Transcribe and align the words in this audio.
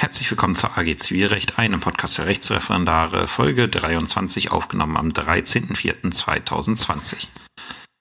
Herzlich 0.00 0.30
willkommen 0.30 0.56
zur 0.56 0.78
AG 0.78 0.96
Zivilrecht, 0.96 1.58
einem 1.58 1.80
Podcast 1.80 2.16
für 2.16 2.24
Rechtsreferendare, 2.24 3.28
Folge 3.28 3.68
23, 3.68 4.50
aufgenommen 4.50 4.96
am 4.96 5.10
13.04.2020. 5.10 7.26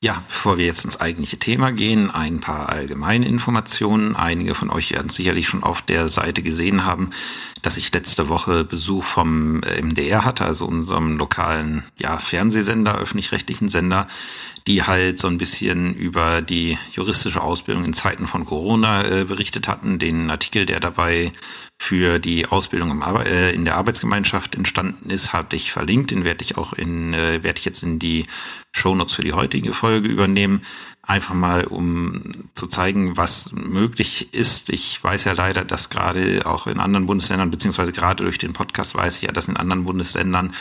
Ja, 0.02 0.24
bevor 0.30 0.58
wir 0.58 0.66
jetzt 0.66 0.86
ins 0.86 1.02
eigentliche 1.02 1.40
Thema 1.40 1.74
gehen, 1.74 2.10
ein 2.10 2.40
paar 2.40 2.70
allgemeine 2.70 3.28
Informationen. 3.28 4.16
Einige 4.16 4.56
von 4.56 4.70
euch 4.70 4.94
werden 4.94 5.10
sicherlich 5.10 5.50
schon 5.50 5.62
auf 5.62 5.82
der 5.82 6.08
Seite 6.08 6.42
gesehen 6.42 6.86
haben, 6.86 7.10
dass 7.64 7.76
ich 7.76 7.92
letzte 7.92 8.30
Woche 8.30 8.64
Besuch 8.64 9.04
vom 9.04 9.60
MDR 9.60 10.24
hatte, 10.24 10.46
also 10.46 10.68
unserem 10.68 11.18
lokalen 11.18 11.84
ja, 11.98 12.18
Fernsehsender, 12.18 12.98
öffentlich-rechtlichen 12.98 13.68
Sender, 13.68 14.08
die 14.68 14.84
halt 14.84 15.20
so 15.20 15.28
ein 15.28 15.38
bisschen 15.38 15.96
über 15.96 16.42
die 16.42 16.78
juristische 16.94 17.42
Ausbildung 17.42 17.84
in 17.84 17.94
Zeiten 17.94 18.26
von 18.26 18.46
Corona 18.46 19.04
äh, 19.04 19.26
berichtet 19.26 19.68
hatten. 19.68 20.00
Den 20.00 20.30
Artikel, 20.30 20.66
der 20.66 20.80
dabei 20.80 21.34
für 21.82 22.20
die 22.20 22.46
Ausbildung 22.46 22.92
im 22.92 23.02
äh, 23.02 23.52
in 23.52 23.64
der 23.64 23.78
Arbeitsgemeinschaft 23.78 24.56
entstanden 24.56 25.10
ist, 25.10 25.32
hatte 25.32 25.56
ich 25.56 25.72
verlinkt. 25.72 26.12
Den 26.12 26.26
werde 26.26 26.44
ich 26.44 26.58
auch 26.58 26.74
in, 26.74 27.14
äh, 27.14 27.42
werde 27.42 27.58
ich 27.58 27.66
jetzt 27.66 27.84
in 27.84 28.00
die 28.00 28.28
Shownotes 28.74 29.14
für 29.14 29.24
die 29.24 29.32
heutige 29.32 29.72
Folge 29.74 30.10
übernehmen. 30.10 30.62
Einfach 31.02 31.34
mal, 31.34 31.64
um 31.64 32.32
zu 32.54 32.68
zeigen, 32.68 33.16
was 33.16 33.54
möglich 33.54 34.34
ist. 34.34 34.70
Ich 34.70 35.02
weiß 35.02 35.24
ja 35.24 35.32
leider, 35.32 35.64
dass 35.64 35.90
gerade 35.90 36.42
auch 36.46 36.68
in 36.68 36.82
anderen 36.82 37.06
Bundesländern, 37.06 37.50
beziehungsweise 37.50 37.94
gerade 37.94 38.24
durch 38.24 38.38
den 38.38 38.54
Podcast 38.54 38.94
weiß 38.94 39.16
ich 39.16 39.22
ja, 39.24 39.32
dass 39.32 39.48
in 39.48 39.58
anderen 39.58 39.86
Bundesländern 39.86 40.54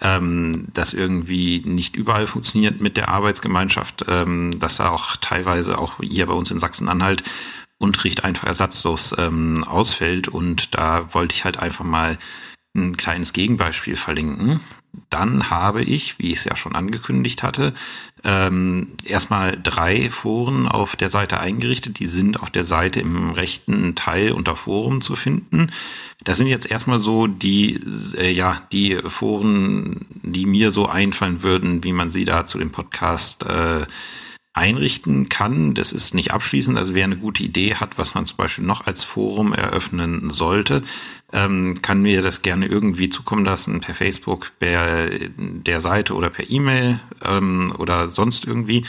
ähm, 0.00 0.68
das 0.72 0.94
irgendwie 0.94 1.62
nicht 1.66 1.96
überall 1.96 2.28
funktioniert 2.28 2.80
mit 2.80 2.96
der 2.96 3.08
Arbeitsgemeinschaft, 3.08 4.04
ähm, 4.08 4.58
dass 4.58 4.76
da 4.76 4.90
auch 4.90 5.16
teilweise 5.16 5.78
auch 5.78 5.94
hier 6.00 6.26
bei 6.26 6.32
uns 6.32 6.50
in 6.52 6.60
Sachsen-Anhalt 6.60 7.24
Unterricht 7.80 8.24
einfach 8.24 8.46
ersatzlos 8.46 9.14
ähm, 9.18 9.64
ausfällt. 9.64 10.28
Und 10.28 10.74
da 10.76 11.12
wollte 11.14 11.34
ich 11.34 11.44
halt 11.44 11.58
einfach 11.58 11.84
mal 11.84 12.18
ein 12.76 12.96
kleines 12.96 13.32
Gegenbeispiel 13.32 13.96
verlinken. 13.96 14.60
Dann 15.08 15.50
habe 15.50 15.82
ich, 15.82 16.18
wie 16.18 16.32
ich 16.32 16.38
es 16.38 16.44
ja 16.44 16.56
schon 16.56 16.74
angekündigt 16.74 17.42
hatte, 17.42 17.72
ähm, 18.22 18.88
erstmal 19.04 19.58
drei 19.60 20.10
Foren 20.10 20.68
auf 20.68 20.96
der 20.96 21.08
Seite 21.08 21.40
eingerichtet. 21.40 22.00
Die 22.00 22.06
sind 22.06 22.40
auf 22.40 22.50
der 22.50 22.64
Seite 22.64 23.00
im 23.00 23.30
rechten 23.30 23.94
Teil 23.94 24.32
unter 24.32 24.56
Forum 24.56 25.00
zu 25.00 25.16
finden. 25.16 25.70
Das 26.24 26.38
sind 26.38 26.48
jetzt 26.48 26.70
erstmal 26.70 27.00
so 27.00 27.28
die, 27.28 27.80
äh, 28.16 28.30
ja, 28.30 28.60
die 28.72 28.96
Foren, 29.06 30.06
die 30.22 30.44
mir 30.44 30.70
so 30.70 30.86
einfallen 30.86 31.42
würden, 31.42 31.82
wie 31.82 31.92
man 31.92 32.10
sie 32.10 32.24
da 32.24 32.44
zu 32.44 32.58
dem 32.58 32.72
Podcast 32.72 33.44
äh, 33.46 33.86
einrichten 34.60 35.28
kann. 35.30 35.74
Das 35.74 35.92
ist 35.92 36.14
nicht 36.14 36.32
abschließend. 36.32 36.76
Also 36.76 36.94
wer 36.94 37.04
eine 37.04 37.16
gute 37.16 37.42
Idee 37.42 37.76
hat, 37.76 37.96
was 37.98 38.14
man 38.14 38.26
zum 38.26 38.36
Beispiel 38.36 38.64
noch 38.64 38.86
als 38.86 39.02
Forum 39.02 39.54
eröffnen 39.54 40.30
sollte, 40.30 40.82
ähm, 41.32 41.80
kann 41.80 42.02
mir 42.02 42.20
das 42.20 42.42
gerne 42.42 42.66
irgendwie 42.66 43.08
zukommen 43.08 43.44
lassen 43.44 43.80
per 43.80 43.94
Facebook, 43.94 44.52
per 44.58 45.08
der 45.38 45.80
Seite 45.80 46.14
oder 46.14 46.28
per 46.28 46.48
E-Mail 46.50 47.00
ähm, 47.24 47.74
oder 47.78 48.10
sonst 48.10 48.44
irgendwie. 48.44 48.84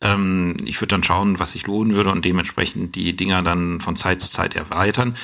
Ähm, 0.00 0.56
ich 0.64 0.80
würde 0.80 0.94
dann 0.94 1.02
schauen, 1.02 1.40
was 1.40 1.52
sich 1.52 1.66
lohnen 1.66 1.94
würde 1.94 2.10
und 2.10 2.24
dementsprechend 2.24 2.94
die 2.94 3.16
Dinger 3.16 3.42
dann 3.42 3.80
von 3.80 3.96
Zeit 3.96 4.20
zu 4.20 4.30
Zeit 4.30 4.54
erweitern. 4.54 5.16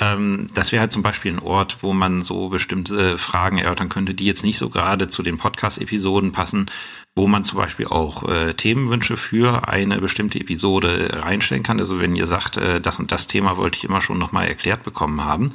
Ähm, 0.00 0.48
das 0.54 0.72
wäre 0.72 0.82
halt 0.82 0.92
zum 0.92 1.02
Beispiel 1.02 1.32
ein 1.32 1.38
Ort, 1.40 1.78
wo 1.80 1.92
man 1.92 2.22
so 2.22 2.48
bestimmte 2.48 3.18
Fragen 3.18 3.58
erörtern 3.58 3.88
könnte, 3.88 4.14
die 4.14 4.26
jetzt 4.26 4.44
nicht 4.44 4.58
so 4.58 4.68
gerade 4.68 5.08
zu 5.08 5.22
den 5.22 5.38
Podcast-Episoden 5.38 6.32
passen, 6.32 6.70
wo 7.16 7.26
man 7.26 7.42
zum 7.42 7.58
Beispiel 7.58 7.86
auch 7.86 8.28
äh, 8.28 8.54
Themenwünsche 8.54 9.16
für 9.16 9.68
eine 9.68 9.98
bestimmte 9.98 10.38
Episode 10.38 11.20
reinstellen 11.22 11.64
kann. 11.64 11.80
Also 11.80 12.00
wenn 12.00 12.14
ihr 12.14 12.28
sagt, 12.28 12.58
äh, 12.58 12.80
das 12.80 13.00
und 13.00 13.10
das 13.10 13.26
Thema 13.26 13.56
wollte 13.56 13.78
ich 13.78 13.84
immer 13.84 14.00
schon 14.00 14.18
nochmal 14.18 14.46
erklärt 14.46 14.84
bekommen 14.84 15.24
haben, 15.24 15.52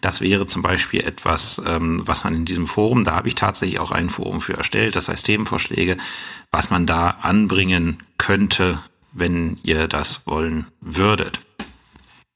das 0.00 0.22
wäre 0.22 0.46
zum 0.46 0.62
Beispiel 0.62 1.00
etwas, 1.00 1.60
ähm, 1.66 2.00
was 2.06 2.24
man 2.24 2.34
in 2.34 2.44
diesem 2.46 2.66
Forum, 2.66 3.04
da 3.04 3.14
habe 3.14 3.28
ich 3.28 3.34
tatsächlich 3.34 3.78
auch 3.78 3.92
ein 3.92 4.08
Forum 4.08 4.40
für 4.40 4.54
erstellt, 4.54 4.96
das 4.96 5.08
heißt 5.08 5.26
Themenvorschläge, 5.26 5.98
was 6.50 6.70
man 6.70 6.86
da 6.86 7.10
anbringen 7.20 8.02
könnte, 8.16 8.78
wenn 9.12 9.58
ihr 9.62 9.88
das 9.88 10.26
wollen 10.26 10.66
würdet. 10.80 11.40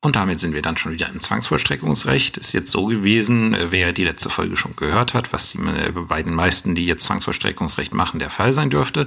Und 0.07 0.15
damit 0.15 0.39
sind 0.39 0.55
wir 0.55 0.63
dann 0.63 0.77
schon 0.77 0.93
wieder 0.93 1.09
im 1.09 1.19
Zwangsvollstreckungsrecht. 1.19 2.37
Ist 2.37 2.53
jetzt 2.53 2.71
so 2.71 2.87
gewesen, 2.87 3.55
äh, 3.55 3.73
wer 3.73 3.93
die 3.93 4.05
letzte 4.05 4.31
Folge 4.31 4.55
schon 4.55 4.77
gehört 4.77 5.15
hat, 5.15 5.33
was 5.33 5.51
die, 5.51 5.59
äh, 5.59 5.91
bei 5.91 6.23
den 6.23 6.33
meisten, 6.33 6.77
die 6.77 6.87
jetzt 6.87 7.07
Zwangsvollstreckungsrecht 7.07 7.93
machen, 7.93 8.21
der 8.21 8.31
Fall 8.31 8.53
sein 8.53 8.71
dürfte. 8.71 9.07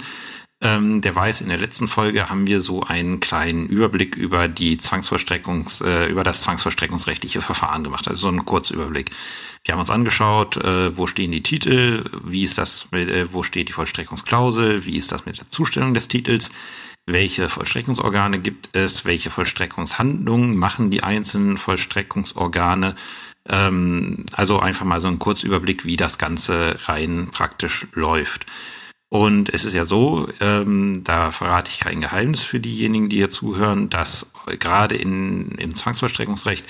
Ähm, 0.61 0.99
der 0.99 1.15
weiß, 1.15 1.39
in 1.39 1.47
der 1.47 1.57
letzten 1.57 1.87
Folge 1.87 2.29
haben 2.29 2.47
wir 2.47 2.59
so 2.59 2.83
einen 2.83 3.21
kleinen 3.21 3.67
Überblick 3.67 4.17
über 4.17 4.49
die 4.49 4.77
Zwangsvollstreckungs, 4.77 5.79
äh, 5.79 6.07
über 6.07 6.25
das 6.25 6.41
Zwangsvollstreckungsrechtliche 6.41 7.41
Verfahren 7.41 7.85
gemacht. 7.85 8.09
Also 8.09 8.23
so 8.23 8.27
einen 8.27 8.43
Kurzüberblick. 8.43 9.09
Wir 9.63 9.75
haben 9.75 9.79
uns 9.79 9.89
angeschaut, 9.89 10.57
äh, 10.57 10.97
wo 10.97 11.07
stehen 11.07 11.31
die 11.31 11.43
Titel, 11.43 12.03
wie 12.25 12.43
ist 12.43 12.57
das, 12.57 12.87
äh, 12.91 13.27
wo 13.31 13.43
steht 13.43 13.69
die 13.69 13.73
Vollstreckungsklausel, 13.73 14.85
wie 14.85 14.97
ist 14.97 15.13
das 15.13 15.25
mit 15.25 15.39
der 15.39 15.49
Zustellung 15.49 15.93
des 15.93 16.09
Titels, 16.09 16.51
welche 17.11 17.49
Vollstreckungsorgane 17.49 18.39
gibt 18.39 18.69
es, 18.73 19.05
welche 19.05 19.29
Vollstreckungshandlungen 19.29 20.55
machen 20.55 20.89
die 20.89 21.03
einzelnen 21.03 21.57
Vollstreckungsorgane. 21.57 22.95
Ähm, 23.47 24.25
also 24.33 24.59
einfach 24.59 24.85
mal 24.85 25.01
so 25.01 25.07
ein 25.07 25.19
Kurzüberblick, 25.19 25.85
wie 25.85 25.97
das 25.97 26.17
Ganze 26.17 26.77
rein 26.85 27.29
praktisch 27.31 27.87
läuft. 27.93 28.45
Und 29.11 29.49
es 29.49 29.65
ist 29.65 29.73
ja 29.73 29.85
so, 29.85 30.29
ähm, 30.39 31.03
da 31.03 31.31
verrate 31.31 31.71
ich 31.71 31.79
kein 31.79 31.99
Geheimnis 31.99 32.43
für 32.43 32.59
diejenigen, 32.59 33.09
die 33.09 33.17
hier 33.17 33.31
zuhören, 33.31 33.89
dass 33.89 34.31
gerade 34.59 34.95
in, 34.95 35.49
im 35.57 35.73
Zwangsvollstreckungsrecht 35.73 36.65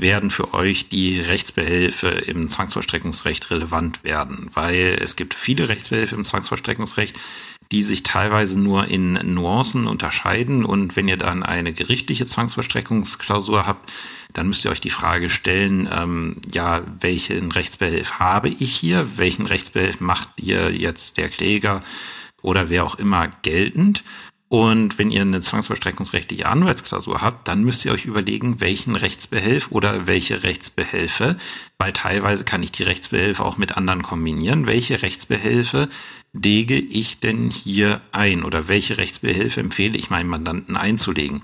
werden 0.00 0.30
für 0.30 0.54
euch 0.54 0.88
die 0.88 1.20
Rechtsbehelfe 1.20 2.08
im 2.08 2.48
Zwangsvollstreckungsrecht 2.48 3.50
relevant 3.50 4.04
werden, 4.04 4.50
weil 4.54 4.98
es 5.00 5.16
gibt 5.16 5.34
viele 5.34 5.68
Rechtsbehelfe 5.68 6.14
im 6.14 6.24
Zwangsvollstreckungsrecht, 6.24 7.18
die 7.72 7.82
sich 7.82 8.02
teilweise 8.02 8.58
nur 8.58 8.88
in 8.88 9.12
Nuancen 9.34 9.86
unterscheiden. 9.86 10.64
Und 10.64 10.96
wenn 10.96 11.08
ihr 11.08 11.16
dann 11.16 11.42
eine 11.42 11.72
gerichtliche 11.72 12.26
Zwangsvollstreckungsklausur 12.26 13.66
habt, 13.66 13.90
dann 14.32 14.48
müsst 14.48 14.64
ihr 14.64 14.70
euch 14.70 14.80
die 14.80 14.90
Frage 14.90 15.28
stellen, 15.28 15.88
ähm, 15.92 16.36
ja, 16.52 16.82
welchen 17.00 17.52
Rechtsbehelf 17.52 18.18
habe 18.18 18.48
ich 18.48 18.74
hier? 18.74 19.16
Welchen 19.16 19.46
Rechtsbehelf 19.46 20.00
macht 20.00 20.28
ihr 20.36 20.72
jetzt 20.72 21.16
der 21.16 21.28
Kläger 21.28 21.82
oder 22.42 22.70
wer 22.70 22.84
auch 22.84 22.96
immer 22.96 23.28
geltend? 23.42 24.02
Und 24.48 24.98
wenn 24.98 25.12
ihr 25.12 25.22
eine 25.22 25.40
zwangsvollstreckungsrechtliche 25.40 26.46
Anwaltsklausur 26.46 27.22
habt, 27.22 27.46
dann 27.46 27.62
müsst 27.62 27.84
ihr 27.84 27.92
euch 27.92 28.04
überlegen, 28.04 28.60
welchen 28.60 28.96
Rechtsbehelf 28.96 29.68
oder 29.70 30.08
welche 30.08 30.42
Rechtsbehelfe, 30.42 31.36
weil 31.78 31.92
teilweise 31.92 32.44
kann 32.44 32.64
ich 32.64 32.72
die 32.72 32.82
Rechtsbehelfe 32.82 33.44
auch 33.44 33.58
mit 33.58 33.76
anderen 33.76 34.02
kombinieren, 34.02 34.66
welche 34.66 35.02
Rechtsbehelfe 35.02 35.88
lege 36.32 36.78
ich 36.78 37.18
denn 37.18 37.50
hier 37.50 38.00
ein 38.12 38.44
oder 38.44 38.68
welche 38.68 38.98
Rechtsbehelfe 38.98 39.60
empfehle 39.60 39.98
ich 39.98 40.10
meinem 40.10 40.28
Mandanten 40.28 40.76
einzulegen. 40.76 41.42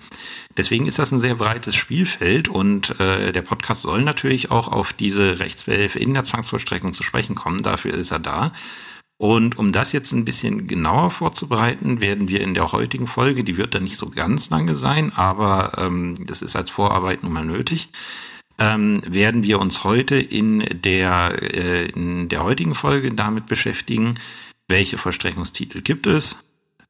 Deswegen 0.56 0.86
ist 0.86 0.98
das 0.98 1.12
ein 1.12 1.18
sehr 1.18 1.34
breites 1.34 1.74
Spielfeld 1.74 2.48
und 2.48 2.98
äh, 3.00 3.32
der 3.32 3.42
Podcast 3.42 3.82
soll 3.82 4.02
natürlich 4.02 4.50
auch 4.50 4.68
auf 4.68 4.92
diese 4.92 5.40
Rechtsbehelfe 5.40 5.98
in 5.98 6.14
der 6.14 6.24
Zwangsvollstreckung 6.24 6.92
zu 6.92 7.02
sprechen 7.02 7.34
kommen. 7.34 7.62
Dafür 7.62 7.94
ist 7.94 8.12
er 8.12 8.20
da. 8.20 8.52
Und 9.18 9.58
um 9.58 9.72
das 9.72 9.92
jetzt 9.92 10.12
ein 10.12 10.26
bisschen 10.26 10.66
genauer 10.66 11.10
vorzubereiten, 11.10 12.00
werden 12.00 12.28
wir 12.28 12.42
in 12.42 12.52
der 12.52 12.72
heutigen 12.72 13.06
Folge, 13.06 13.44
die 13.44 13.56
wird 13.56 13.74
dann 13.74 13.84
nicht 13.84 13.96
so 13.96 14.10
ganz 14.10 14.50
lange 14.50 14.74
sein, 14.74 15.10
aber 15.14 15.72
ähm, 15.78 16.26
das 16.26 16.42
ist 16.42 16.54
als 16.54 16.70
Vorarbeit 16.70 17.22
nun 17.22 17.32
mal 17.32 17.44
nötig, 17.44 17.88
ähm, 18.58 19.00
werden 19.06 19.42
wir 19.42 19.58
uns 19.58 19.84
heute 19.84 20.16
in 20.16 20.64
der, 20.70 21.34
äh, 21.42 21.86
in 21.86 22.28
der 22.28 22.44
heutigen 22.44 22.74
Folge 22.74 23.10
damit 23.12 23.46
beschäftigen, 23.46 24.18
welche 24.68 24.98
Vollstreckungstitel 24.98 25.80
gibt 25.80 26.06
es, 26.06 26.36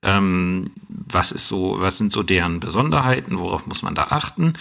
ähm, 0.02 0.70
was 0.88 1.32
ist 1.32 1.48
so, 1.48 1.76
was 1.80 1.98
sind 1.98 2.12
so 2.12 2.22
deren 2.22 2.60
Besonderheiten, 2.60 3.38
worauf 3.38 3.66
muss 3.66 3.82
man 3.82 3.94
da 3.94 4.04
achten 4.10 4.54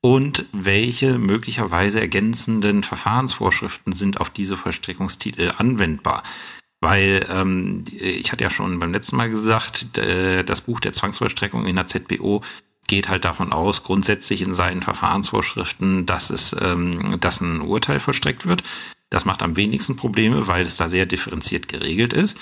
und 0.00 0.44
welche 0.52 1.18
möglicherweise 1.18 2.00
ergänzenden 2.00 2.82
Verfahrensvorschriften 2.82 3.92
sind 3.92 4.20
auf 4.20 4.30
diese 4.30 4.56
Vollstreckungstitel 4.56 5.52
anwendbar. 5.56 6.22
Weil 6.80 7.26
ähm, 7.30 7.84
ich 7.90 8.30
hatte 8.30 8.44
ja 8.44 8.50
schon 8.50 8.78
beim 8.78 8.92
letzten 8.92 9.16
Mal 9.16 9.30
gesagt, 9.30 9.98
äh, 9.98 10.44
das 10.44 10.60
Buch 10.60 10.78
der 10.78 10.92
Zwangsvollstreckung 10.92 11.66
in 11.66 11.76
der 11.76 11.86
ZBO 11.86 12.42
geht 12.86 13.08
halt 13.08 13.24
davon 13.24 13.52
aus, 13.52 13.82
grundsätzlich 13.82 14.42
in 14.42 14.54
seinen 14.54 14.82
Verfahrensvorschriften, 14.82 16.06
dass 16.06 16.30
es, 16.30 16.54
ähm, 16.60 17.18
dass 17.18 17.40
ein 17.40 17.60
Urteil 17.62 17.98
vollstreckt 17.98 18.46
wird. 18.46 18.62
Das 19.10 19.24
macht 19.24 19.42
am 19.42 19.56
wenigsten 19.56 19.96
Probleme, 19.96 20.48
weil 20.48 20.62
es 20.62 20.76
da 20.76 20.88
sehr 20.88 21.06
differenziert 21.06 21.68
geregelt 21.68 22.12
ist. 22.12 22.36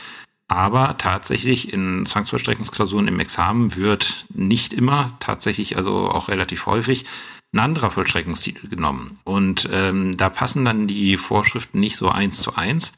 Aber 0.47 0.99
tatsächlich 0.99 1.73
in 1.73 2.05
Zwangsvollstreckungsklausuren 2.05 3.09
im 3.09 3.21
Examen 3.21 3.77
wird 3.77 4.27
nicht 4.35 4.73
immer, 4.73 5.17
tatsächlich 5.21 5.77
also 5.77 6.11
auch 6.11 6.29
relativ 6.29 6.67
häufig, 6.67 7.07
ein 7.53 7.61
anderer 7.61 7.91
Vollstreckungstitel 7.91 8.69
genommen. 8.69 9.19
Und 9.25 9.69
ähm, 9.73 10.17
da 10.17 10.29
passen 10.29 10.65
dann 10.65 10.87
die 10.87 11.17
Vorschriften 11.17 11.81
nicht 11.81 11.97
so 11.97 12.09
eins 12.09 12.41
zu 12.41 12.57
eins 12.57 12.93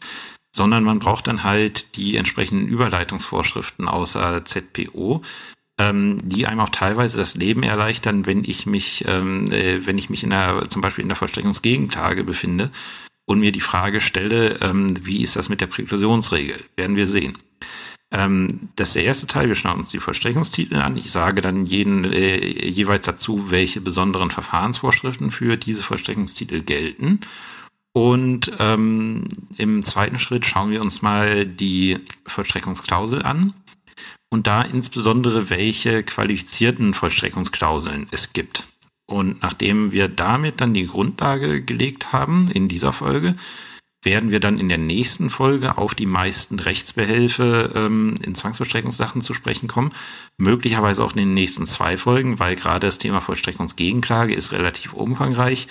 sondern 0.56 0.84
man 0.84 0.98
braucht 0.98 1.26
dann 1.26 1.44
halt 1.44 1.96
die 1.96 2.16
entsprechenden 2.16 2.66
Überleitungsvorschriften 2.66 3.86
außer 3.86 4.44
ZPO. 4.44 5.22
ähm, 5.78 6.16
die 6.22 6.46
einem 6.46 6.60
auch 6.60 6.70
teilweise 6.70 7.18
das 7.18 7.34
Leben 7.34 7.62
erleichtern, 7.62 8.24
wenn 8.24 8.44
ich 8.44 8.64
mich, 8.64 9.04
ähm, 9.06 9.52
äh, 9.52 9.84
wenn 9.84 9.98
ich 9.98 10.08
mich 10.08 10.24
in 10.24 10.30
der, 10.30 10.70
zum 10.70 10.80
Beispiel 10.80 11.02
in 11.02 11.10
der 11.10 11.16
Vollstreckungsgegenklage 11.16 12.24
befinde 12.24 12.70
und 13.26 13.40
mir 13.40 13.52
die 13.52 13.60
Frage 13.60 14.00
stelle, 14.00 14.58
ähm, 14.62 14.94
wie 15.04 15.22
ist 15.22 15.36
das 15.36 15.48
mit 15.48 15.60
der 15.60 15.66
Präklusionsregel? 15.66 16.64
Werden 16.76 16.96
wir 16.96 17.06
sehen. 17.06 17.36
Ähm, 18.12 18.70
das 18.76 18.88
ist 18.88 18.96
der 18.96 19.04
erste 19.04 19.26
Teil. 19.26 19.48
Wir 19.48 19.54
schauen 19.56 19.80
uns 19.80 19.90
die 19.90 19.98
Vollstreckungstitel 19.98 20.76
an. 20.76 20.96
Ich 20.96 21.10
sage 21.10 21.42
dann 21.42 21.66
jeden, 21.66 22.04
äh, 22.04 22.46
jeweils 22.46 23.04
dazu, 23.04 23.50
welche 23.50 23.80
besonderen 23.80 24.30
Verfahrensvorschriften 24.30 25.30
für 25.30 25.56
diese 25.56 25.82
Vollstreckungstitel 25.82 26.62
gelten. 26.62 27.20
Und 27.92 28.52
ähm, 28.58 29.26
im 29.56 29.84
zweiten 29.84 30.18
Schritt 30.18 30.46
schauen 30.46 30.70
wir 30.70 30.82
uns 30.82 31.02
mal 31.02 31.46
die 31.46 31.98
Vollstreckungsklausel 32.26 33.22
an 33.22 33.54
und 34.28 34.46
da 34.46 34.62
insbesondere 34.62 35.50
welche 35.50 36.02
qualifizierten 36.02 36.94
Vollstreckungsklauseln 36.94 38.06
es 38.10 38.32
gibt. 38.32 38.64
Und 39.06 39.42
nachdem 39.42 39.92
wir 39.92 40.08
damit 40.08 40.60
dann 40.60 40.74
die 40.74 40.86
Grundlage 40.86 41.62
gelegt 41.62 42.12
haben 42.12 42.46
in 42.52 42.68
dieser 42.68 42.92
Folge, 42.92 43.36
werden 44.02 44.30
wir 44.30 44.40
dann 44.40 44.58
in 44.58 44.68
der 44.68 44.78
nächsten 44.78 45.30
Folge 45.30 45.78
auf 45.78 45.94
die 45.94 46.06
meisten 46.06 46.58
Rechtsbehelfe 46.58 47.72
ähm, 47.74 48.14
in 48.22 48.34
Zwangsvollstreckungssachen 48.34 49.20
zu 49.20 49.34
sprechen 49.34 49.68
kommen. 49.68 49.92
Möglicherweise 50.38 51.04
auch 51.04 51.12
in 51.12 51.18
den 51.18 51.34
nächsten 51.34 51.66
zwei 51.66 51.98
Folgen, 51.98 52.38
weil 52.38 52.56
gerade 52.56 52.86
das 52.86 52.98
Thema 52.98 53.20
Vollstreckungsgegenklage 53.20 54.34
ist 54.34 54.52
relativ 54.52 54.92
umfangreich. 54.92 55.66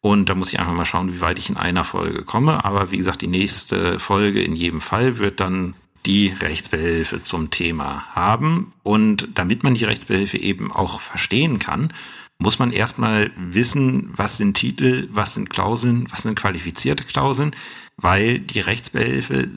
Und 0.00 0.28
da 0.28 0.34
muss 0.34 0.52
ich 0.52 0.60
einfach 0.60 0.74
mal 0.74 0.84
schauen, 0.84 1.12
wie 1.12 1.20
weit 1.20 1.38
ich 1.38 1.50
in 1.50 1.56
einer 1.56 1.84
Folge 1.84 2.22
komme. 2.22 2.64
Aber 2.64 2.90
wie 2.90 2.98
gesagt, 2.98 3.22
die 3.22 3.26
nächste 3.26 3.98
Folge 3.98 4.42
in 4.42 4.54
jedem 4.54 4.80
Fall 4.80 5.18
wird 5.18 5.40
dann 5.40 5.74
die 6.06 6.28
Rechtsbehelfe 6.28 7.22
zum 7.22 7.50
Thema 7.50 8.06
haben. 8.14 8.72
Und 8.82 9.28
damit 9.34 9.62
man 9.62 9.74
die 9.74 9.84
Rechtsbehelfe 9.84 10.38
eben 10.38 10.72
auch 10.72 11.00
verstehen 11.00 11.58
kann, 11.58 11.92
muss 12.38 12.58
man 12.58 12.72
erstmal 12.72 13.30
wissen, 13.36 14.10
was 14.12 14.36
sind 14.36 14.54
Titel, 14.54 15.08
was 15.10 15.34
sind 15.34 15.50
Klauseln, 15.50 16.10
was 16.10 16.22
sind 16.22 16.36
qualifizierte 16.38 17.04
Klauseln, 17.04 17.54
weil 17.96 18.38
die 18.38 18.60
Rechtsbehelfe, 18.60 19.48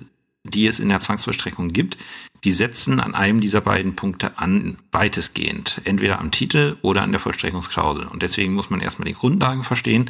die 0.43 0.65
es 0.65 0.79
in 0.79 0.89
der 0.89 0.99
Zwangsvollstreckung 0.99 1.73
gibt, 1.73 1.97
die 2.43 2.51
setzen 2.51 2.99
an 2.99 3.13
einem 3.13 3.39
dieser 3.39 3.61
beiden 3.61 3.95
Punkte 3.95 4.39
an, 4.39 4.77
weitestgehend, 4.91 5.81
entweder 5.83 6.19
am 6.19 6.31
Titel 6.31 6.77
oder 6.81 7.03
an 7.03 7.11
der 7.11 7.19
Vollstreckungsklausel. 7.19 8.07
Und 8.07 8.23
deswegen 8.23 8.53
muss 8.53 8.71
man 8.71 8.81
erstmal 8.81 9.07
die 9.07 9.13
Grundlagen 9.13 9.63
verstehen, 9.63 10.09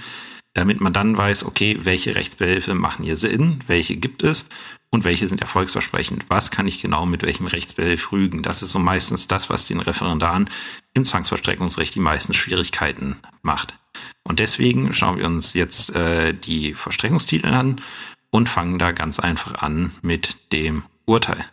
damit 0.54 0.80
man 0.80 0.94
dann 0.94 1.18
weiß, 1.18 1.44
okay, 1.44 1.80
welche 1.84 2.16
Rechtsbehelfe 2.16 2.74
machen 2.74 3.04
hier 3.04 3.18
Sinn, 3.18 3.60
welche 3.68 3.98
gibt 3.98 4.24
es 4.24 4.46
und 4.92 5.06
welche 5.06 5.28
sind 5.28 5.42
erfolgsversprechend. 5.42 6.26
Was 6.28 6.52
kann 6.52 6.68
ich 6.68 6.82
genau 6.82 7.06
mit 7.06 7.24
welchem 7.24 7.48
Rechtsbehelf 7.48 8.12
rügen? 8.12 8.44
Das 8.44 8.62
ist 8.62 8.72
so 8.72 8.80
meistens 8.80 9.28
das, 9.28 9.50
was 9.50 9.66
den 9.66 9.80
Referendaren 9.80 10.50
im 10.94 11.06
Zwangsverstreckungsrecht 11.06 11.96
die 11.96 12.02
meisten 12.02 12.34
Schwierigkeiten 12.34 13.16
macht. 13.42 13.76
Und 14.24 14.40
deswegen 14.40 14.94
schauen 14.94 15.18
wir 15.18 15.26
uns 15.26 15.54
jetzt 15.54 15.96
äh, 15.96 16.34
die 16.34 16.74
Verstreckungstitel 16.74 17.48
an 17.48 17.82
und 18.30 18.50
fangen 18.50 18.80
da 18.80 18.92
ganz 18.92 19.20
einfach 19.20 19.56
an 19.56 19.92
mit 20.02 20.38
dem 20.52 20.84
Urteil. 21.06 21.46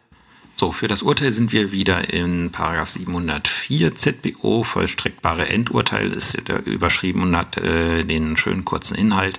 So, 0.55 0.73
für 0.73 0.88
das 0.88 1.02
Urteil 1.02 1.31
sind 1.31 1.52
wir 1.52 1.70
wieder 1.70 2.12
in 2.12 2.50
Paragraph 2.50 2.88
704 2.88 3.94
ZBO. 3.94 4.64
Vollstreckbare 4.64 5.49
Endurteil 5.49 6.11
ist 6.12 6.37
überschrieben 6.64 7.23
und 7.23 7.37
hat 7.37 7.56
äh, 7.58 8.02
den 8.05 8.37
schönen 8.37 8.64
kurzen 8.64 8.96
Inhalt. 8.96 9.38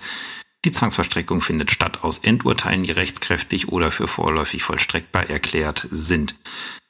Die 0.66 0.72
Zwangsverstreckung 0.72 1.40
findet 1.40 1.72
statt 1.72 2.04
aus 2.04 2.18
Endurteilen, 2.20 2.84
die 2.84 2.92
rechtskräftig 2.92 3.70
oder 3.70 3.92
für 3.92 4.08
vorläufig 4.08 4.62
vollstreckbar 4.62 5.30
erklärt 5.30 5.88
sind. 5.90 6.36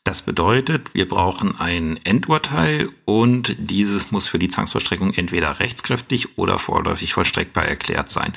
Das 0.03 0.23
bedeutet, 0.23 0.95
wir 0.95 1.07
brauchen 1.07 1.59
ein 1.59 1.99
Endurteil 2.03 2.89
und 3.05 3.55
dieses 3.59 4.11
muss 4.11 4.27
für 4.27 4.39
die 4.39 4.49
Zwangsvollstreckung 4.49 5.13
entweder 5.13 5.59
rechtskräftig 5.59 6.37
oder 6.37 6.57
vorläufig 6.57 7.13
vollstreckbar 7.13 7.65
erklärt 7.65 8.09
sein. 8.09 8.33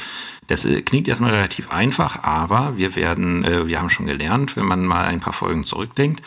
Das 0.49 0.67
äh, 0.67 0.83
klingt 0.83 1.09
erstmal 1.09 1.31
relativ 1.31 1.71
einfach, 1.71 2.23
aber 2.23 2.77
wir 2.77 2.95
werden, 2.95 3.43
äh, 3.45 3.67
wir 3.69 3.79
haben 3.79 3.89
schon 3.89 4.07
gelernt, 4.07 4.55
wenn 4.57 4.67
man 4.67 4.85
mal 4.85 5.07
ein 5.07 5.21
paar 5.21 5.33
Folgen 5.33 5.65
zurückdenkt, 5.65 6.23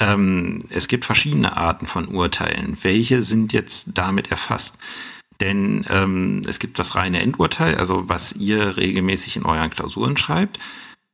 ähm, 0.00 0.58
es 0.70 0.88
gibt 0.88 1.04
verschiedene 1.04 1.56
Arten 1.56 1.86
von 1.86 2.08
Urteilen. 2.08 2.76
Welche 2.82 3.22
sind 3.22 3.52
jetzt 3.52 3.90
damit 3.94 4.30
erfasst? 4.30 4.74
Denn 5.40 5.86
ähm, 5.88 6.42
es 6.46 6.58
gibt 6.58 6.78
das 6.78 6.94
reine 6.94 7.20
Endurteil, 7.20 7.76
also 7.76 8.08
was 8.08 8.32
ihr 8.32 8.76
regelmäßig 8.76 9.36
in 9.36 9.44
euren 9.44 9.70
Klausuren 9.70 10.16
schreibt. 10.16 10.58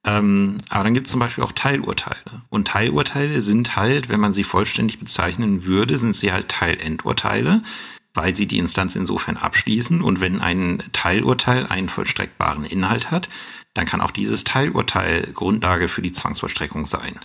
Ähm, 0.04 0.56
aber 0.68 0.84
dann 0.84 0.94
gibt 0.94 1.06
es 1.06 1.10
zum 1.10 1.20
Beispiel 1.20 1.44
auch 1.44 1.52
Teilurteile. 1.52 2.42
Und 2.48 2.68
Teilurteile 2.68 3.40
sind 3.40 3.76
halt, 3.76 4.08
wenn 4.08 4.20
man 4.20 4.32
sie 4.32 4.44
vollständig 4.44 4.98
bezeichnen 4.98 5.64
würde, 5.64 5.98
sind 5.98 6.14
sie 6.14 6.32
halt 6.32 6.48
Teilendurteile, 6.48 7.62
weil 8.14 8.34
sie 8.34 8.46
die 8.46 8.58
Instanz 8.58 8.94
insofern 8.94 9.36
abschließen. 9.36 10.02
Und 10.02 10.20
wenn 10.20 10.40
ein 10.40 10.82
Teilurteil 10.92 11.66
einen 11.66 11.88
vollstreckbaren 11.88 12.64
Inhalt 12.64 13.10
hat, 13.10 13.28
dann 13.74 13.86
kann 13.86 14.00
auch 14.00 14.10
dieses 14.10 14.44
Teilurteil 14.44 15.28
Grundlage 15.34 15.88
für 15.88 16.02
die 16.02 16.12
Zwangsvollstreckung 16.12 16.86
sein. 16.86 17.18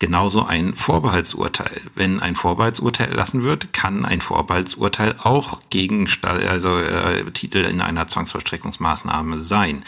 Genauso 0.00 0.46
ein 0.46 0.74
Vorbehaltsurteil. 0.74 1.82
Wenn 1.94 2.20
ein 2.20 2.34
Vorbehaltsurteil 2.34 3.10
erlassen 3.10 3.42
wird, 3.42 3.74
kann 3.74 4.06
ein 4.06 4.22
Vorbehaltsurteil 4.22 5.14
auch 5.22 5.60
gegen 5.68 6.08
also 6.22 6.78
äh, 6.78 7.30
Titel 7.32 7.58
in 7.58 7.82
einer 7.82 8.08
Zwangsvollstreckungsmaßnahme 8.08 9.42
sein. 9.42 9.84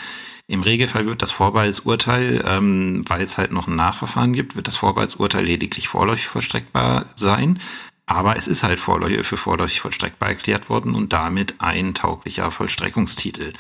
Im 0.49 0.61
Regelfall 0.61 1.06
wird 1.06 1.23
das 1.23 1.31
Vorbehaltsurteil, 1.31 2.44
ähm, 2.47 3.00
weil 3.09 3.23
es 3.23 3.38
halt 3.38 3.53
noch 3.53 3.69
ein 3.69 3.76
Nachverfahren 3.76 4.35
gibt, 4.35 4.55
wird 4.55 4.67
das 4.67 4.76
Vorbehaltsurteil 4.76 5.47
lediglich 5.47 5.88
vorläufig 5.88 6.26
vollstreckbar 6.26 7.06
sein. 7.15 7.58
Aber 8.05 8.37
es 8.37 8.49
ist 8.49 8.65
halt 8.65 8.81
vorläufig, 8.81 9.26
für 9.26 9.38
vorläufig 9.38 9.81
vollstreckbar 9.81 10.29
erklärt 10.29 10.69
worden 10.69 10.94
und 10.94 11.15
damit 11.15 11.55
ein 11.62 11.94
tauglicher 11.94 12.50
Vollstreckungstitel. 12.50 13.55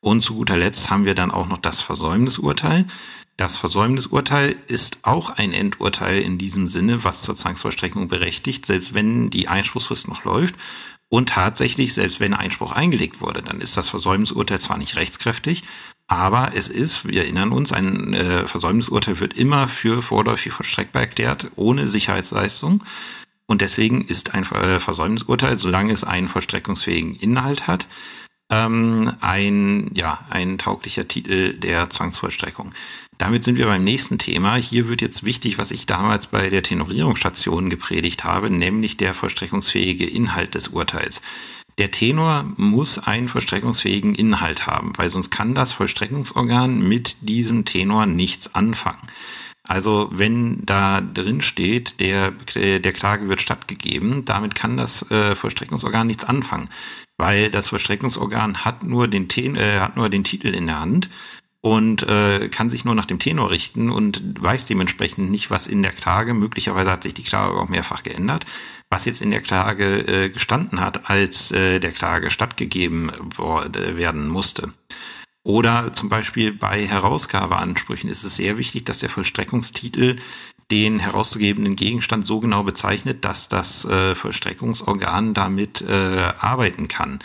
Und 0.00 0.22
zu 0.22 0.36
guter 0.36 0.56
Letzt 0.56 0.90
haben 0.90 1.04
wir 1.04 1.14
dann 1.14 1.30
auch 1.30 1.48
noch 1.48 1.58
das 1.58 1.82
Versäumnisurteil. 1.82 2.86
Das 3.36 3.56
Versäumnisurteil 3.56 4.56
ist 4.66 4.98
auch 5.02 5.30
ein 5.30 5.52
Endurteil 5.52 6.20
in 6.20 6.38
diesem 6.38 6.66
Sinne, 6.66 7.02
was 7.02 7.22
zur 7.22 7.34
Zwangsvollstreckung 7.34 8.08
berechtigt, 8.08 8.66
selbst 8.66 8.94
wenn 8.94 9.30
die 9.30 9.48
Einspruchsfrist 9.48 10.08
noch 10.08 10.24
läuft. 10.24 10.54
Und 11.08 11.30
tatsächlich, 11.30 11.92
selbst 11.94 12.20
wenn 12.20 12.34
Einspruch 12.34 12.72
eingelegt 12.72 13.20
wurde, 13.20 13.42
dann 13.42 13.60
ist 13.60 13.76
das 13.76 13.90
Versäumnisurteil 13.90 14.60
zwar 14.60 14.78
nicht 14.78 14.96
rechtskräftig, 14.96 15.62
aber 16.06 16.52
es 16.54 16.68
ist, 16.68 17.06
wir 17.06 17.22
erinnern 17.22 17.52
uns, 17.52 17.72
ein 17.72 18.12
äh, 18.12 18.46
Versäumnisurteil 18.46 19.20
wird 19.20 19.34
immer 19.34 19.68
für 19.68 20.02
vorläufig 20.02 20.52
vollstreckbar 20.52 21.02
erklärt, 21.02 21.50
ohne 21.56 21.88
Sicherheitsleistung. 21.88 22.84
Und 23.46 23.60
deswegen 23.60 24.02
ist 24.02 24.34
ein 24.34 24.44
äh, 24.44 24.80
Versäumnisurteil, 24.80 25.58
solange 25.58 25.92
es 25.92 26.04
einen 26.04 26.28
vollstreckungsfähigen 26.28 27.16
Inhalt 27.16 27.66
hat, 27.66 27.86
ähm, 28.52 29.12
ein, 29.20 29.90
ja, 29.96 30.20
ein 30.28 30.58
tauglicher 30.58 31.08
Titel 31.08 31.54
der 31.54 31.88
Zwangsvollstreckung. 31.88 32.72
Damit 33.16 33.44
sind 33.44 33.56
wir 33.56 33.66
beim 33.66 33.82
nächsten 33.82 34.18
Thema. 34.18 34.56
Hier 34.56 34.88
wird 34.88 35.00
jetzt 35.00 35.24
wichtig, 35.24 35.56
was 35.56 35.70
ich 35.70 35.86
damals 35.86 36.26
bei 36.26 36.50
der 36.50 36.62
Tenorierungsstation 36.62 37.70
gepredigt 37.70 38.24
habe, 38.24 38.50
nämlich 38.50 38.96
der 38.96 39.14
vollstreckungsfähige 39.14 40.06
Inhalt 40.06 40.54
des 40.54 40.68
Urteils. 40.68 41.22
Der 41.78 41.90
Tenor 41.90 42.44
muss 42.58 42.98
einen 42.98 43.28
vollstreckungsfähigen 43.28 44.14
Inhalt 44.14 44.66
haben, 44.66 44.92
weil 44.96 45.10
sonst 45.10 45.30
kann 45.30 45.54
das 45.54 45.72
Vollstreckungsorgan 45.72 46.86
mit 46.86 47.16
diesem 47.22 47.64
Tenor 47.64 48.04
nichts 48.04 48.54
anfangen. 48.54 49.00
Also 49.66 50.10
wenn 50.12 50.66
da 50.66 51.00
drin 51.00 51.40
steht, 51.40 52.00
der, 52.00 52.32
der 52.32 52.92
Klage 52.92 53.28
wird 53.28 53.40
stattgegeben, 53.40 54.24
damit 54.26 54.54
kann 54.54 54.76
das 54.76 55.08
äh, 55.10 55.34
Vollstreckungsorgan 55.34 56.06
nichts 56.08 56.24
anfangen, 56.24 56.68
weil 57.22 57.52
das 57.52 57.68
Vollstreckungsorgan 57.68 58.64
hat 58.64 58.82
nur 58.82 59.06
den, 59.06 59.28
Ten, 59.28 59.54
äh, 59.54 59.78
hat 59.78 59.96
nur 59.96 60.08
den 60.08 60.24
Titel 60.24 60.48
in 60.48 60.66
der 60.66 60.80
Hand 60.80 61.08
und 61.60 62.02
äh, 62.02 62.48
kann 62.48 62.68
sich 62.68 62.84
nur 62.84 62.96
nach 62.96 63.06
dem 63.06 63.20
Tenor 63.20 63.52
richten 63.52 63.90
und 63.90 64.42
weiß 64.42 64.66
dementsprechend 64.66 65.30
nicht, 65.30 65.48
was 65.48 65.68
in 65.68 65.84
der 65.84 65.92
Klage, 65.92 66.34
möglicherweise 66.34 66.90
hat 66.90 67.04
sich 67.04 67.14
die 67.14 67.22
Klage 67.22 67.54
auch 67.54 67.68
mehrfach 67.68 68.02
geändert, 68.02 68.44
was 68.90 69.04
jetzt 69.04 69.22
in 69.22 69.30
der 69.30 69.40
Klage 69.40 70.00
äh, 70.08 70.30
gestanden 70.30 70.80
hat, 70.80 71.08
als 71.08 71.52
äh, 71.52 71.78
der 71.78 71.92
Klage 71.92 72.30
stattgegeben 72.30 73.10
äh, 73.10 73.96
werden 73.96 74.26
musste. 74.26 74.72
Oder 75.44 75.92
zum 75.92 76.08
Beispiel 76.08 76.52
bei 76.52 76.84
Herausgabeansprüchen 76.86 78.10
ist 78.10 78.24
es 78.24 78.34
sehr 78.34 78.58
wichtig, 78.58 78.84
dass 78.84 78.98
der 78.98 79.10
Vollstreckungstitel 79.10 80.16
den 80.72 80.98
herauszugebenden 80.98 81.76
Gegenstand 81.76 82.24
so 82.24 82.40
genau 82.40 82.62
bezeichnet, 82.62 83.26
dass 83.26 83.48
das 83.48 83.84
äh, 83.84 84.14
Vollstreckungsorgan 84.14 85.34
damit 85.34 85.82
äh, 85.82 86.32
arbeiten 86.40 86.88
kann. 86.88 87.18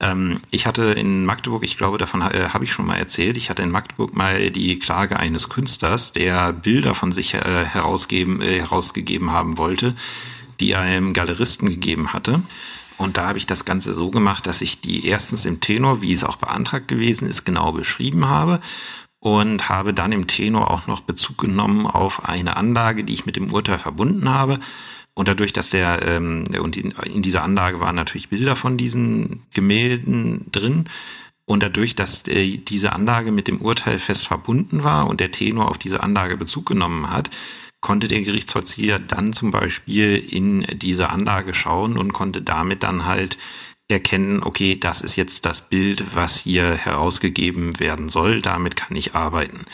Ähm, 0.00 0.40
ich 0.50 0.66
hatte 0.66 0.82
in 0.82 1.24
Magdeburg, 1.24 1.62
ich 1.62 1.78
glaube, 1.78 1.98
davon 1.98 2.20
äh, 2.20 2.48
habe 2.52 2.64
ich 2.64 2.72
schon 2.72 2.86
mal 2.86 2.96
erzählt, 2.96 3.36
ich 3.36 3.48
hatte 3.48 3.62
in 3.62 3.70
Magdeburg 3.70 4.12
mal 4.16 4.50
die 4.50 4.76
Klage 4.80 5.20
eines 5.20 5.48
Künstlers, 5.48 6.10
der 6.10 6.52
Bilder 6.52 6.96
von 6.96 7.12
sich 7.12 7.34
äh, 7.34 7.64
herausgeben, 7.64 8.42
äh, 8.42 8.58
herausgegeben 8.58 9.30
haben 9.30 9.56
wollte, 9.56 9.94
die 10.58 10.74
einem 10.74 11.12
Galeristen 11.12 11.68
gegeben 11.68 12.12
hatte. 12.12 12.42
Und 12.98 13.16
da 13.16 13.28
habe 13.28 13.38
ich 13.38 13.46
das 13.46 13.64
Ganze 13.64 13.94
so 13.94 14.10
gemacht, 14.10 14.48
dass 14.48 14.60
ich 14.60 14.80
die 14.80 15.06
erstens 15.06 15.46
im 15.46 15.60
Tenor, 15.60 16.02
wie 16.02 16.12
es 16.12 16.24
auch 16.24 16.36
beantragt 16.36 16.88
gewesen 16.88 17.28
ist, 17.28 17.44
genau 17.44 17.70
beschrieben 17.72 18.26
habe 18.26 18.60
und 19.20 19.68
habe 19.68 19.94
dann 19.94 20.12
im 20.12 20.26
Tenor 20.26 20.70
auch 20.70 20.86
noch 20.86 21.00
Bezug 21.00 21.38
genommen 21.38 21.86
auf 21.86 22.24
eine 22.24 22.56
Anlage, 22.56 23.04
die 23.04 23.12
ich 23.12 23.26
mit 23.26 23.36
dem 23.36 23.52
Urteil 23.52 23.78
verbunden 23.78 24.28
habe 24.28 24.58
Und 25.14 25.28
dadurch, 25.28 25.52
dass 25.52 25.68
der, 25.68 26.00
ähm, 26.06 26.48
und 26.60 26.76
in, 26.76 26.92
in 27.12 27.20
dieser 27.20 27.42
Anlage 27.44 27.80
waren 27.80 27.96
natürlich 27.96 28.30
Bilder 28.30 28.56
von 28.56 28.78
diesen 28.78 29.42
Gemälden 29.52 30.46
drin. 30.50 30.86
Und 31.44 31.62
dadurch, 31.62 31.94
dass 31.96 32.26
äh, 32.28 32.56
diese 32.56 32.92
Anlage 32.92 33.30
mit 33.30 33.48
dem 33.48 33.60
Urteil 33.60 33.98
fest 33.98 34.26
verbunden 34.26 34.82
war 34.84 35.08
und 35.08 35.20
der 35.20 35.32
Tenor 35.32 35.70
auf 35.70 35.78
diese 35.78 36.02
Anlage 36.02 36.36
Bezug 36.36 36.64
genommen 36.66 37.10
hat, 37.10 37.30
konnte 37.80 38.08
der 38.08 38.22
Gerichtsvollzieher 38.22 38.98
dann 38.98 39.32
zum 39.32 39.50
Beispiel 39.50 40.16
in 40.16 40.66
diese 40.72 41.10
Anlage 41.10 41.52
schauen 41.52 41.98
und 41.98 42.12
konnte 42.12 42.40
damit 42.40 42.82
dann 42.82 43.04
halt 43.04 43.36
erkennen, 43.90 44.42
okay, 44.42 44.76
das 44.76 45.00
ist 45.00 45.16
jetzt 45.16 45.46
das 45.46 45.68
Bild, 45.68 46.04
was 46.14 46.38
hier 46.38 46.72
herausgegeben 46.72 47.78
werden 47.80 48.08
soll, 48.08 48.42
damit 48.42 48.76
kann 48.76 48.96
ich 48.96 49.14
arbeiten. 49.14 49.66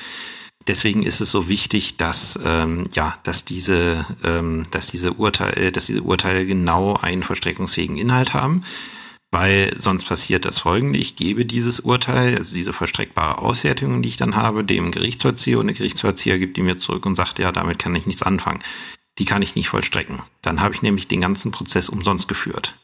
Deswegen 0.66 1.04
ist 1.04 1.20
es 1.20 1.30
so 1.30 1.48
wichtig, 1.48 1.96
dass 1.96 2.38
ähm, 2.44 2.88
ja, 2.92 3.16
dass 3.22 3.44
diese, 3.44 4.04
ähm, 4.24 4.64
dass 4.72 4.88
diese 4.88 5.12
Urteile, 5.12 5.70
dass 5.70 5.86
diese 5.86 6.02
Urteile 6.02 6.44
genau 6.44 6.96
einen 6.96 7.22
vollstreckungsfähigen 7.22 7.96
Inhalt 7.96 8.34
haben, 8.34 8.64
weil 9.30 9.74
sonst 9.78 10.04
passiert 10.04 10.44
das 10.44 10.58
Folgende: 10.58 10.98
Ich 10.98 11.14
gebe 11.14 11.44
dieses 11.46 11.80
Urteil, 11.80 12.36
also 12.36 12.54
diese 12.54 12.72
vollstreckbare 12.72 13.38
Auswertung, 13.38 14.02
die 14.02 14.08
ich 14.08 14.16
dann 14.16 14.34
habe, 14.34 14.64
dem 14.64 14.90
Gerichtsvollzieher 14.90 15.60
und 15.60 15.68
der 15.68 15.76
Gerichtsvollzieher 15.76 16.38
gibt 16.38 16.56
die 16.56 16.62
mir 16.62 16.78
zurück 16.78 17.06
und 17.06 17.14
sagt, 17.14 17.38
ja, 17.38 17.52
damit 17.52 17.78
kann 17.78 17.94
ich 17.94 18.06
nichts 18.06 18.24
anfangen. 18.24 18.62
Die 19.18 19.24
kann 19.24 19.42
ich 19.42 19.54
nicht 19.54 19.68
vollstrecken. 19.68 20.22
Dann 20.42 20.60
habe 20.60 20.74
ich 20.74 20.82
nämlich 20.82 21.06
den 21.06 21.20
ganzen 21.20 21.52
Prozess 21.52 21.88
umsonst 21.88 22.28
geführt. 22.28 22.74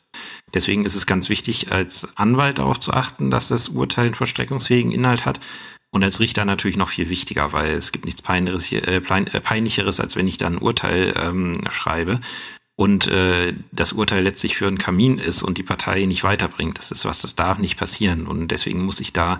Deswegen 0.54 0.84
ist 0.84 0.94
es 0.94 1.06
ganz 1.06 1.28
wichtig, 1.28 1.72
als 1.72 2.08
Anwalt 2.16 2.58
darauf 2.58 2.78
zu 2.78 2.92
achten, 2.92 3.30
dass 3.30 3.48
das 3.48 3.70
Urteil 3.70 4.06
einen 4.06 4.14
vollstreckungsfähigen 4.14 4.92
Inhalt 4.92 5.24
hat. 5.24 5.40
Und 5.90 6.02
als 6.02 6.20
Richter 6.20 6.44
natürlich 6.44 6.78
noch 6.78 6.88
viel 6.88 7.10
wichtiger, 7.10 7.52
weil 7.52 7.72
es 7.72 7.92
gibt 7.92 8.06
nichts 8.06 8.22
Peinlicheres, 8.22 8.64
hier, 8.64 8.88
äh, 8.88 8.96
äh, 8.96 9.40
Peinlicheres 9.40 10.00
als 10.00 10.16
wenn 10.16 10.26
ich 10.26 10.38
dann 10.38 10.54
ein 10.54 10.62
Urteil 10.62 11.12
ähm, 11.22 11.60
schreibe 11.68 12.18
und 12.76 13.06
äh, 13.08 13.52
das 13.70 13.92
Urteil 13.92 14.22
letztlich 14.22 14.56
für 14.56 14.66
einen 14.66 14.78
Kamin 14.78 15.18
ist 15.18 15.42
und 15.42 15.58
die 15.58 15.62
Partei 15.62 16.04
nicht 16.06 16.24
weiterbringt. 16.24 16.78
Das 16.78 16.90
ist 16.90 17.04
was, 17.04 17.20
das 17.20 17.36
darf 17.36 17.58
nicht 17.58 17.76
passieren. 17.76 18.26
Und 18.26 18.48
deswegen 18.48 18.84
muss 18.84 19.00
ich 19.00 19.12
da 19.12 19.38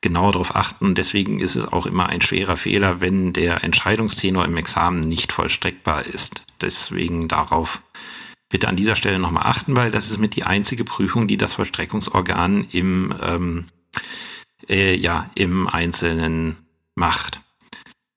genau 0.00 0.30
darauf 0.30 0.54
achten. 0.54 0.94
Deswegen 0.94 1.40
ist 1.40 1.56
es 1.56 1.66
auch 1.66 1.86
immer 1.86 2.08
ein 2.08 2.20
schwerer 2.20 2.56
Fehler, 2.56 3.00
wenn 3.00 3.32
der 3.32 3.64
Entscheidungstenor 3.64 4.44
im 4.44 4.56
Examen 4.56 5.00
nicht 5.00 5.32
vollstreckbar 5.32 6.06
ist. 6.06 6.44
Deswegen 6.60 7.26
darauf 7.26 7.82
bitte 8.48 8.68
an 8.68 8.76
dieser 8.76 8.96
Stelle 8.96 9.18
nochmal 9.18 9.46
achten, 9.46 9.76
weil 9.76 9.90
das 9.90 10.10
ist 10.10 10.18
mit 10.18 10.36
die 10.36 10.44
einzige 10.44 10.84
Prüfung, 10.84 11.26
die 11.26 11.36
das 11.36 11.54
Vollstreckungsorgan 11.54 12.66
im, 12.72 13.14
ähm, 13.22 13.66
äh, 14.68 14.96
ja, 14.96 15.30
im 15.34 15.68
Einzelnen 15.68 16.56
macht. 16.94 17.40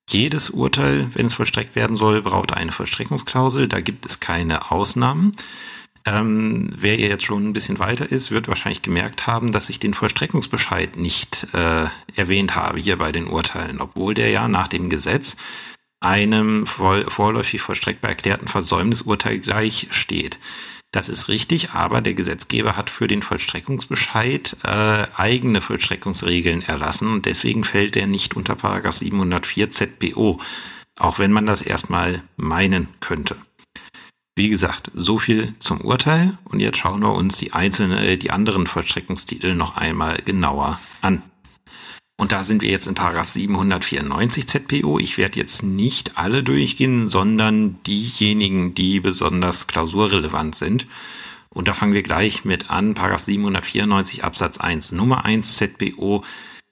Jedes 0.09 0.49
Urteil, 0.49 1.07
wenn 1.13 1.27
es 1.27 1.35
vollstreckt 1.35 1.75
werden 1.75 1.95
soll, 1.95 2.21
braucht 2.21 2.53
eine 2.53 2.71
Vollstreckungsklausel. 2.71 3.67
Da 3.67 3.79
gibt 3.79 4.05
es 4.05 4.19
keine 4.19 4.71
Ausnahmen. 4.71 5.31
Ähm, 6.03 6.69
wer 6.73 6.97
ihr 6.97 7.09
jetzt 7.09 7.23
schon 7.23 7.47
ein 7.47 7.53
bisschen 7.53 7.79
weiter 7.79 8.11
ist, 8.11 8.31
wird 8.31 8.47
wahrscheinlich 8.47 8.81
gemerkt 8.81 9.27
haben, 9.27 9.51
dass 9.51 9.69
ich 9.69 9.79
den 9.79 9.93
Vollstreckungsbescheid 9.93 10.97
nicht 10.97 11.47
äh, 11.53 11.85
erwähnt 12.15 12.55
habe 12.55 12.79
hier 12.79 12.97
bei 12.97 13.11
den 13.11 13.27
Urteilen, 13.27 13.79
obwohl 13.79 14.15
der 14.15 14.31
ja 14.31 14.47
nach 14.47 14.67
dem 14.67 14.89
Gesetz 14.89 15.37
einem 16.01 16.65
vorläufig 16.65 17.61
vollstreckbar 17.61 18.11
erklärten 18.11 18.47
Versäumnisurteil 18.47 19.39
gleich 19.39 19.87
steht. 19.91 20.39
Das 20.91 21.07
ist 21.07 21.29
richtig, 21.29 21.71
aber 21.71 22.01
der 22.01 22.15
Gesetzgeber 22.15 22.75
hat 22.75 22.89
für 22.89 23.07
den 23.07 23.21
Vollstreckungsbescheid 23.21 24.57
äh, 24.63 25.05
eigene 25.15 25.61
Vollstreckungsregeln 25.61 26.63
erlassen 26.63 27.13
und 27.13 27.25
deswegen 27.25 27.63
fällt 27.63 27.95
er 27.95 28.07
nicht 28.07 28.35
unter 28.35 28.55
Paragraph 28.55 28.97
704 28.97 29.71
ZBO, 29.71 30.41
auch 30.99 31.17
wenn 31.17 31.31
man 31.31 31.45
das 31.45 31.61
erstmal 31.61 32.23
meinen 32.35 32.89
könnte. 32.99 33.37
Wie 34.35 34.49
gesagt, 34.49 34.91
so 34.93 35.17
viel 35.17 35.53
zum 35.59 35.79
Urteil 35.79 36.37
und 36.43 36.59
jetzt 36.59 36.77
schauen 36.77 37.01
wir 37.01 37.13
uns 37.13 37.37
die 37.37 37.53
einzelnen, 37.53 38.19
die 38.19 38.31
anderen 38.31 38.67
Vollstreckungstitel 38.67 39.53
noch 39.53 39.77
einmal 39.77 40.17
genauer 40.25 40.79
an. 41.01 41.21
Und 42.21 42.31
da 42.31 42.43
sind 42.43 42.61
wir 42.61 42.69
jetzt 42.69 42.85
in 42.85 42.93
Paragraph 42.93 43.29
794 43.29 44.47
ZPO. 44.47 44.99
Ich 44.99 45.17
werde 45.17 45.39
jetzt 45.39 45.63
nicht 45.63 46.19
alle 46.19 46.43
durchgehen, 46.43 47.07
sondern 47.07 47.81
diejenigen, 47.87 48.75
die 48.75 48.99
besonders 48.99 49.65
klausurrelevant 49.65 50.53
sind. 50.53 50.85
Und 51.49 51.67
da 51.67 51.73
fangen 51.73 51.93
wir 51.93 52.03
gleich 52.03 52.45
mit 52.45 52.69
an. 52.69 52.93
Paragraph 52.93 53.21
794 53.21 54.23
Absatz 54.23 54.59
1 54.59 54.91
Nummer 54.91 55.25
1 55.25 55.57
ZPO. 55.57 56.23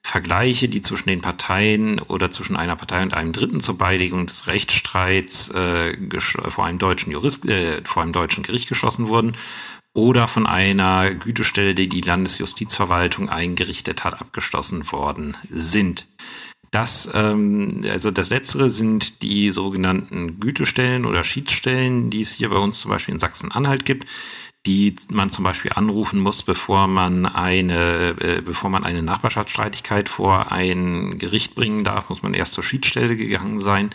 Vergleiche, 0.03 0.69
die 0.69 0.81
zwischen 0.81 1.09
den 1.09 1.21
Parteien 1.21 1.97
oder 1.97 2.29
zwischen 2.29 2.55
einer 2.55 2.75
Partei 2.75 3.01
und 3.01 3.15
einem 3.15 3.31
Dritten 3.31 3.59
zur 3.59 3.75
Beilegung 3.75 4.27
des 4.27 4.45
Rechtsstreits 4.45 5.49
äh, 5.49 5.97
vor 6.19 6.67
einem 6.67 6.77
deutschen 6.77 7.11
Jurist, 7.11 7.49
äh, 7.49 7.81
vor 7.85 8.03
einem 8.03 8.13
deutschen 8.13 8.43
Gericht 8.43 8.69
geschossen 8.69 9.07
wurden 9.07 9.35
oder 9.93 10.27
von 10.27 10.45
einer 10.45 11.13
Gütestelle, 11.13 11.75
die 11.75 11.89
die 11.89 12.01
Landesjustizverwaltung 12.01 13.29
eingerichtet 13.29 14.03
hat, 14.03 14.19
abgeschlossen 14.21 14.91
worden 14.91 15.35
sind. 15.49 16.07
Das, 16.71 17.09
ähm, 17.13 17.81
also 17.89 18.11
das 18.11 18.29
letztere 18.29 18.69
sind 18.69 19.23
die 19.23 19.51
sogenannten 19.51 20.39
Gütestellen 20.39 21.05
oder 21.05 21.23
Schiedsstellen, 21.23 22.09
die 22.11 22.21
es 22.21 22.33
hier 22.33 22.49
bei 22.49 22.57
uns 22.57 22.79
zum 22.79 22.91
Beispiel 22.91 23.15
in 23.15 23.19
Sachsen-Anhalt 23.19 23.85
gibt, 23.85 24.07
die 24.65 24.95
man 25.09 25.31
zum 25.31 25.45
Beispiel 25.45 25.71
anrufen 25.73 26.19
muss, 26.19 26.43
bevor 26.43 26.87
man 26.87 27.25
eine, 27.25 28.15
äh, 28.19 28.41
bevor 28.41 28.69
man 28.69 28.83
eine 28.83 29.01
Nachbarschaftsstreitigkeit 29.01 30.09
vor 30.09 30.51
ein 30.51 31.17
Gericht 31.17 31.55
bringen 31.55 31.83
darf, 31.83 32.09
muss 32.09 32.21
man 32.21 32.35
erst 32.35 32.53
zur 32.53 32.63
Schiedsstelle 32.63 33.15
gegangen 33.15 33.59
sein. 33.59 33.89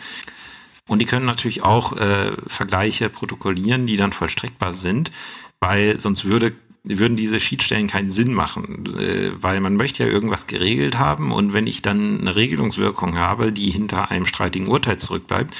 Und 0.87 0.99
die 0.99 1.05
können 1.05 1.25
natürlich 1.25 1.63
auch 1.63 1.93
äh, 1.93 2.33
Vergleiche 2.47 3.09
protokollieren, 3.09 3.87
die 3.87 3.97
dann 3.97 4.13
vollstreckbar 4.13 4.73
sind 4.73 5.11
weil 5.59 5.99
sonst 5.99 6.25
würde 6.25 6.53
würden 6.87 7.17
diese 7.17 7.39
Schiedsstellen 7.39 7.87
keinen 7.87 8.11
Sinn 8.11 8.31
machen, 8.31 8.85
äh, 8.99 9.31
weil 9.41 9.59
man 9.59 9.75
möchte 9.75 10.03
ja 10.03 10.09
irgendwas 10.09 10.45
geregelt 10.45 10.99
haben 10.99 11.31
und 11.31 11.51
wenn 11.51 11.65
ich 11.65 11.81
dann 11.81 12.21
eine 12.21 12.35
Regelungswirkung 12.35 13.17
habe, 13.17 13.51
die 13.51 13.71
hinter 13.71 14.11
einem 14.11 14.27
streitigen 14.27 14.67
Urteil 14.67 14.97
zurückbleibt, 14.97 15.53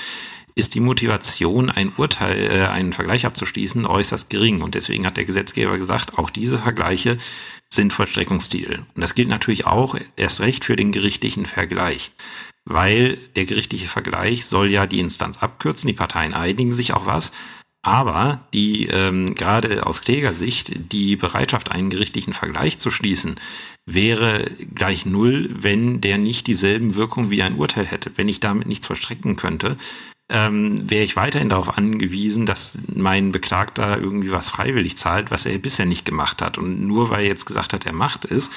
ist 0.55 0.73
die 0.73 0.79
Motivation, 0.79 1.69
ein 1.69 1.91
Urteil, 1.97 2.51
äh, 2.51 2.65
einen 2.67 2.93
Vergleich 2.93 3.25
abzuschließen, 3.25 3.85
äußerst 3.85 4.29
gering. 4.29 4.61
Und 4.61 4.73
deswegen 4.73 5.05
hat 5.05 5.17
der 5.17 5.25
Gesetzgeber 5.25 5.77
gesagt, 5.77 6.17
auch 6.17 6.29
diese 6.29 6.57
Vergleiche 6.57 7.17
sind 7.69 7.91
Vollstreckungsstil. 7.91 8.85
Und 8.95 9.01
das 9.01 9.15
gilt 9.15 9.27
natürlich 9.27 9.65
auch 9.65 9.97
erst 10.15 10.39
recht 10.39 10.63
für 10.63 10.77
den 10.77 10.93
gerichtlichen 10.93 11.45
Vergleich. 11.45 12.11
Weil 12.63 13.17
der 13.35 13.45
gerichtliche 13.45 13.87
Vergleich 13.87 14.45
soll 14.45 14.71
ja 14.71 14.87
die 14.87 15.01
Instanz 15.01 15.37
abkürzen, 15.37 15.87
die 15.87 15.93
Parteien 15.93 16.33
einigen 16.33 16.71
sich 16.71 16.93
auch 16.93 17.05
was, 17.05 17.33
aber 17.85 18.39
die 18.51 18.87
ähm, 18.87 19.35
gerade 19.35 19.85
aus 19.85 20.01
Klägersicht 20.01 20.91
die 20.91 21.15
Bereitschaft, 21.15 21.71
einen 21.71 21.91
gerichtlichen 21.91 22.33
Vergleich 22.33 22.79
zu 22.79 22.89
schließen, 22.89 23.35
wäre 23.85 24.43
gleich 24.73 25.05
null, 25.05 25.51
wenn 25.53 26.01
der 26.01 26.17
nicht 26.17 26.47
dieselben 26.47 26.95
Wirkungen 26.95 27.29
wie 27.29 27.43
ein 27.43 27.57
Urteil 27.57 27.85
hätte. 27.85 28.11
Wenn 28.15 28.27
ich 28.27 28.39
damit 28.39 28.67
nichts 28.67 28.87
vollstrecken 28.87 29.35
könnte, 29.35 29.77
ähm, 30.29 30.89
wäre 30.89 31.03
ich 31.03 31.15
weiterhin 31.15 31.49
darauf 31.49 31.77
angewiesen, 31.77 32.47
dass 32.47 32.79
mein 32.91 33.31
Beklagter 33.31 33.99
irgendwie 33.99 34.31
was 34.31 34.49
freiwillig 34.49 34.97
zahlt, 34.97 35.29
was 35.29 35.45
er 35.45 35.55
bisher 35.59 35.85
nicht 35.85 36.05
gemacht 36.05 36.41
hat. 36.41 36.57
Und 36.57 36.81
nur 36.87 37.11
weil 37.11 37.21
er 37.21 37.29
jetzt 37.29 37.45
gesagt 37.45 37.73
hat, 37.73 37.85
er 37.85 37.93
macht 37.93 38.25
es, 38.25 38.49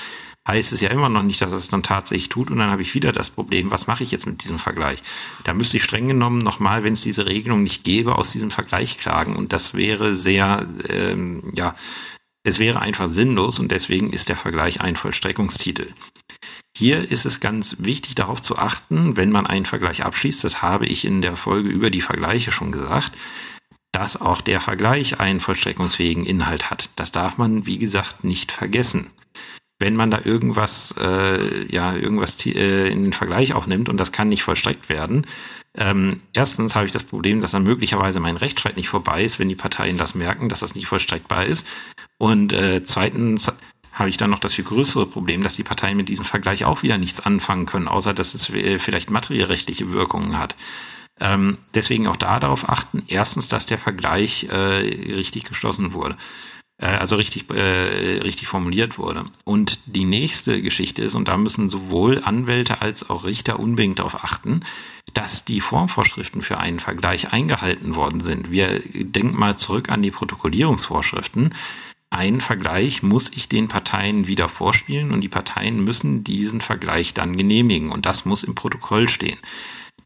heißt 0.49 0.73
es 0.73 0.81
ja 0.81 0.89
immer 0.89 1.11
noch 1.11 1.23
nicht, 1.23 1.41
dass 1.43 1.53
es 1.53 1.69
dann 1.69 1.83
tatsächlich 1.83 2.31
tut. 2.31 2.51
Und 2.51 2.59
dann 2.59 2.71
habe 2.71 2.83
ich 2.83 2.95
wieder 2.95 3.13
das 3.13 3.31
Problem, 3.31 3.71
was 3.71 3.87
mache 3.87 4.03
ich 4.03 4.11
jetzt 4.11 4.27
mit 4.27 4.43
diesem 4.43 4.59
Vergleich? 4.59 5.03
Da 5.45 5.55
müsste 5.55 5.77
ich 5.77 5.85
streng 5.85 6.09
genommen 6.09 6.39
nochmal, 6.39 6.83
wenn 6.83 6.95
es 6.95 7.03
diese 7.03 7.27
Regelung 7.27 7.63
nicht 7.63 7.85
gäbe, 7.85 8.17
aus 8.17 8.33
diesem 8.33 8.51
Vergleich 8.51 8.97
klagen. 8.99 9.37
Und 9.37 9.53
das 9.53 9.75
wäre 9.75 10.17
sehr, 10.17 10.67
ähm, 10.89 11.43
ja, 11.55 11.75
es 12.43 12.59
wäre 12.59 12.81
einfach 12.81 13.11
sinnlos 13.11 13.59
und 13.59 13.71
deswegen 13.71 14.11
ist 14.11 14.31
der 14.31 14.37
Vergleich 14.37 14.81
ein 14.81 14.97
Vollstreckungstitel. 14.97 15.93
Hier 16.77 17.11
ist 17.11 17.27
es 17.27 17.41
ganz 17.41 17.77
wichtig 17.79 18.15
darauf 18.15 18.41
zu 18.41 18.57
achten, 18.57 19.17
wenn 19.17 19.31
man 19.31 19.47
einen 19.47 19.67
Vergleich 19.67 20.05
abschließt, 20.05 20.45
das 20.45 20.63
habe 20.63 20.87
ich 20.87 21.05
in 21.05 21.21
der 21.21 21.37
Folge 21.37 21.69
über 21.69 21.91
die 21.91 22.01
Vergleiche 22.01 22.53
schon 22.53 22.73
gesagt, 22.73 23.13
dass 23.93 24.19
auch 24.19 24.41
der 24.41 24.61
Vergleich 24.61 25.21
einen 25.21 25.41
vollstreckungsfähigen 25.41 26.25
Inhalt 26.25 26.71
hat. 26.71 26.89
Das 26.97 27.11
darf 27.13 27.37
man, 27.37 27.67
wie 27.67 27.79
gesagt, 27.79 28.25
nicht 28.25 28.53
vergessen 28.53 29.11
wenn 29.79 29.95
man 29.95 30.11
da 30.11 30.21
irgendwas, 30.25 30.95
äh, 30.99 31.67
ja, 31.69 31.95
irgendwas 31.95 32.45
äh, 32.47 32.89
in 32.89 33.05
den 33.05 33.13
Vergleich 33.13 33.53
aufnimmt 33.55 33.89
und 33.89 33.99
das 33.99 34.13
kann 34.13 34.29
nicht 34.29 34.43
vollstreckt 34.43 34.89
werden. 34.89 35.27
Ähm, 35.77 36.21
erstens 36.33 36.75
habe 36.75 36.87
ich 36.87 36.93
das 36.93 37.05
Problem, 37.05 37.41
dass 37.41 37.53
dann 37.53 37.63
möglicherweise 37.63 38.19
mein 38.19 38.37
Rechtsstreit 38.37 38.77
nicht 38.77 38.89
vorbei 38.89 39.23
ist, 39.23 39.39
wenn 39.39 39.49
die 39.49 39.55
Parteien 39.55 39.97
das 39.97 40.15
merken, 40.15 40.49
dass 40.49 40.61
das 40.61 40.75
nicht 40.75 40.87
vollstreckbar 40.87 41.45
ist. 41.45 41.67
Und 42.19 42.53
äh, 42.53 42.83
zweitens 42.83 43.53
habe 43.93 44.11
ich 44.11 44.17
dann 44.17 44.31
noch 44.31 44.39
das 44.41 44.55
viel 44.55 44.65
größere 44.65 45.07
Problem, 45.07 45.43
dass 45.43 45.55
die 45.55 45.65
Parteien 45.65 45.97
mit 45.97 46.09
diesem 46.09 46.25
Vergleich 46.25 46.65
auch 46.65 46.83
wieder 46.83 46.99
nichts 46.99 47.21
anfangen 47.21 47.67
können, 47.67 47.89
außer 47.89 48.15
dass 48.15 48.35
es 48.35 48.51
äh, 48.51 48.79
vielleicht 48.79 49.11
materiellrechtliche 49.11 49.93
Wirkungen 49.93 50.39
hat. 50.39 50.57
Ähm, 51.21 51.59
deswegen 51.75 52.07
auch 52.07 52.17
da 52.17 52.39
darauf 52.39 52.69
achten, 52.69 53.03
erstens, 53.09 53.49
dass 53.49 53.67
der 53.67 53.79
Vergleich 53.79 54.49
äh, 54.51 55.15
richtig 55.15 55.45
geschlossen 55.45 55.93
wurde. 55.93 56.17
Äh, 56.79 56.87
also 56.87 57.17
richtig, 57.17 57.51
äh, 57.51 58.21
richtig 58.23 58.49
formuliert 58.49 58.99
wurde. 58.99 59.25
Und 59.45 59.81
die 59.87 60.05
nächste 60.05 60.63
Geschichte 60.63 61.03
ist, 61.03 61.15
und 61.15 61.29
da 61.29 61.37
müssen 61.37 61.69
sowohl 61.69 62.23
Anwälte 62.25 62.81
als 62.81 63.09
auch 63.11 63.25
Richter 63.25 63.59
unbedingt 63.59 63.99
darauf 63.99 64.25
achten, 64.25 64.61
dass 65.15 65.45
die 65.45 65.61
Formvorschriften 65.61 66.43
für 66.43 66.59
einen 66.59 66.81
Vergleich 66.81 67.33
eingehalten 67.33 67.97
worden 67.97 68.21
sind. 68.21 68.51
Wir 68.51 68.81
denken 68.95 69.39
mal 69.39 69.57
zurück 69.57 69.91
an 69.91 70.03
die 70.03 70.11
Protokollierungsvorschriften. 70.11 71.55
Ein 72.11 72.41
Vergleich 72.41 73.03
muss 73.03 73.31
ich 73.35 73.49
den 73.49 73.69
Parteien 73.69 74.27
wieder 74.27 74.49
vorspielen 74.49 75.11
und 75.11 75.21
die 75.21 75.29
Parteien 75.29 75.85
müssen 75.85 76.25
diesen 76.25 76.61
Vergleich 76.61 77.13
dann 77.13 77.37
genehmigen 77.37 77.91
und 77.91 78.07
das 78.07 78.25
muss 78.25 78.45
im 78.45 78.55
Protokoll 78.55 79.09
stehen. 79.09 79.39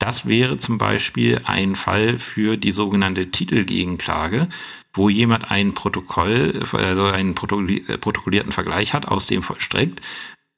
Das 0.01 0.27
wäre 0.27 0.59
zum 0.59 0.79
Beispiel 0.79 1.43
ein 1.45 1.77
Fall 1.77 2.19
für 2.19 2.57
die 2.57 2.73
sogenannte 2.73 3.31
Titelgegenklage, 3.31 4.49
wo 4.95 5.09
jemand 5.09 5.51
ein 5.51 5.75
Protokoll, 5.75 6.63
also 6.73 7.05
einen 7.05 7.35
protokollierten 7.35 8.53
Vergleich 8.53 8.95
hat, 8.95 9.09
aus 9.09 9.27
dem 9.27 9.43
vollstreckt 9.43 10.01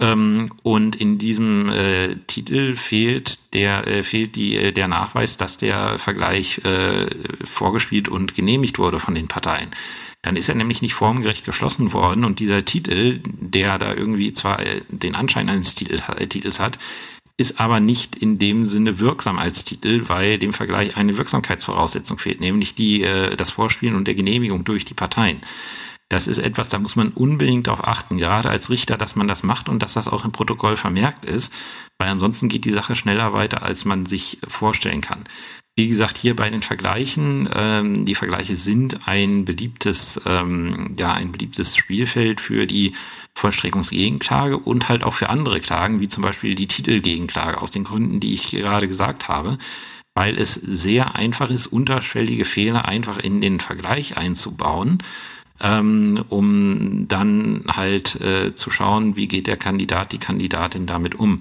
ähm, 0.00 0.50
und 0.62 0.96
in 0.96 1.18
diesem 1.18 1.68
äh, 1.68 2.16
Titel 2.26 2.74
fehlt 2.74 3.54
der 3.54 3.86
äh, 3.86 4.02
fehlt 4.02 4.34
die 4.34 4.56
äh, 4.56 4.72
der 4.72 4.88
Nachweis, 4.88 5.36
dass 5.36 5.56
der 5.56 5.98
Vergleich 5.98 6.60
äh, 6.64 7.06
vorgespielt 7.44 8.08
und 8.08 8.34
genehmigt 8.34 8.78
wurde 8.78 8.98
von 8.98 9.14
den 9.14 9.28
Parteien. 9.28 9.70
Dann 10.22 10.36
ist 10.36 10.48
er 10.48 10.56
nämlich 10.56 10.82
nicht 10.82 10.94
formgerecht 10.94 11.44
geschlossen 11.44 11.92
worden 11.92 12.24
und 12.24 12.40
dieser 12.40 12.64
Titel, 12.64 13.20
der 13.24 13.78
da 13.78 13.94
irgendwie 13.94 14.32
zwar 14.32 14.58
äh, 14.60 14.80
den 14.88 15.14
Anschein 15.14 15.48
eines 15.48 15.76
Titel, 15.76 16.02
äh, 16.16 16.26
Titels 16.26 16.58
hat, 16.58 16.78
ist 17.36 17.60
aber 17.60 17.80
nicht 17.80 18.14
in 18.14 18.38
dem 18.38 18.64
Sinne 18.64 19.00
wirksam 19.00 19.38
als 19.38 19.64
Titel, 19.64 20.08
weil 20.08 20.38
dem 20.38 20.52
Vergleich 20.52 20.96
eine 20.96 21.18
Wirksamkeitsvoraussetzung 21.18 22.18
fehlt, 22.18 22.40
nämlich 22.40 22.74
die 22.74 23.02
äh, 23.02 23.36
das 23.36 23.50
Vorspielen 23.50 23.96
und 23.96 24.06
der 24.06 24.14
Genehmigung 24.14 24.64
durch 24.64 24.84
die 24.84 24.94
Parteien. 24.94 25.40
Das 26.08 26.26
ist 26.28 26.38
etwas, 26.38 26.68
da 26.68 26.78
muss 26.78 26.96
man 26.96 27.08
unbedingt 27.08 27.66
darauf 27.66 27.82
achten, 27.82 28.18
gerade 28.18 28.50
als 28.50 28.70
Richter, 28.70 28.96
dass 28.96 29.16
man 29.16 29.26
das 29.26 29.42
macht 29.42 29.68
und 29.68 29.82
dass 29.82 29.94
das 29.94 30.06
auch 30.06 30.24
im 30.24 30.32
Protokoll 30.32 30.76
vermerkt 30.76 31.24
ist, 31.24 31.52
weil 31.98 32.08
ansonsten 32.08 32.48
geht 32.48 32.66
die 32.66 32.70
Sache 32.70 32.94
schneller 32.94 33.32
weiter, 33.32 33.62
als 33.62 33.84
man 33.84 34.06
sich 34.06 34.38
vorstellen 34.46 35.00
kann. 35.00 35.24
Wie 35.76 35.88
gesagt, 35.88 36.18
hier 36.18 36.36
bei 36.36 36.50
den 36.50 36.62
Vergleichen, 36.62 37.48
ähm, 37.52 38.04
die 38.04 38.14
Vergleiche 38.14 38.56
sind 38.56 39.08
ein 39.08 39.44
beliebtes, 39.44 40.20
ähm, 40.24 40.94
ja, 40.96 41.12
ein 41.14 41.32
beliebtes 41.32 41.74
Spielfeld 41.74 42.40
für 42.40 42.66
die 42.66 42.92
Vollstreckungsgegenklage 43.36 44.58
und 44.58 44.88
halt 44.88 45.04
auch 45.04 45.14
für 45.14 45.28
andere 45.28 45.60
Klagen, 45.60 46.00
wie 46.00 46.08
zum 46.08 46.22
Beispiel 46.22 46.54
die 46.54 46.68
Titelgegenklage, 46.68 47.60
aus 47.60 47.70
den 47.70 47.84
Gründen, 47.84 48.20
die 48.20 48.34
ich 48.34 48.50
gerade 48.50 48.88
gesagt 48.88 49.28
habe, 49.28 49.58
weil 50.14 50.38
es 50.38 50.54
sehr 50.54 51.16
einfach 51.16 51.50
ist, 51.50 51.66
unterschwellige 51.66 52.44
Fehler 52.44 52.86
einfach 52.86 53.18
in 53.18 53.40
den 53.40 53.60
Vergleich 53.60 54.16
einzubauen 54.16 54.98
ähm, 55.60 56.24
um 56.28 57.06
dann 57.08 57.64
halt 57.68 58.20
äh, 58.20 58.54
zu 58.54 58.70
schauen, 58.70 59.16
wie 59.16 59.28
geht 59.28 59.46
der 59.46 59.56
Kandidat, 59.56 60.12
die 60.12 60.18
Kandidatin 60.18 60.86
damit 60.86 61.14
um. 61.14 61.40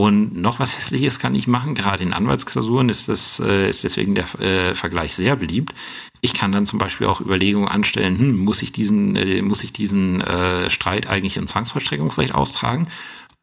Und 0.00 0.34
noch 0.34 0.58
was 0.60 0.78
Hässliches 0.78 1.18
kann 1.18 1.34
ich 1.34 1.46
machen. 1.46 1.74
Gerade 1.74 2.02
in 2.02 2.14
Anwaltsklausuren 2.14 2.88
ist 2.88 3.10
das 3.10 3.38
äh, 3.38 3.68
ist 3.68 3.84
deswegen 3.84 4.14
der 4.14 4.24
äh, 4.40 4.74
Vergleich 4.74 5.14
sehr 5.14 5.36
beliebt. 5.36 5.74
Ich 6.22 6.32
kann 6.32 6.52
dann 6.52 6.64
zum 6.64 6.78
Beispiel 6.78 7.06
auch 7.06 7.20
Überlegungen 7.20 7.68
anstellen: 7.68 8.18
hm, 8.18 8.38
Muss 8.38 8.62
ich 8.62 8.72
diesen 8.72 9.14
äh, 9.14 9.42
muss 9.42 9.62
ich 9.62 9.74
diesen 9.74 10.22
äh, 10.22 10.70
Streit 10.70 11.06
eigentlich 11.06 11.36
im 11.36 11.46
Zwangsvollstreckungsrecht 11.46 12.34
austragen? 12.34 12.88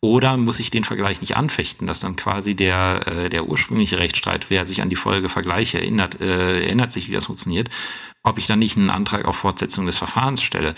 Oder 0.01 0.35
muss 0.35 0.59
ich 0.59 0.71
den 0.71 0.83
Vergleich 0.83 1.21
nicht 1.21 1.37
anfechten, 1.37 1.85
dass 1.85 1.99
dann 1.99 2.15
quasi 2.15 2.55
der, 2.55 3.05
äh, 3.05 3.29
der 3.29 3.47
ursprüngliche 3.47 3.99
Rechtsstreit, 3.99 4.47
wer 4.49 4.65
sich 4.65 4.81
an 4.81 4.89
die 4.89 4.95
Folge 4.95 5.29
Vergleich 5.29 5.75
erinnert, 5.75 6.19
äh, 6.21 6.63
erinnert 6.63 6.91
sich, 6.91 7.07
wie 7.07 7.13
das 7.13 7.27
funktioniert, 7.27 7.69
ob 8.23 8.39
ich 8.39 8.47
dann 8.47 8.59
nicht 8.59 8.77
einen 8.77 8.89
Antrag 8.89 9.25
auf 9.25 9.35
Fortsetzung 9.37 9.85
des 9.85 9.99
Verfahrens 9.99 10.41
stelle. 10.41 10.73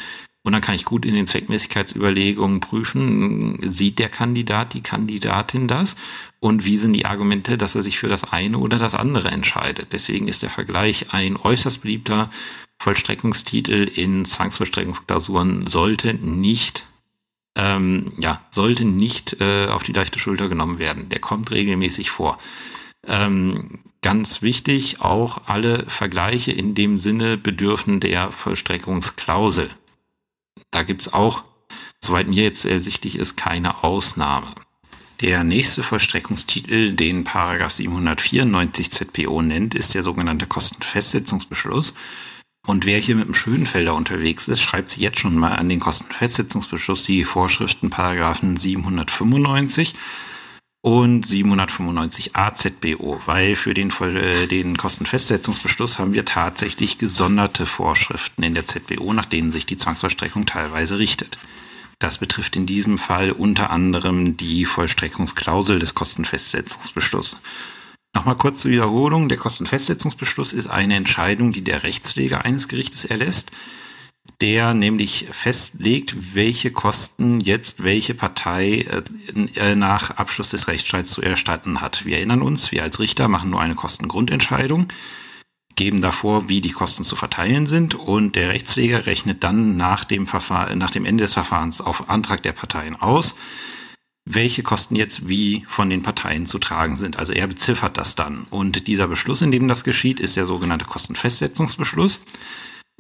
Und 0.50 0.54
dann 0.54 0.64
kann 0.64 0.74
ich 0.74 0.84
gut 0.84 1.06
in 1.06 1.14
den 1.14 1.28
Zweckmäßigkeitsüberlegungen 1.28 2.60
prüfen, 2.60 3.72
sieht 3.72 4.00
der 4.00 4.10
Kandidat, 4.10 4.74
die 4.74 4.82
Kandidatin 4.82 5.68
das 5.68 5.96
und 6.40 6.66
wie 6.66 6.78
sind 6.78 6.94
die 6.94 7.06
Argumente, 7.06 7.56
dass 7.56 7.76
er 7.76 7.84
sich 7.84 8.00
für 8.00 8.08
das 8.08 8.24
eine 8.24 8.58
oder 8.58 8.80
das 8.80 8.96
andere 8.96 9.28
entscheidet. 9.30 9.94
Deswegen 9.94 10.28
ist 10.28 10.42
der 10.42 10.50
Vergleich 10.50 11.14
ein 11.14 11.38
äußerst 11.38 11.84
beliebter 11.84 12.32
Vollstreckungstitel 12.80 13.92
in 13.94 14.26
Zwangsvollstreckungsklausuren 14.26 15.68
sollte 15.68 16.16
nicht 16.16 16.88
ähm, 17.56 18.14
ja 18.18 18.42
sollte 18.50 18.86
nicht 18.86 19.40
äh, 19.42 19.68
auf 19.68 19.84
die 19.84 19.94
leichte 19.94 20.18
Schulter 20.18 20.50
genommen 20.50 20.80
werden. 20.80 21.10
Der 21.10 21.20
kommt 21.20 21.52
regelmäßig 21.52 22.10
vor. 22.10 22.40
Ähm, 23.06 23.82
ganz 24.02 24.42
wichtig, 24.42 25.02
auch 25.02 25.42
alle 25.46 25.86
Vergleiche 25.90 26.52
in 26.54 26.74
dem 26.74 26.98
Sinne 26.98 27.38
bedürfen 27.38 28.00
der 28.00 28.32
Vollstreckungsklausel. 28.32 29.70
Da 30.72 30.84
gibt's 30.84 31.12
auch, 31.12 31.44
soweit 32.04 32.28
mir 32.28 32.44
jetzt 32.44 32.66
ersichtlich 32.66 33.18
ist, 33.18 33.38
keine 33.38 33.84
Ausnahme. 33.84 34.56
Der 35.22 35.44
nächste 35.44 35.84
Vollstreckungstitel, 35.84 36.94
den 36.94 37.26
Paragraph 37.26 37.74
794 37.74 38.92
ZPO 38.92 39.42
nennt, 39.42 39.76
ist 39.76 39.94
der 39.94 40.04
sogenannte 40.04 40.48
Kostenfestsetzungsbeschluss. 40.48 41.94
Und 42.66 42.86
wer 42.86 43.00
hier 43.00 43.16
mit 43.16 43.28
dem 43.28 43.34
Schönfelder 43.34 43.96
unterwegs 43.96 44.48
ist, 44.48 44.62
schreibt 44.62 44.92
sich 44.92 45.00
jetzt 45.00 45.20
schon 45.20 45.36
mal 45.36 45.56
an 45.56 45.68
den 45.68 45.80
Kostenfestsetzungsbeschluss 45.80 47.04
die 47.04 47.26
Vorschriften 47.26 47.90
Paragraphen 47.90 48.56
795 48.56 49.96
und 50.82 51.26
795 51.26 52.36
AZBO, 52.36 53.20
weil 53.26 53.56
für 53.56 53.74
den, 53.74 53.92
äh, 54.02 54.48
den 54.48 54.78
Kostenfestsetzungsbeschluss 54.78 56.00
haben 56.00 56.14
wir 56.14 56.26
tatsächlich 56.26 56.98
gesonderte 56.98 57.66
Vorschriften 57.66 58.44
in 58.44 58.54
der 58.54 58.66
ZBO, 58.66 59.12
nach 59.14 59.26
denen 59.26 59.52
sich 59.52 59.66
die 59.66 59.78
Zwangsvollstreckung 59.78 60.46
teilweise 60.46 60.98
richtet. 60.98 61.38
Das 62.00 62.18
betrifft 62.18 62.56
in 62.56 62.66
diesem 62.66 62.98
Fall 62.98 63.32
unter 63.32 63.72
anderem 63.72 64.38
die 64.38 64.64
Vollstreckungsklausel 64.64 65.80
des 65.80 65.96
Kostenfestsetzungsbeschlusses. 65.96 67.40
Nochmal 68.16 68.38
kurz 68.38 68.62
zur 68.62 68.72
Wiederholung. 68.72 69.28
Der 69.28 69.38
Kostenfestsetzungsbeschluss 69.38 70.54
ist 70.54 70.68
eine 70.68 70.96
Entscheidung, 70.96 71.52
die 71.52 71.64
der 71.64 71.84
Rechtspfleger 71.84 72.46
eines 72.46 72.70
Gerichtes 72.70 73.04
erlässt 73.04 73.52
der 74.42 74.74
nämlich 74.74 75.28
festlegt, 75.32 76.34
welche 76.34 76.72
Kosten 76.72 77.42
jetzt 77.42 77.84
welche 77.84 78.14
Partei 78.14 78.86
äh, 79.56 79.76
nach 79.76 80.12
Abschluss 80.12 80.52
des 80.52 80.68
Rechtsstreits 80.68 81.12
zu 81.12 81.22
erstatten 81.22 81.82
hat. 81.82 82.06
Wir 82.06 82.18
erinnern 82.18 82.42
uns, 82.42 82.72
wir 82.72 82.84
als 82.84 83.00
Richter 83.00 83.28
machen 83.28 83.50
nur 83.50 83.60
eine 83.60 83.76
Kostengrundentscheidung, 83.76 84.88
geben 85.76 86.02
davor, 86.02 86.48
wie 86.48 86.62
die 86.62 86.72
Kosten 86.72 87.04
zu 87.04 87.18
verteilen 87.18 87.66
sind 87.66 87.96
und 87.96 88.36
der 88.36 88.50
Rechtspfleger 88.50 89.06
rechnet 89.06 89.44
dann 89.44 89.76
nach 89.76 90.06
dem, 90.06 90.26
Verfahren, 90.26 90.78
nach 90.78 90.92
dem 90.92 91.06
Ende 91.06 91.24
des 91.26 91.34
Verfahrens 91.34 91.82
auf 91.82 92.10
Antrag 92.10 92.42
der 92.42 92.54
Parteien 92.54 92.96
aus, 92.96 93.36
welche 94.24 94.64
Kosten 94.64 94.96
jetzt 94.96 95.28
wie 95.28 95.66
von 95.68 95.90
den 95.90 96.02
Parteien 96.02 96.46
zu 96.46 96.60
tragen 96.60 96.96
sind. 96.96 97.18
Also 97.18 97.34
er 97.34 97.48
beziffert 97.48 97.98
das 97.98 98.16
dann. 98.16 98.46
Und 98.50 98.88
dieser 98.88 99.08
Beschluss, 99.08 99.42
in 99.42 99.52
dem 99.52 99.68
das 99.68 99.84
geschieht, 99.84 100.20
ist 100.20 100.38
der 100.38 100.46
sogenannte 100.46 100.86
Kostenfestsetzungsbeschluss. 100.86 102.20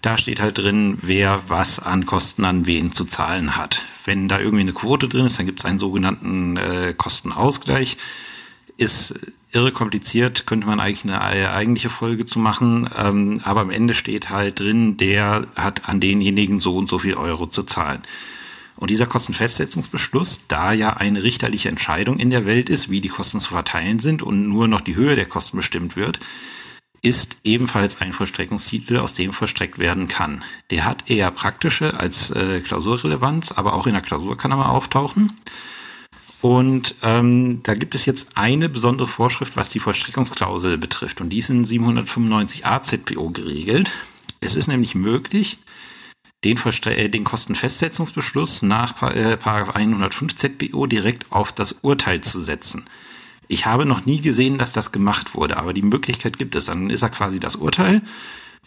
Da 0.01 0.17
steht 0.17 0.39
halt 0.39 0.57
drin, 0.57 0.97
wer 1.01 1.43
was 1.47 1.79
an 1.79 2.05
Kosten 2.05 2.45
an 2.45 2.65
wen 2.65 2.91
zu 2.91 3.05
zahlen 3.05 3.57
hat. 3.57 3.83
Wenn 4.05 4.27
da 4.27 4.39
irgendwie 4.39 4.61
eine 4.61 4.73
Quote 4.73 5.09
drin 5.09 5.25
ist, 5.25 5.37
dann 5.39 5.45
gibt 5.45 5.59
es 5.59 5.65
einen 5.65 5.79
sogenannten 5.79 6.57
äh, 6.57 6.93
Kostenausgleich. 6.95 7.97
Ist 8.77 9.15
irre 9.51 9.71
kompliziert, 9.71 10.45
könnte 10.45 10.67
man 10.67 10.79
eigentlich 10.79 11.03
eine 11.03 11.51
eigentliche 11.51 11.89
Folge 11.89 12.25
zu 12.25 12.39
machen. 12.39 12.89
Ähm, 12.97 13.41
aber 13.43 13.61
am 13.61 13.71
Ende 13.71 13.93
steht 13.93 14.29
halt 14.29 14.59
drin, 14.59 14.95
der 14.97 15.47
hat 15.55 15.89
an 15.89 15.99
denjenigen 15.99 16.59
so 16.59 16.77
und 16.77 16.87
so 16.87 16.99
viel 16.99 17.15
Euro 17.15 17.47
zu 17.47 17.63
zahlen. 17.63 18.01
Und 18.77 18.89
dieser 18.89 19.07
Kostenfestsetzungsbeschluss, 19.07 20.41
da 20.47 20.71
ja 20.71 20.95
eine 20.95 21.23
richterliche 21.23 21.67
Entscheidung 21.67 22.17
in 22.17 22.29
der 22.29 22.45
Welt 22.45 22.69
ist, 22.69 22.89
wie 22.89 23.01
die 23.01 23.09
Kosten 23.09 23.41
zu 23.41 23.49
verteilen 23.49 23.99
sind 23.99 24.21
und 24.21 24.47
nur 24.47 24.69
noch 24.69 24.79
die 24.79 24.95
Höhe 24.95 25.15
der 25.15 25.25
Kosten 25.25 25.57
bestimmt 25.57 25.97
wird, 25.97 26.21
ist 27.01 27.37
ebenfalls 27.43 28.01
ein 28.01 28.13
Vollstreckungstitel, 28.13 28.97
aus 28.97 29.13
dem 29.13 29.33
vollstreckt 29.33 29.79
werden 29.79 30.07
kann. 30.07 30.43
Der 30.69 30.85
hat 30.85 31.09
eher 31.09 31.31
praktische 31.31 31.99
als 31.99 32.31
äh, 32.31 32.59
Klausurrelevanz, 32.61 33.51
aber 33.53 33.73
auch 33.73 33.87
in 33.87 33.93
der 33.93 34.01
Klausur 34.01 34.37
kann 34.37 34.51
er 34.51 34.57
mal 34.57 34.69
auftauchen. 34.69 35.33
Und 36.41 36.95
ähm, 37.01 37.61
da 37.63 37.73
gibt 37.73 37.95
es 37.95 38.05
jetzt 38.05 38.29
eine 38.35 38.69
besondere 38.69 39.07
Vorschrift, 39.07 39.57
was 39.57 39.69
die 39.69 39.79
Vollstreckungsklausel 39.79 40.77
betrifft. 40.77 41.19
Und 41.19 41.29
die 41.29 41.39
ist 41.39 41.49
in 41.49 41.65
795 41.65 42.65
AZPO 42.65 43.29
geregelt. 43.31 43.91
Es 44.39 44.55
ist 44.55 44.67
nämlich 44.67 44.95
möglich, 44.95 45.57
den, 46.45 46.57
Verstre 46.57 46.95
äh, 46.95 47.09
den 47.09 47.25
Kostenfestsetzungsbeschluss 47.25 48.61
nach 48.61 49.01
äh, 49.03 49.37
105 49.43 50.35
ZPO 50.35 50.85
direkt 50.87 51.31
auf 51.31 51.51
das 51.51 51.73
Urteil 51.81 52.21
zu 52.21 52.41
setzen. 52.41 52.85
Ich 53.51 53.65
habe 53.65 53.87
noch 53.87 54.05
nie 54.05 54.21
gesehen, 54.21 54.59
dass 54.59 54.73
das 54.73 54.91
gemacht 54.91 55.33
wurde, 55.33 55.57
aber 55.57 55.73
die 55.73 55.81
Möglichkeit 55.81 56.37
gibt 56.37 56.53
es. 56.53 56.65
Dann 56.65 56.91
ist 56.91 57.01
er 57.01 57.09
quasi 57.09 57.39
das 57.39 57.55
Urteil 57.55 58.03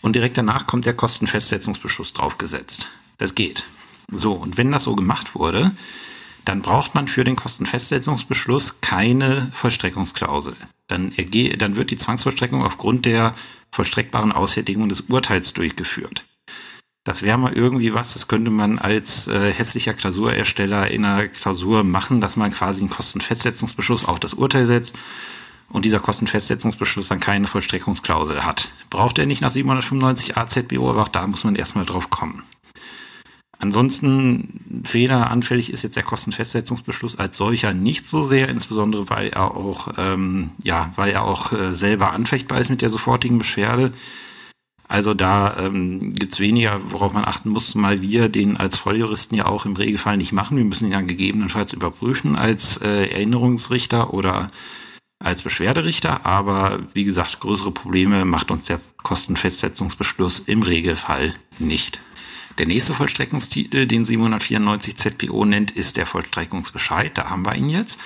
und 0.01 0.16
direkt 0.16 0.37
danach 0.37 0.66
kommt 0.66 0.87
der 0.87 0.92
Kostenfestsetzungsbeschluss 0.92 2.12
draufgesetzt. 2.12 2.90
Das 3.18 3.37
geht. 3.37 3.64
So, 4.11 4.33
und 4.33 4.57
wenn 4.57 4.73
das 4.73 4.83
so 4.83 4.97
gemacht 4.97 5.37
wurde, 5.37 5.71
dann 6.45 6.62
braucht 6.62 6.97
man 6.97 7.07
für 7.07 7.23
den 7.23 7.37
Kostenfestsetzungsbeschluss 7.37 8.81
keine 8.81 9.53
Vollstreckungsklausel. 9.53 10.57
Dann, 10.88 11.12
erge 11.12 11.57
dann 11.57 11.77
wird 11.77 11.92
die 11.92 11.97
Zwangsvollstreckung 11.97 12.64
aufgrund 12.64 13.07
der 13.07 13.37
vollstreckbaren 13.71 14.33
Aushärtigung 14.33 14.88
des 14.88 15.03
Urteils 15.03 15.53
durchgeführt. 15.53 16.25
Das 17.05 17.23
wäre 17.23 17.37
mal 17.37 17.53
irgendwie 17.53 17.95
was, 17.95 18.12
das 18.12 18.29
könnte 18.29 18.53
man 18.53 18.79
als 18.79 19.27
äh, 19.27 19.53
hässlicher 19.53 19.93
Klausurersteller 19.93 20.88
in 20.88 21.05
einer 21.05 21.27
Klausur 21.27 21.83
machen, 21.83 22.21
dass 22.21 22.37
man 22.37 22.53
quasi 22.53 22.83
einen 22.83 22.91
Kostenfestsetzungsbeschluss 22.91 24.05
auf 24.05 24.21
das 24.21 24.35
Urteil 24.35 24.67
setzt 24.67 24.95
und 25.69 25.85
dieser 25.85 25.99
Kostenfestsetzungsbeschluss 25.99 27.09
dann 27.09 27.19
keine 27.19 27.49
Vollstreckungsklausel 27.49 28.45
hat. 28.45 28.69
Braucht 28.88 29.19
er 29.19 29.27
nicht 29.27 29.43
nach 29.43 29.51
795 29.51 30.37
AZBO, 30.37 30.91
aber 30.91 31.03
auch 31.03 31.09
da 31.09 31.27
muss 31.27 31.43
man 31.43 31.57
erstmal 31.57 31.85
drauf 31.87 32.09
kommen. 32.11 32.45
Ansonsten 33.59 34.83
fehleranfällig 34.85 35.73
ist 35.73 35.83
jetzt 35.83 35.97
der 35.97 36.03
Kostenfestsetzungsbeschluss 36.03 37.19
als 37.19 37.37
solcher 37.37 37.75
nicht 37.75 38.09
so 38.09 38.23
sehr, 38.23 38.49
insbesondere 38.49 39.09
weil 39.09 39.29
er 39.29 39.57
auch, 39.57 39.95
ähm, 39.99 40.51
ja, 40.62 40.93
weil 40.97 41.12
er 41.12 41.23
auch 41.25 41.53
äh, 41.53 41.73
selber 41.73 42.12
anfechtbar 42.12 42.61
ist 42.61 42.71
mit 42.71 42.83
der 42.83 42.91
sofortigen 42.91 43.38
Beschwerde. 43.38 43.93
Also 44.92 45.14
da 45.14 45.57
ähm, 45.59 46.12
gibt 46.12 46.38
weniger, 46.38 46.78
worauf 46.92 47.14
man 47.14 47.24
achten 47.24 47.48
muss, 47.48 47.74
mal 47.74 48.02
wir 48.02 48.28
den 48.28 48.59
als 48.59 48.76
Volljuristen 48.76 49.38
ja 49.38 49.46
auch 49.46 49.64
im 49.64 49.74
Regelfall 49.74 50.18
nicht 50.18 50.33
machen. 50.33 50.59
Wir 50.59 50.66
müssen 50.66 50.85
ihn 50.85 50.90
dann 50.90 51.07
gegebenenfalls 51.07 51.72
überprüfen 51.72 52.37
als 52.37 52.76
äh, 52.76 53.07
Erinnerungsrichter 53.07 54.12
oder 54.12 54.50
als 55.18 55.44
Beschwerderichter, 55.44 56.26
aber 56.26 56.81
wie 56.92 57.05
gesagt, 57.05 57.40
größere 57.40 57.70
Probleme 57.70 58.26
macht 58.26 58.50
uns 58.50 58.64
der 58.64 58.81
Kostenfestsetzungsbeschluss 59.02 60.40
im 60.40 60.62
Regelfall 60.62 61.33
nicht. 61.59 61.98
Der 62.59 62.66
nächste 62.66 62.92
Vollstreckungstitel, 62.92 63.87
den 63.87 64.05
794 64.05 64.98
ZPO 64.98 65.46
nennt, 65.46 65.70
ist 65.70 65.96
der 65.96 66.05
Vollstreckungsbescheid. 66.05 67.16
Da 67.16 67.31
haben 67.31 67.46
wir 67.46 67.55
ihn 67.55 67.70
jetzt. 67.70 67.98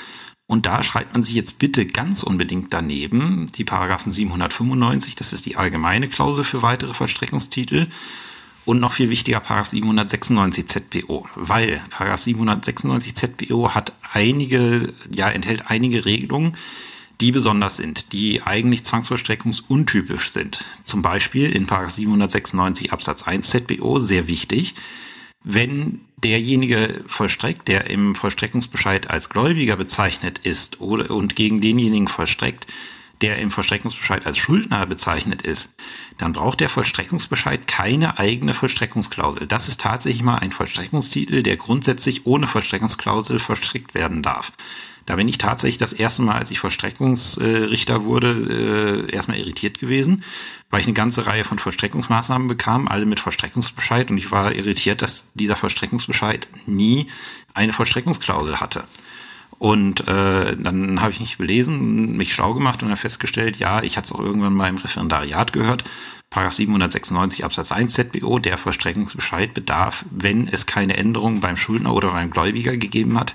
Und 0.46 0.66
da 0.66 0.82
schreibt 0.82 1.12
man 1.12 1.22
sich 1.22 1.34
jetzt 1.34 1.58
bitte 1.58 1.86
ganz 1.86 2.22
unbedingt 2.22 2.72
daneben 2.72 3.50
die 3.56 3.64
Paragraphen 3.64 4.12
795, 4.12 5.16
das 5.16 5.32
ist 5.32 5.46
die 5.46 5.56
allgemeine 5.56 6.08
Klausel 6.08 6.44
für 6.44 6.62
weitere 6.62 6.94
Vollstreckungstitel. 6.94 7.88
Und 8.64 8.80
noch 8.80 8.94
viel 8.94 9.10
wichtiger, 9.10 9.38
Paragraph 9.38 9.68
796 9.68 10.66
ZPO, 10.66 11.28
weil 11.36 11.80
Paragraph 11.90 12.20
796 12.20 13.14
ZPO 13.14 13.74
hat 13.74 13.92
einige, 14.12 14.92
ja, 15.12 15.28
enthält 15.28 15.64
einige 15.68 16.04
Regelungen, 16.04 16.56
die 17.20 17.32
besonders 17.32 17.76
sind, 17.76 18.12
die 18.12 18.42
eigentlich 18.42 18.84
zwangsvollstreckungsuntypisch 18.84 20.30
sind. 20.32 20.64
Zum 20.82 21.00
Beispiel 21.00 21.50
in 21.50 21.66
796 21.66 22.92
Absatz 22.92 23.22
1 23.22 23.48
ZBO, 23.48 24.00
sehr 24.00 24.26
wichtig, 24.26 24.74
wenn 25.44 26.00
derjenige 26.16 27.04
vollstreckt, 27.06 27.68
der 27.68 27.90
im 27.90 28.14
Vollstreckungsbescheid 28.14 29.10
als 29.10 29.28
Gläubiger 29.28 29.76
bezeichnet 29.76 30.38
ist 30.38 30.80
oder, 30.80 31.10
und 31.10 31.36
gegen 31.36 31.60
denjenigen 31.60 32.08
vollstreckt, 32.08 32.66
der 33.20 33.38
im 33.38 33.50
Vollstreckungsbescheid 33.50 34.26
als 34.26 34.36
Schuldner 34.38 34.84
bezeichnet 34.86 35.42
ist, 35.42 35.70
dann 36.18 36.32
braucht 36.32 36.60
der 36.60 36.68
Vollstreckungsbescheid 36.68 37.66
keine 37.66 38.18
eigene 38.18 38.54
Vollstreckungsklausel. 38.54 39.46
Das 39.46 39.68
ist 39.68 39.80
tatsächlich 39.80 40.22
mal 40.22 40.38
ein 40.38 40.52
Vollstreckungstitel, 40.52 41.42
der 41.42 41.56
grundsätzlich 41.56 42.26
ohne 42.26 42.46
Vollstreckungsklausel 42.46 43.38
vollstreckt 43.38 43.94
werden 43.94 44.22
darf. 44.22 44.52
Da 45.06 45.14
bin 45.16 45.28
ich 45.28 45.38
tatsächlich 45.38 45.78
das 45.78 45.92
erste 45.92 46.22
Mal, 46.22 46.36
als 46.36 46.50
ich 46.50 46.58
Vollstreckungsrichter 46.58 48.04
wurde, 48.04 49.06
äh, 49.08 49.12
erstmal 49.14 49.38
irritiert 49.38 49.78
gewesen, 49.78 50.24
weil 50.68 50.80
ich 50.80 50.86
eine 50.86 50.94
ganze 50.94 51.26
Reihe 51.26 51.44
von 51.44 51.58
Vollstreckungsmaßnahmen 51.58 52.48
bekam, 52.48 52.88
alle 52.88 53.06
mit 53.06 53.20
Vollstreckungsbescheid. 53.20 54.10
Und 54.10 54.18
ich 54.18 54.32
war 54.32 54.52
irritiert, 54.52 55.02
dass 55.02 55.26
dieser 55.34 55.54
Vollstreckungsbescheid 55.54 56.48
nie 56.66 57.06
eine 57.54 57.72
Vollstreckungsklausel 57.72 58.60
hatte. 58.60 58.84
Und 59.58 60.06
äh, 60.06 60.56
dann 60.56 61.00
habe 61.00 61.12
ich 61.12 61.20
mich 61.20 61.38
belesen, 61.38 62.16
mich 62.16 62.34
schlau 62.34 62.52
gemacht 62.52 62.82
und 62.82 62.88
dann 62.88 62.98
festgestellt, 62.98 63.56
ja, 63.58 63.82
ich 63.82 63.96
hatte 63.96 64.06
es 64.06 64.12
auch 64.12 64.20
irgendwann 64.20 64.52
mal 64.52 64.68
im 64.68 64.76
Referendariat 64.76 65.52
gehört, 65.52 65.84
Paragraph 66.28 66.54
796 66.54 67.44
Absatz 67.44 67.72
1 67.72 67.94
ZBO, 67.94 68.38
der 68.38 68.58
Vollstreckungsbescheid 68.58 69.54
bedarf, 69.54 70.04
wenn 70.10 70.48
es 70.48 70.66
keine 70.66 70.96
Änderung 70.96 71.40
beim 71.40 71.56
Schuldner 71.56 71.94
oder 71.94 72.10
beim 72.10 72.30
Gläubiger 72.30 72.76
gegeben 72.76 73.18
hat, 73.18 73.34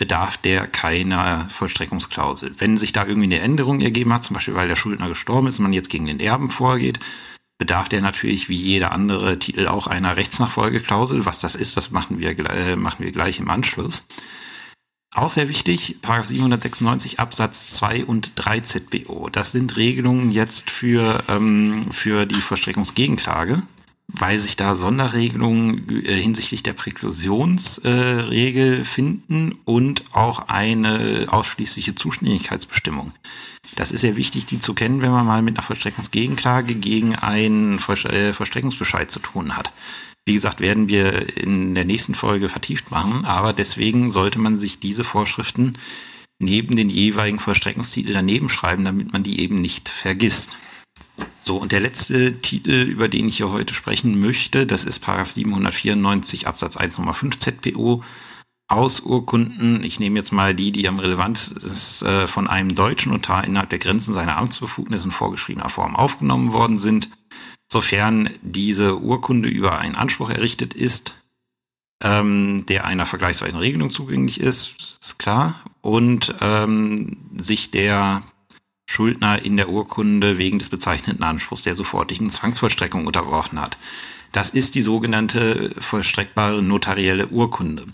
bedarf 0.00 0.38
der 0.38 0.66
keiner 0.66 1.46
Vollstreckungsklausel. 1.50 2.54
Wenn 2.56 2.78
sich 2.78 2.94
da 2.94 3.04
irgendwie 3.04 3.26
eine 3.26 3.40
Änderung 3.40 3.82
ergeben 3.82 4.14
hat, 4.14 4.24
zum 4.24 4.32
Beispiel 4.32 4.54
weil 4.54 4.66
der 4.66 4.74
Schuldner 4.74 5.08
gestorben 5.08 5.46
ist 5.46 5.58
und 5.58 5.64
man 5.64 5.74
jetzt 5.74 5.90
gegen 5.90 6.06
den 6.06 6.20
Erben 6.20 6.48
vorgeht, 6.48 6.98
bedarf 7.58 7.90
der 7.90 8.00
natürlich 8.00 8.48
wie 8.48 8.56
jeder 8.56 8.92
andere 8.92 9.38
Titel 9.38 9.68
auch 9.68 9.88
einer 9.88 10.16
Rechtsnachfolgeklausel. 10.16 11.26
Was 11.26 11.38
das 11.38 11.54
ist, 11.54 11.76
das 11.76 11.90
machen 11.90 12.18
wir, 12.18 12.30
äh, 12.30 12.76
machen 12.76 13.04
wir 13.04 13.12
gleich 13.12 13.40
im 13.40 13.50
Anschluss. 13.50 14.06
Auch 15.14 15.30
sehr 15.30 15.50
wichtig, 15.50 15.98
Paragraph 16.00 16.28
796 16.28 17.20
Absatz 17.20 17.72
2 17.72 18.06
und 18.06 18.32
3 18.36 18.60
ZBO. 18.60 19.28
Das 19.28 19.52
sind 19.52 19.76
Regelungen 19.76 20.30
jetzt 20.30 20.70
für, 20.70 21.22
ähm, 21.28 21.88
für 21.90 22.24
die 22.24 22.40
Vollstreckungsgegenklage 22.40 23.62
weil 24.12 24.38
sich 24.38 24.56
da 24.56 24.74
Sonderregelungen 24.74 26.04
äh, 26.04 26.20
hinsichtlich 26.20 26.62
der 26.62 26.72
Präklusionsregel 26.72 28.84
finden 28.84 29.56
und 29.64 30.04
auch 30.12 30.48
eine 30.48 31.26
ausschließliche 31.28 31.94
Zuständigkeitsbestimmung. 31.94 33.12
Das 33.76 33.92
ist 33.92 34.00
sehr 34.00 34.16
wichtig, 34.16 34.46
die 34.46 34.58
zu 34.58 34.74
kennen, 34.74 35.00
wenn 35.00 35.12
man 35.12 35.26
mal 35.26 35.42
mit 35.42 35.56
einer 35.56 35.62
Vollstreckungsgegenklage 35.62 36.74
gegen 36.74 37.14
einen 37.14 37.78
äh, 37.78 38.32
Vollstreckungsbescheid 38.32 39.10
zu 39.10 39.20
tun 39.20 39.56
hat. 39.56 39.72
Wie 40.26 40.34
gesagt, 40.34 40.60
werden 40.60 40.88
wir 40.88 41.36
in 41.36 41.74
der 41.74 41.84
nächsten 41.84 42.14
Folge 42.14 42.48
vertieft 42.48 42.90
machen, 42.90 43.24
aber 43.24 43.52
deswegen 43.52 44.10
sollte 44.10 44.38
man 44.38 44.58
sich 44.58 44.80
diese 44.80 45.04
Vorschriften 45.04 45.74
neben 46.38 46.76
den 46.76 46.88
jeweiligen 46.88 47.38
Vollstreckungstitel 47.38 48.12
daneben 48.12 48.48
schreiben, 48.48 48.84
damit 48.84 49.12
man 49.12 49.22
die 49.22 49.40
eben 49.40 49.60
nicht 49.60 49.88
vergisst. 49.88 50.50
So, 51.42 51.56
und 51.56 51.72
der 51.72 51.80
letzte 51.80 52.40
Titel, 52.40 52.82
über 52.82 53.08
den 53.08 53.28
ich 53.28 53.38
hier 53.38 53.50
heute 53.50 53.74
sprechen 53.74 54.20
möchte, 54.20 54.66
das 54.66 54.84
ist 54.84 55.00
Paragraph 55.00 55.30
794 55.30 56.46
Absatz 56.46 56.76
1 56.76 56.98
Nummer 56.98 57.14
5 57.14 57.38
ZPO. 57.38 58.04
Aus 58.68 59.00
Urkunden, 59.00 59.82
ich 59.82 59.98
nehme 59.98 60.18
jetzt 60.18 60.32
mal 60.32 60.54
die, 60.54 60.70
die 60.70 60.86
am 60.86 61.00
relevantesten 61.00 62.06
äh, 62.06 62.26
von 62.28 62.46
einem 62.46 62.76
deutschen 62.76 63.10
Notar 63.10 63.44
innerhalb 63.44 63.70
der 63.70 63.80
Grenzen 63.80 64.14
seiner 64.14 64.36
Amtsbefugnis 64.36 65.04
in 65.04 65.10
vorgeschriebener 65.10 65.70
Form 65.70 65.96
aufgenommen 65.96 66.52
worden 66.52 66.78
sind, 66.78 67.10
sofern 67.66 68.30
diese 68.42 69.00
Urkunde 69.00 69.48
über 69.48 69.78
einen 69.78 69.96
Anspruch 69.96 70.30
errichtet 70.30 70.74
ist, 70.74 71.16
ähm, 72.02 72.64
der 72.66 72.84
einer 72.84 73.06
vergleichsweisen 73.06 73.58
Regelung 73.58 73.90
zugänglich 73.90 74.40
ist, 74.40 74.98
ist 75.00 75.18
klar, 75.18 75.64
und 75.80 76.34
ähm, 76.40 77.16
sich 77.36 77.70
der 77.70 78.22
Schuldner 78.90 79.40
in 79.44 79.56
der 79.56 79.68
Urkunde 79.68 80.36
wegen 80.36 80.58
des 80.58 80.68
bezeichneten 80.68 81.22
Anspruchs 81.22 81.62
der 81.62 81.76
sofortigen 81.76 82.28
Zwangsvollstreckung 82.28 83.06
unterworfen 83.06 83.60
hat. 83.60 83.78
Das 84.32 84.50
ist 84.50 84.74
die 84.74 84.80
sogenannte 84.80 85.70
vollstreckbare 85.78 86.60
notarielle 86.60 87.28
Urkunde. 87.28 87.86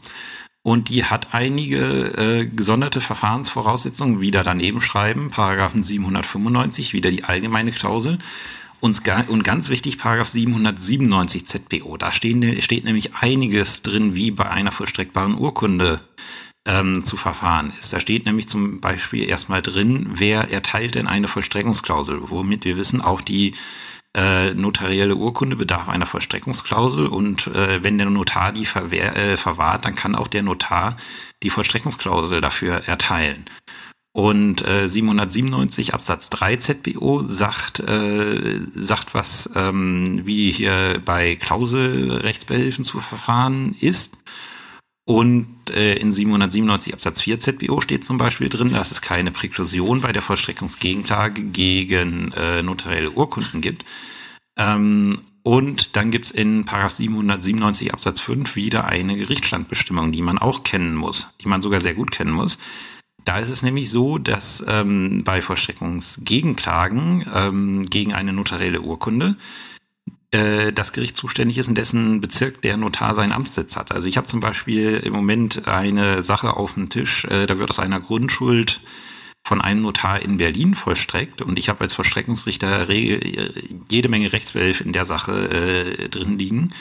Und 0.62 0.88
die 0.88 1.04
hat 1.04 1.34
einige 1.34 1.78
äh, 2.16 2.46
gesonderte 2.46 3.02
Verfahrensvoraussetzungen 3.02 4.22
wieder 4.22 4.42
daneben 4.42 4.80
schreiben, 4.80 5.30
Paragraphen 5.30 5.82
795, 5.82 6.94
wieder 6.94 7.10
die 7.10 7.24
allgemeine 7.24 7.72
Klausel. 7.72 8.16
Und, 8.80 9.02
ganz 9.04 9.68
wichtig, 9.68 9.98
Paragraph 9.98 10.28
797 10.28 11.46
ZBO. 11.46 11.96
Da 11.98 12.10
stehen, 12.12 12.62
steht 12.62 12.84
nämlich 12.84 13.14
einiges 13.16 13.82
drin, 13.82 14.14
wie 14.14 14.30
bei 14.30 14.48
einer 14.50 14.72
vollstreckbaren 14.72 15.36
Urkunde 15.36 16.00
ähm, 16.66 17.02
zu 17.02 17.16
verfahren 17.16 17.72
ist. 17.78 17.92
Da 17.92 18.00
steht 18.00 18.26
nämlich 18.26 18.48
zum 18.48 18.80
Beispiel 18.80 19.28
erstmal 19.28 19.62
drin, 19.62 20.10
wer 20.14 20.50
erteilt 20.50 20.96
denn 20.96 21.06
eine 21.06 21.28
Vollstreckungsklausel, 21.28 22.18
womit 22.30 22.64
wir 22.64 22.76
wissen, 22.76 23.00
auch 23.00 23.20
die 23.20 23.54
äh, 24.14 24.54
notarielle 24.54 25.14
Urkunde 25.14 25.56
bedarf 25.56 25.88
einer 25.88 26.06
Vollstreckungsklausel 26.06 27.06
und 27.06 27.48
äh, 27.48 27.84
wenn 27.84 27.98
der 27.98 28.10
Notar 28.10 28.52
die 28.52 28.64
verwehr, 28.64 29.14
äh, 29.16 29.36
verwahrt, 29.36 29.84
dann 29.84 29.94
kann 29.94 30.14
auch 30.14 30.28
der 30.28 30.42
Notar 30.42 30.96
die 31.42 31.50
Vollstreckungsklausel 31.50 32.40
dafür 32.40 32.88
erteilen. 32.88 33.44
Und 34.12 34.66
äh, 34.66 34.88
797 34.88 35.92
Absatz 35.92 36.30
3 36.30 36.56
ZBO 36.56 37.22
sagt, 37.22 37.80
äh, 37.80 38.60
sagt 38.74 39.12
was, 39.12 39.50
ähm, 39.54 40.22
wie 40.24 40.50
hier 40.50 41.02
bei 41.04 41.36
Klauselrechtsbehelfen 41.36 42.82
zu 42.82 43.00
verfahren 43.00 43.76
ist. 43.78 44.16
Und 45.08 45.70
äh, 45.70 45.94
in 45.94 46.12
797 46.12 46.92
Absatz 46.92 47.20
4 47.22 47.38
ZBO 47.38 47.80
steht 47.80 48.04
zum 48.04 48.18
Beispiel 48.18 48.48
drin, 48.48 48.72
dass 48.72 48.90
es 48.90 49.00
keine 49.00 49.30
Präklusion 49.30 50.00
bei 50.00 50.12
der 50.12 50.20
Vollstreckungsgegenklage 50.20 51.44
gegen 51.44 52.32
äh, 52.32 52.60
notarielle 52.62 53.12
Urkunden 53.12 53.60
gibt. 53.60 53.84
Ähm, 54.58 55.14
und 55.44 55.94
dann 55.94 56.10
gibt's 56.10 56.32
in 56.32 56.64
Paragraph 56.64 56.94
797 56.94 57.92
Absatz 57.92 58.18
5 58.18 58.56
wieder 58.56 58.86
eine 58.86 59.16
Gerichtsstandbestimmung, 59.16 60.10
die 60.10 60.22
man 60.22 60.38
auch 60.38 60.64
kennen 60.64 60.96
muss, 60.96 61.28
die 61.40 61.48
man 61.48 61.62
sogar 61.62 61.80
sehr 61.80 61.94
gut 61.94 62.10
kennen 62.10 62.32
muss. 62.32 62.58
Da 63.24 63.38
ist 63.38 63.50
es 63.50 63.62
nämlich 63.62 63.90
so, 63.90 64.18
dass 64.18 64.64
ähm, 64.66 65.22
bei 65.22 65.40
Vollstreckungsgegenklagen 65.40 67.26
ähm, 67.32 67.84
gegen 67.84 68.12
eine 68.12 68.32
notarielle 68.32 68.80
Urkunde 68.80 69.36
äh, 70.36 70.72
das 70.72 70.92
Gericht 70.92 71.16
zuständig 71.16 71.58
ist, 71.58 71.68
in 71.68 71.74
dessen 71.74 72.20
Bezirk 72.20 72.62
der 72.62 72.76
Notar 72.76 73.14
seinen 73.14 73.32
Amtssitz 73.32 73.76
hat. 73.76 73.92
Also 73.92 74.08
ich 74.08 74.16
habe 74.16 74.26
zum 74.26 74.40
Beispiel 74.40 75.00
im 75.04 75.12
Moment 75.12 75.66
eine 75.66 76.22
Sache 76.22 76.56
auf 76.56 76.74
dem 76.74 76.88
Tisch, 76.88 77.24
äh, 77.24 77.46
da 77.46 77.58
wird 77.58 77.70
aus 77.70 77.78
einer 77.78 78.00
Grundschuld 78.00 78.80
von 79.46 79.60
einem 79.60 79.82
Notar 79.82 80.20
in 80.20 80.38
Berlin 80.38 80.74
vollstreckt 80.74 81.40
und 81.40 81.58
ich 81.58 81.68
habe 81.68 81.80
als 81.82 81.94
Vollstreckungsrichter 81.94 82.88
jede 82.90 84.08
Menge 84.08 84.32
Rechtsbehelf 84.32 84.80
in 84.80 84.92
der 84.92 85.06
Sache 85.06 85.48
äh, 85.50 86.08
drin 86.08 86.38
liegen. 86.38 86.72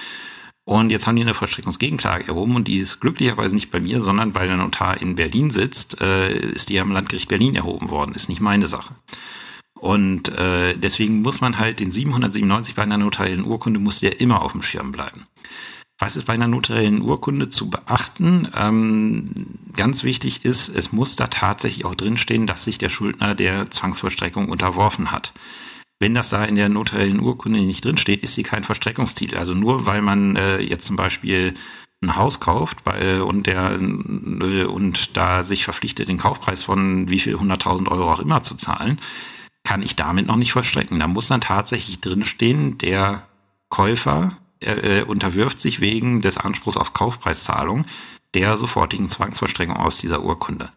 Und 0.68 0.92
jetzt 0.92 1.06
haben 1.06 1.16
die 1.16 1.22
eine 1.22 1.36
Vollstreckungsgegenklage 1.36 2.28
erhoben 2.28 2.56
und 2.56 2.68
die 2.68 2.80
ist 2.80 3.00
glücklicherweise 3.00 3.54
nicht 3.54 3.70
bei 3.70 3.80
mir, 3.80 4.02
sondern 4.02 4.34
weil 4.34 4.48
der 4.48 4.58
Notar 4.58 5.00
in 5.00 5.14
Berlin 5.14 5.52
sitzt, 5.52 6.02
äh, 6.02 6.36
ist 6.36 6.70
die 6.70 6.80
am 6.80 6.92
Landgericht 6.92 7.30
Berlin 7.30 7.56
erhoben 7.56 7.92
worden. 7.92 8.16
Ist 8.16 8.30
nicht 8.30 8.42
meine 8.42 8.66
Sache. 8.66 8.96
Und 9.80 10.30
äh, 10.30 10.78
deswegen 10.78 11.22
muss 11.22 11.42
man 11.42 11.58
halt 11.58 11.80
den 11.80 11.92
797 11.92 12.76
bei 12.76 12.84
einer 12.84 12.98
notariellen 12.98 13.46
Urkunde 13.46 13.80
muss 13.80 14.00
der 14.00 14.22
immer 14.22 14.42
auf 14.42 14.54
dem 14.54 14.62
Schirm 14.62 14.92
bleiben. 14.92 15.26
Was 15.98 16.18
ist 16.18 16.26
bei 16.26 16.34
einer 16.34 16.48
notariellen 16.48 17.02
Urkunde 17.02 17.48
zu 17.50 17.70
beachten? 17.70 18.50
Ähm, 18.56 19.32
ganz 19.78 20.04
wichtig 20.04 20.44
ist, 20.44 20.68
es 20.70 20.92
muss 20.92 21.16
da 21.16 21.28
tatsächlich 21.28 21.86
auch 21.86 21.96
drinstehen, 21.96 22.48
dass 22.48 22.66
sich 22.66 22.78
der 22.78 22.90
Schuldner 22.90 23.36
der 23.36 23.72
Zwangsvollstreckung 23.72 24.50
unterworfen 24.50 25.12
hat. 25.12 25.34
Wenn 26.00 26.14
das 26.14 26.30
da 26.30 26.44
in 26.44 26.56
der 26.56 26.68
notariellen 26.68 27.22
Urkunde 27.22 27.62
nicht 27.62 27.86
drinsteht, 27.86 28.24
ist 28.24 28.36
sie 28.36 28.44
kein 28.44 28.66
Verstreckungstitel. 28.66 29.38
Also 29.38 29.54
nur 29.54 29.86
weil 29.86 30.02
man 30.02 30.36
äh, 30.36 30.60
jetzt 30.60 30.86
zum 30.86 30.98
Beispiel 30.98 31.54
ein 32.02 32.18
Haus 32.18 32.42
kauft 32.42 32.84
bei, 32.84 33.00
äh, 33.00 33.20
und 33.20 33.48
der 33.48 33.80
äh, 33.80 34.64
und 34.66 35.16
da 35.16 35.44
sich 35.44 35.64
verpflichtet, 35.64 36.10
den 36.10 36.18
Kaufpreis 36.18 36.64
von 36.64 37.10
wie 37.10 37.22
viel 37.22 37.36
100.000 37.36 37.90
Euro 37.90 38.12
auch 38.12 38.20
immer 38.20 38.44
zu 38.44 38.56
zahlen, 38.56 39.00
kann 39.66 39.84
ich 39.84 39.98
damit 39.98 40.28
noch 40.28 40.38
nicht 40.38 40.54
vollstrecken. 40.54 41.00
Da 41.00 41.08
muss 41.08 41.28
dann 41.28 41.42
tatsächlich 41.42 42.00
drinstehen, 42.00 42.78
der 42.78 43.24
Käufer 43.70 44.38
äh, 44.62 45.04
unterwirft 45.04 45.60
sich 45.60 45.82
wegen 45.82 46.22
des 46.22 46.38
Anspruchs 46.38 46.78
auf 46.78 46.94
Kaufpreiszahlung 46.94 47.86
der 48.36 48.58
sofortigen 48.58 49.10
Zwangsverstreckung 49.10 49.78
aus 49.78 49.98
dieser 49.98 50.24
Urkunde. 50.24 50.70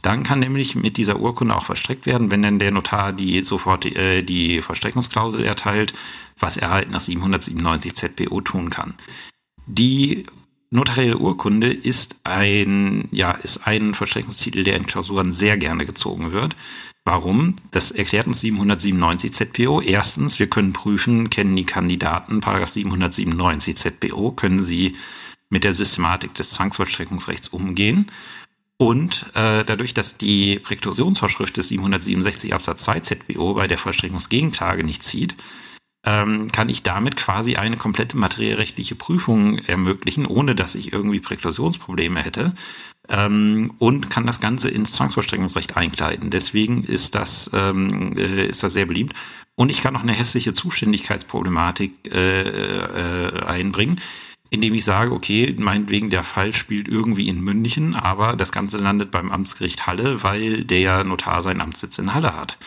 Dann 0.00 0.24
kann 0.24 0.40
nämlich 0.40 0.74
mit 0.74 0.96
dieser 0.96 1.20
Urkunde 1.20 1.54
auch 1.54 1.64
verstreckt 1.64 2.06
werden, 2.06 2.30
wenn 2.30 2.42
dann 2.42 2.58
der 2.58 2.72
Notar 2.72 3.12
die 3.12 3.44
sofort 3.44 3.86
äh, 3.86 4.22
die 4.22 4.60
Verstreckungsklausel 4.60 5.44
erteilt, 5.44 5.94
was 6.38 6.56
er 6.56 6.70
halt 6.70 6.90
nach 6.90 7.00
797 7.00 7.94
ZPO 7.94 8.40
tun 8.40 8.70
kann. 8.70 8.94
Die 9.66 10.26
notarielle 10.70 11.18
Urkunde 11.18 11.68
ist 11.68 12.16
ein, 12.24 13.08
ja, 13.12 13.32
ist 13.32 13.66
ein 13.66 13.94
Verstreckungstitel, 13.94 14.64
der 14.64 14.76
in 14.76 14.86
Klausuren 14.86 15.32
sehr 15.32 15.56
gerne 15.56 15.86
gezogen 15.86 16.32
wird. 16.32 16.56
Warum? 17.04 17.56
Das 17.72 17.90
erklärt 17.90 18.28
uns 18.28 18.40
797 18.40 19.32
ZPO. 19.32 19.80
Erstens, 19.80 20.38
wir 20.38 20.48
können 20.48 20.72
prüfen, 20.72 21.30
kennen 21.30 21.56
die 21.56 21.66
Kandidaten 21.66 22.40
Paragraph 22.40 22.70
797 22.70 23.76
ZPO, 23.76 24.32
können 24.32 24.62
sie 24.62 24.96
mit 25.50 25.64
der 25.64 25.74
Systematik 25.74 26.34
des 26.34 26.50
Zwangsvollstreckungsrechts 26.50 27.48
umgehen. 27.48 28.06
Und 28.76 29.26
äh, 29.34 29.64
dadurch, 29.64 29.94
dass 29.94 30.16
die 30.16 30.58
Präklusionsvorschrift 30.60 31.56
des 31.56 31.68
767 31.68 32.54
Absatz 32.54 32.84
2 32.84 33.00
ZBO 33.00 33.54
bei 33.54 33.66
der 33.66 33.78
Vollstreckungsgegenklage 33.78 34.84
nicht 34.84 35.02
zieht, 35.02 35.36
ähm, 36.04 36.50
kann 36.50 36.68
ich 36.68 36.82
damit 36.82 37.16
quasi 37.16 37.56
eine 37.56 37.76
komplette 37.76 38.16
materiellrechtliche 38.16 38.94
Prüfung 38.94 39.58
ermöglichen, 39.58 40.26
ohne 40.26 40.54
dass 40.54 40.74
ich 40.74 40.92
irgendwie 40.92 41.20
Präklusionsprobleme 41.20 42.20
hätte 42.22 42.54
ähm, 43.08 43.72
und 43.78 44.10
kann 44.10 44.26
das 44.26 44.40
Ganze 44.40 44.68
ins 44.68 44.92
Zwangsvollstreckungsrecht 44.92 45.76
einkleiden. 45.76 46.30
Deswegen 46.30 46.84
ist 46.84 47.14
das, 47.14 47.50
ähm, 47.52 48.16
äh, 48.16 48.46
ist 48.46 48.62
das 48.62 48.72
sehr 48.72 48.86
beliebt. 48.86 49.14
Und 49.54 49.70
ich 49.70 49.82
kann 49.82 49.94
noch 49.94 50.02
eine 50.02 50.12
hässliche 50.12 50.52
Zuständigkeitsproblematik 50.52 52.14
äh, 52.14 52.42
äh, 52.42 53.44
einbringen, 53.44 54.00
indem 54.50 54.74
ich 54.74 54.84
sage, 54.84 55.12
okay, 55.12 55.54
meinetwegen 55.58 56.10
der 56.10 56.24
Fall 56.24 56.52
spielt 56.52 56.88
irgendwie 56.88 57.28
in 57.28 57.40
München, 57.40 57.94
aber 57.94 58.36
das 58.36 58.52
Ganze 58.52 58.78
landet 58.78 59.10
beim 59.10 59.30
Amtsgericht 59.30 59.86
Halle, 59.86 60.22
weil 60.22 60.64
der 60.64 61.04
Notar 61.04 61.42
seinen 61.42 61.60
Amtssitz 61.60 61.98
in 61.98 62.14
Halle 62.14 62.34
hat. 62.34 62.58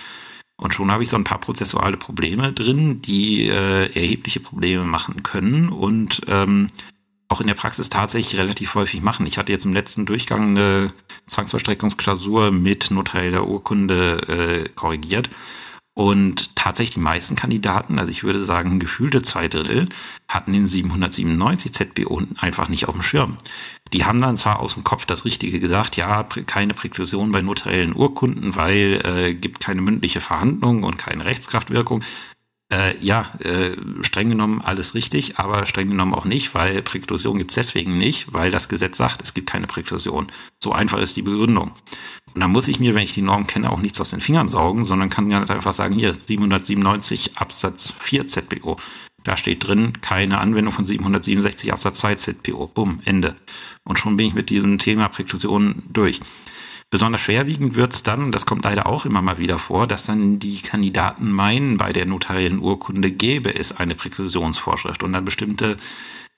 Und 0.58 0.74
schon 0.74 0.91
habe 0.91 1.04
ich 1.04 1.10
so 1.10 1.17
ein 1.17 1.26
paar 1.26 1.39
prozessuale 1.39 1.98
Probleme 1.98 2.54
drin, 2.54 3.02
die 3.02 3.48
äh, 3.48 3.91
erhebliche 3.93 4.39
Probleme 4.39 4.86
machen 4.86 5.21
können. 5.21 5.69
Und 5.69 6.21
ähm, 6.28 6.67
auch 7.36 7.41
in 7.41 7.48
der 7.48 7.54
Praxis 7.54 7.89
tatsächlich 7.89 8.39
relativ 8.39 8.76
häufig 8.76 9.02
machen. 9.02 9.28
Ich 9.28 9.38
hatte 9.38 9.52
jetzt 9.52 9.65
im 9.65 9.74
letzten 9.74 10.06
Durchgang 10.06 10.58
eine 10.58 10.93
Zwangsverstreckungsklausur 11.28 12.52
mit 12.52 12.91
notarieller 12.91 13.45
Urkunde 13.45 14.63
äh, 14.65 14.69
korrigiert. 14.69 15.30
Und 15.98 16.56
tatsächlich 16.56 16.95
die 16.95 17.00
meisten 17.02 17.36
Kandidaten, 17.36 18.00
also 18.00 18.12
ich 18.12 18.24
würde 18.24 18.43
sagen 18.43 18.80
gefühlte 18.80 19.21
zwei 19.21 19.48
Drittel, 19.50 19.88
hatten 20.30 20.54
den 20.54 20.67
797 20.67 21.74
ZBO 21.74 22.21
einfach 22.38 22.69
nicht 22.69 22.88
auf 22.88 22.95
dem 22.95 23.02
Schirm. 23.02 23.38
Die 23.93 24.06
haben 24.06 24.21
dann 24.21 24.38
zwar 24.38 24.60
aus 24.62 24.74
dem 24.74 24.84
Kopf 24.84 25.06
das 25.06 25.26
Richtige 25.26 25.60
gesagt, 25.60 25.98
ja, 25.98 26.24
keine 26.24 26.74
Präklusion 26.74 27.32
bei 27.32 27.41
notariellen 27.41 27.93
Urkunden, 27.93 28.56
weil 28.56 29.02
äh, 29.06 29.34
gibt 29.34 29.62
keine 29.62 29.82
mündliche 29.82 30.21
Verhandlung 30.21 30.84
und 30.84 30.98
keine 30.98 31.26
Rechtskraftwirkung. 31.26 32.02
Äh, 32.73 32.97
ja, 32.99 33.32
äh, 33.39 33.75
streng 34.01 34.30
genommen 34.30 34.62
alles 34.62 34.95
richtig, 34.95 35.38
aber 35.38 35.67
streng 35.67 35.89
genommen 35.89 36.15
auch 36.15 36.25
nicht, 36.25 36.56
weil 36.56 36.82
Präklusion 36.82 37.38
gibt's 37.38 37.54
deswegen 37.54 37.97
nicht, 37.99 38.34
weil 38.34 38.49
das 38.49 38.69
Gesetz 38.69 38.97
sagt, 38.97 39.21
es 39.21 39.36
gibt 39.36 39.49
keine 39.49 39.67
Präklusion. 39.67 40.32
So 40.60 40.71
einfach 40.71 40.97
ist 40.97 41.15
die 41.15 41.21
Begründung. 41.21 41.73
Und 42.34 42.41
dann 42.41 42.51
muss 42.51 42.67
ich 42.67 42.80
mir, 42.80 42.95
wenn 42.95 43.04
ich 43.04 43.13
die 43.13 43.21
Norm 43.21 43.45
kenne, 43.45 43.71
auch 43.71 43.82
nichts 43.82 44.01
aus 44.01 44.10
den 44.10 44.19
Fingern 44.19 44.49
saugen, 44.49 44.84
sondern 44.84 45.12
kann 45.12 45.30
ganz 45.30 45.51
einfach 45.51 45.73
sagen, 45.73 45.93
hier 45.93 46.13
797 46.15 47.38
Absatz 47.38 47.93
4 47.99 48.28
ZBO. 48.28 48.78
Da 49.23 49.38
steht 49.38 49.67
drin, 49.67 50.01
keine 50.01 50.39
Anwendung 50.39 50.73
von 50.73 50.86
767 50.86 51.71
Absatz 51.71 51.99
2 51.99 52.15
ZPO. 52.15 52.67
Bumm, 52.67 53.01
Ende. 53.06 53.36
Und 53.84 53.99
schon 53.99 54.17
bin 54.17 54.28
ich 54.28 54.34
mit 54.34 54.49
diesem 54.49 54.80
Thema 54.80 55.08
Präklusion 55.08 55.84
durch. 55.91 56.19
Besonders 56.91 57.21
schwerwiegend 57.21 57.76
wird's 57.76 58.04
dann, 58.04 58.32
das 58.32 58.45
kommt 58.45 58.63
leider 58.63 58.86
auch 58.86 59.06
immer 59.06 59.21
mal 59.21 59.38
wieder 59.38 59.60
vor, 59.60 59.88
dass 59.88 60.06
dann 60.06 60.39
die 60.39 60.62
Kandidaten 60.62 61.32
meinen, 61.32 61.78
bei 61.78 61.91
der 61.91 62.06
notariellen 62.06 62.60
Urkunde 62.60 63.12
gäbe 63.12 63.54
es 63.54 63.76
eine 63.76 63.95
Präklusionsvorschrift 63.95 65.04
und 65.04 65.13
dann 65.13 65.26
bestimmte 65.26 65.78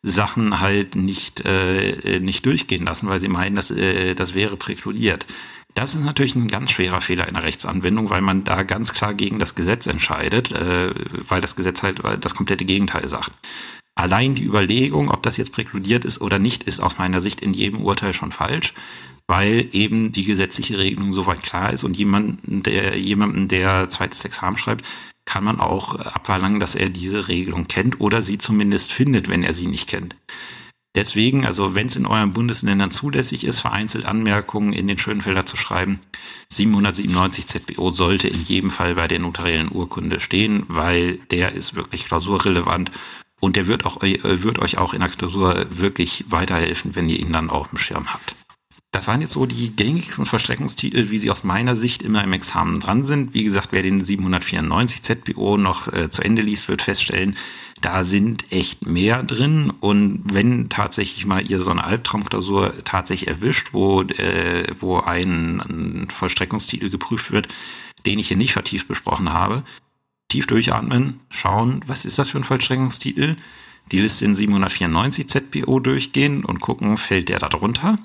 Sachen 0.04 0.60
halt 0.60 0.96
nicht, 0.96 1.42
äh, 1.46 2.20
nicht 2.22 2.46
durchgehen 2.46 2.86
lassen, 2.86 3.10
weil 3.10 3.20
sie 3.20 3.28
meinen, 3.28 3.56
dass, 3.56 3.72
äh, 3.72 4.16
das 4.16 4.34
wäre 4.34 4.58
präkludiert. 4.58 5.26
Das 5.74 5.94
ist 5.94 6.04
natürlich 6.04 6.36
ein 6.36 6.48
ganz 6.48 6.72
schwerer 6.72 7.02
Fehler 7.02 7.28
in 7.28 7.36
der 7.36 7.44
Rechtsanwendung, 7.44 8.10
weil 8.10 8.22
man 8.22 8.44
da 8.44 8.64
ganz 8.64 8.94
klar 8.94 9.14
gegen 9.14 9.38
das 9.38 9.54
Gesetz 9.54 9.86
entscheidet, 9.86 10.52
äh, 10.54 10.90
weil 11.28 11.42
das 11.42 11.56
Gesetz 11.56 11.84
halt 11.84 12.02
das 12.22 12.36
komplette 12.36 12.66
Gegenteil 12.66 13.08
sagt. 13.08 13.32
Allein 13.96 14.34
die 14.34 14.46
Überlegung, 14.46 15.12
ob 15.12 15.24
das 15.24 15.38
jetzt 15.38 15.52
präkludiert 15.52 16.06
ist 16.06 16.22
oder 16.22 16.40
nicht, 16.40 16.64
ist 16.64 16.80
aus 16.80 16.98
meiner 16.98 17.22
Sicht 17.22 17.42
in 17.42 17.54
jedem 17.54 17.82
Urteil 17.82 18.14
schon 18.14 18.32
falsch 18.32 18.74
weil 19.28 19.68
eben 19.74 20.12
die 20.12 20.24
gesetzliche 20.24 20.78
Regelung 20.78 21.12
soweit 21.12 21.44
klar 21.44 21.74
ist 21.74 21.84
und 21.84 21.98
jemanden, 21.98 22.64
der 22.64 22.98
jemanden, 22.98 23.48
der 23.48 23.90
zweites 23.90 24.24
Examen 24.26 24.58
schreibt, 24.58 24.86
kann 25.26 25.44
man 25.44 25.60
auch 25.60 25.96
abverlangen, 25.96 26.60
dass 26.60 26.76
er 26.76 26.90
diese 26.90 27.28
Regelung 27.28 27.68
kennt 27.68 28.00
oder 28.00 28.22
sie 28.22 28.38
zumindest 28.38 28.92
findet, 28.92 29.28
wenn 29.28 29.44
er 29.44 29.54
sie 29.54 29.68
nicht 29.68 29.90
kennt. 29.90 30.16
Deswegen, 30.96 31.46
also 31.46 31.76
wenn 31.76 31.88
es 31.88 31.96
in 31.96 32.08
euren 32.08 32.32
Bundesländern 32.32 32.90
zulässig 32.90 33.44
ist, 33.44 33.60
vereinzelt 33.60 34.06
Anmerkungen 34.06 34.74
in 34.74 34.88
den 34.88 34.98
Schönfelder 34.98 35.46
zu 35.46 35.56
schreiben, 35.56 36.00
797 36.50 37.46
ZBO 37.46 37.92
sollte 37.92 38.30
in 38.30 38.42
jedem 38.42 38.72
Fall 38.72 38.96
bei 38.96 39.08
der 39.08 39.20
notariellen 39.20 39.72
Urkunde 39.72 40.20
stehen, 40.20 40.64
weil 40.70 41.20
der 41.30 41.52
ist 41.52 41.76
wirklich 41.76 42.06
klausurrelevant 42.06 42.90
und 43.40 43.58
der 43.58 43.68
wird, 43.68 43.86
auch, 43.86 44.02
äh, 44.02 44.42
wird 44.42 44.58
euch 44.58 44.80
auch 44.80 44.96
in 44.96 45.02
der 45.02 45.10
Klausur 45.10 45.68
wirklich 45.70 46.26
weiterhelfen, 46.30 46.96
wenn 46.96 47.10
ihr 47.10 47.20
ihn 47.20 47.34
dann 47.34 47.52
auch 47.52 47.72
im 47.72 47.78
Schirm 47.78 48.12
habt. 48.12 48.34
Das 48.98 49.08
waren 49.08 49.22
jetzt 49.22 49.34
so 49.34 49.46
die 49.46 49.76
gängigsten 49.76 50.26
Verstreckungstitel, 50.26 51.12
wie 51.12 51.20
sie 51.20 51.30
aus 51.30 51.44
meiner 51.44 51.76
Sicht 51.76 52.02
immer 52.02 52.24
im 52.24 52.34
Examen 52.34 52.80
dran 52.80 53.06
sind. 53.06 53.36
Wie 53.36 53.44
gesagt, 53.44 53.68
wer 53.70 53.84
den 53.84 54.04
794 54.04 55.04
ZBO 55.04 55.56
noch 55.56 55.94
äh, 55.94 56.10
zu 56.10 56.24
Ende 56.24 56.42
liest, 56.42 56.68
wird 56.68 56.82
feststellen, 56.82 57.38
da 57.80 58.04
sind 58.04 58.52
echt 58.52 58.88
mehr 58.88 59.22
drin. 59.22 59.72
Und 59.82 60.24
wenn 60.34 60.70
tatsächlich 60.70 61.28
mal 61.28 61.46
ihr 61.46 61.62
so 61.62 61.70
eine 61.70 61.84
Albtraumklausur 61.84 62.74
tatsächlich 62.86 63.30
erwischt, 63.30 63.70
wo, 63.72 64.02
äh, 64.02 64.66
wo 64.80 64.98
ein, 64.98 65.60
ein 65.60 66.08
Vollstreckungstitel 66.10 66.90
geprüft 66.90 67.32
wird, 67.32 67.50
den 68.08 68.18
ich 68.18 68.30
hier 68.30 68.38
nicht 68.38 68.54
vertieft 68.54 68.88
besprochen 68.88 69.32
habe, 69.32 69.62
tief 70.28 70.48
durchatmen, 70.48 71.20
schauen, 71.30 71.82
was 71.86 72.04
ist 72.04 72.18
das 72.18 72.32
für 72.32 72.40
ein 72.40 72.46
Vollstreckungstitel? 72.46 73.36
Die 73.92 74.00
Liste 74.00 74.26
in 74.26 74.34
794 74.34 75.30
ZBO 75.30 75.80
durchgehen 75.80 76.44
und 76.44 76.62
gucken, 76.62 76.98
fällt 76.98 77.30
der 77.30 77.38
da 77.38 77.48
drunter? 77.48 78.00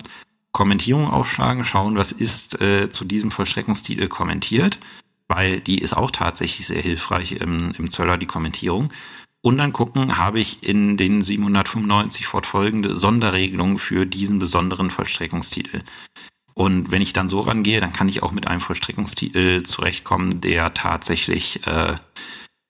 Kommentierung 0.53 1.09
aufschlagen, 1.09 1.65
schauen, 1.65 1.97
was 1.97 2.11
ist 2.11 2.61
äh, 2.61 2.89
zu 2.89 3.05
diesem 3.05 3.31
Vollstreckungstitel 3.31 4.07
kommentiert, 4.07 4.79
weil 5.27 5.59
die 5.59 5.79
ist 5.79 5.97
auch 5.97 6.11
tatsächlich 6.11 6.67
sehr 6.67 6.81
hilfreich 6.81 7.33
im, 7.33 7.71
im 7.77 7.89
Zöller, 7.89 8.17
die 8.17 8.27
Kommentierung. 8.27 8.93
Und 9.41 9.57
dann 9.57 9.73
gucken, 9.73 10.17
habe 10.17 10.39
ich 10.39 10.63
in 10.63 10.95
den 10.95 11.21
795 11.21 12.27
fortfolgende 12.27 12.95
Sonderregelungen 12.95 13.77
für 13.77 14.05
diesen 14.05 14.39
besonderen 14.39 14.89
Vollstreckungstitel. 14.89 15.81
Und 16.53 16.91
wenn 16.91 17.01
ich 17.01 17.13
dann 17.13 17.29
so 17.29 17.41
rangehe, 17.41 17.81
dann 17.81 17.91
kann 17.91 18.07
ich 18.07 18.21
auch 18.21 18.31
mit 18.31 18.47
einem 18.47 18.61
Vollstreckungstitel 18.61 19.63
zurechtkommen, 19.63 20.39
der 20.39 20.73
tatsächlich, 20.75 21.65
äh, 21.65 21.95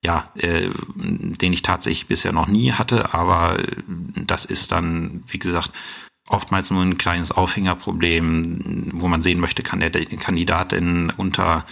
ja, 0.05 0.31
äh, 0.35 0.69
den 0.95 1.53
ich 1.53 1.61
tatsächlich 1.61 2.07
bisher 2.07 2.31
noch 2.31 2.47
nie 2.47 2.71
hatte, 2.71 3.13
aber 3.13 3.61
das 4.15 4.45
ist 4.45 4.71
dann, 4.71 5.23
wie 5.27 5.39
gesagt, 5.39 5.71
oftmals 6.29 6.71
nur 6.71 6.81
ein 6.81 6.97
kleines 6.97 7.31
Aufhängerproblem, 7.31 8.91
wo 8.93 9.07
man 9.07 9.21
sehen 9.21 9.39
möchte, 9.39 9.63
kann 9.63 9.79
der 9.79 9.91
Kandidat 9.91 10.71
denn 10.71 11.11
unter 11.17 11.65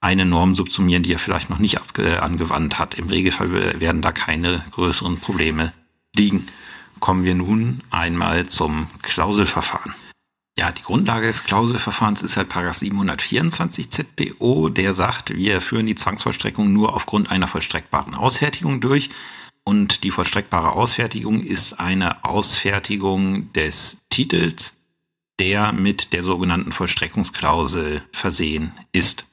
eine 0.00 0.26
Norm 0.26 0.54
subsumieren, 0.54 1.02
die 1.02 1.14
er 1.14 1.18
vielleicht 1.18 1.48
noch 1.48 1.58
nicht 1.58 1.78
angewandt 1.98 2.78
hat. 2.78 2.94
Im 2.94 3.08
Regelfall 3.08 3.80
werden 3.80 4.02
da 4.02 4.12
keine 4.12 4.62
größeren 4.72 5.18
Probleme 5.18 5.72
liegen. 6.14 6.46
Kommen 7.00 7.24
wir 7.24 7.34
nun 7.34 7.80
einmal 7.90 8.46
zum 8.46 8.88
Klauselverfahren. 9.02 9.94
Ja, 10.56 10.70
die 10.70 10.82
Grundlage 10.82 11.26
des 11.26 11.44
Klauselverfahrens 11.44 12.22
ist 12.22 12.36
halt 12.36 12.48
Paragraph 12.48 12.76
724 12.76 13.90
ZPO, 13.90 14.68
der 14.68 14.94
sagt, 14.94 15.34
wir 15.34 15.60
führen 15.60 15.86
die 15.86 15.96
Zwangsvollstreckung 15.96 16.72
nur 16.72 16.94
aufgrund 16.94 17.30
einer 17.30 17.48
vollstreckbaren 17.48 18.14
Ausfertigung 18.14 18.80
durch. 18.80 19.10
Und 19.64 20.04
die 20.04 20.10
vollstreckbare 20.10 20.72
Ausfertigung 20.72 21.40
ist 21.40 21.80
eine 21.80 22.24
Ausfertigung 22.24 23.52
des 23.54 24.06
Titels, 24.10 24.74
der 25.38 25.72
mit 25.72 26.12
der 26.12 26.22
sogenannten 26.22 26.72
Vollstreckungsklausel 26.72 28.02
versehen 28.12 28.72
ist. 28.92 29.24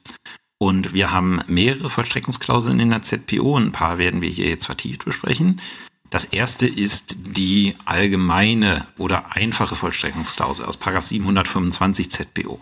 Und 0.58 0.94
wir 0.94 1.10
haben 1.10 1.40
mehrere 1.48 1.90
Vollstreckungsklauseln 1.90 2.80
in 2.80 2.90
der 2.90 3.02
ZPO, 3.02 3.58
ein 3.58 3.72
paar 3.72 3.98
werden 3.98 4.20
wir 4.20 4.28
hier 4.28 4.48
jetzt 4.48 4.66
vertieft 4.66 5.04
besprechen. 5.04 5.60
Das 6.08 6.24
erste 6.24 6.66
ist 6.66 7.16
die 7.36 7.74
allgemeine 7.84 8.86
oder 8.98 9.34
einfache 9.34 9.76
Vollstreckungsklausel 9.76 10.64
aus 10.64 10.78
725 10.78 12.10
ZPO. 12.10 12.60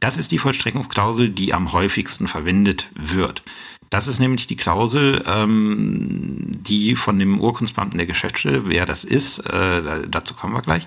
Das 0.00 0.16
ist 0.16 0.32
die 0.32 0.38
Vollstreckungsklausel, 0.38 1.30
die 1.30 1.54
am 1.54 1.72
häufigsten 1.72 2.26
verwendet 2.26 2.90
wird. 2.94 3.42
Das 3.90 4.06
ist 4.06 4.20
nämlich 4.20 4.46
die 4.46 4.56
Klausel, 4.56 5.22
ähm, 5.26 6.46
die 6.52 6.94
von 6.94 7.18
dem 7.18 7.40
Urkundsbeamten 7.40 7.98
der 7.98 8.06
Geschäftsstelle, 8.06 8.68
wer 8.68 8.86
das 8.86 9.02
ist, 9.02 9.40
äh, 9.40 10.08
dazu 10.08 10.34
kommen 10.34 10.54
wir 10.54 10.62
gleich, 10.62 10.86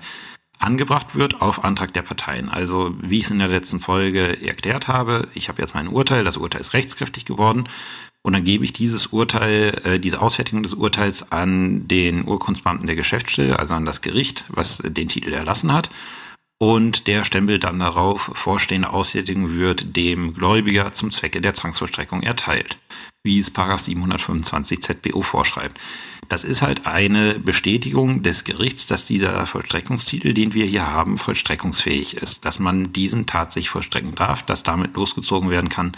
angebracht 0.58 1.14
wird 1.14 1.42
auf 1.42 1.64
Antrag 1.64 1.92
der 1.92 2.00
Parteien. 2.02 2.48
Also 2.48 2.94
wie 2.98 3.18
ich 3.18 3.24
es 3.24 3.30
in 3.30 3.40
der 3.40 3.48
letzten 3.48 3.78
Folge 3.78 4.40
erklärt 4.42 4.88
habe, 4.88 5.28
ich 5.34 5.48
habe 5.48 5.60
jetzt 5.60 5.74
mein 5.74 5.88
Urteil, 5.88 6.24
das 6.24 6.38
Urteil 6.38 6.62
ist 6.62 6.72
rechtskräftig 6.72 7.26
geworden 7.26 7.68
und 8.22 8.32
dann 8.32 8.44
gebe 8.44 8.64
ich 8.64 8.72
dieses 8.72 9.08
Urteil, 9.08 9.82
äh, 9.84 10.00
diese 10.00 10.22
Ausfertigung 10.22 10.62
des 10.62 10.72
Urteils 10.72 11.30
an 11.30 11.86
den 11.86 12.26
Urkundsbeamten 12.26 12.86
der 12.86 12.96
Geschäftsstelle, 12.96 13.58
also 13.58 13.74
an 13.74 13.84
das 13.84 14.00
Gericht, 14.00 14.46
was 14.48 14.78
den 14.78 15.08
Titel 15.08 15.34
erlassen 15.34 15.72
hat. 15.72 15.90
Und 16.58 17.08
der 17.08 17.24
stempelt 17.24 17.64
dann 17.64 17.80
darauf, 17.80 18.30
vorstehende 18.32 18.90
Ausfertigung 18.90 19.54
wird 19.54 19.96
dem 19.96 20.34
Gläubiger 20.34 20.92
zum 20.92 21.10
Zwecke 21.10 21.40
der 21.40 21.54
Zwangsvollstreckung 21.54 22.22
erteilt, 22.22 22.78
wie 23.24 23.40
es 23.40 23.46
725 23.46 24.80
ZBO 24.80 25.22
vorschreibt. 25.22 25.78
Das 26.28 26.44
ist 26.44 26.62
halt 26.62 26.86
eine 26.86 27.38
Bestätigung 27.38 28.22
des 28.22 28.44
Gerichts, 28.44 28.86
dass 28.86 29.04
dieser 29.04 29.46
Vollstreckungstitel, 29.46 30.32
den 30.32 30.54
wir 30.54 30.64
hier 30.64 30.86
haben, 30.86 31.18
vollstreckungsfähig 31.18 32.16
ist, 32.16 32.44
dass 32.44 32.60
man 32.60 32.92
diesen 32.92 33.26
tatsächlich 33.26 33.70
vollstrecken 33.70 34.14
darf, 34.14 34.42
dass 34.44 34.62
damit 34.62 34.94
losgezogen 34.94 35.50
werden 35.50 35.68
kann 35.68 35.92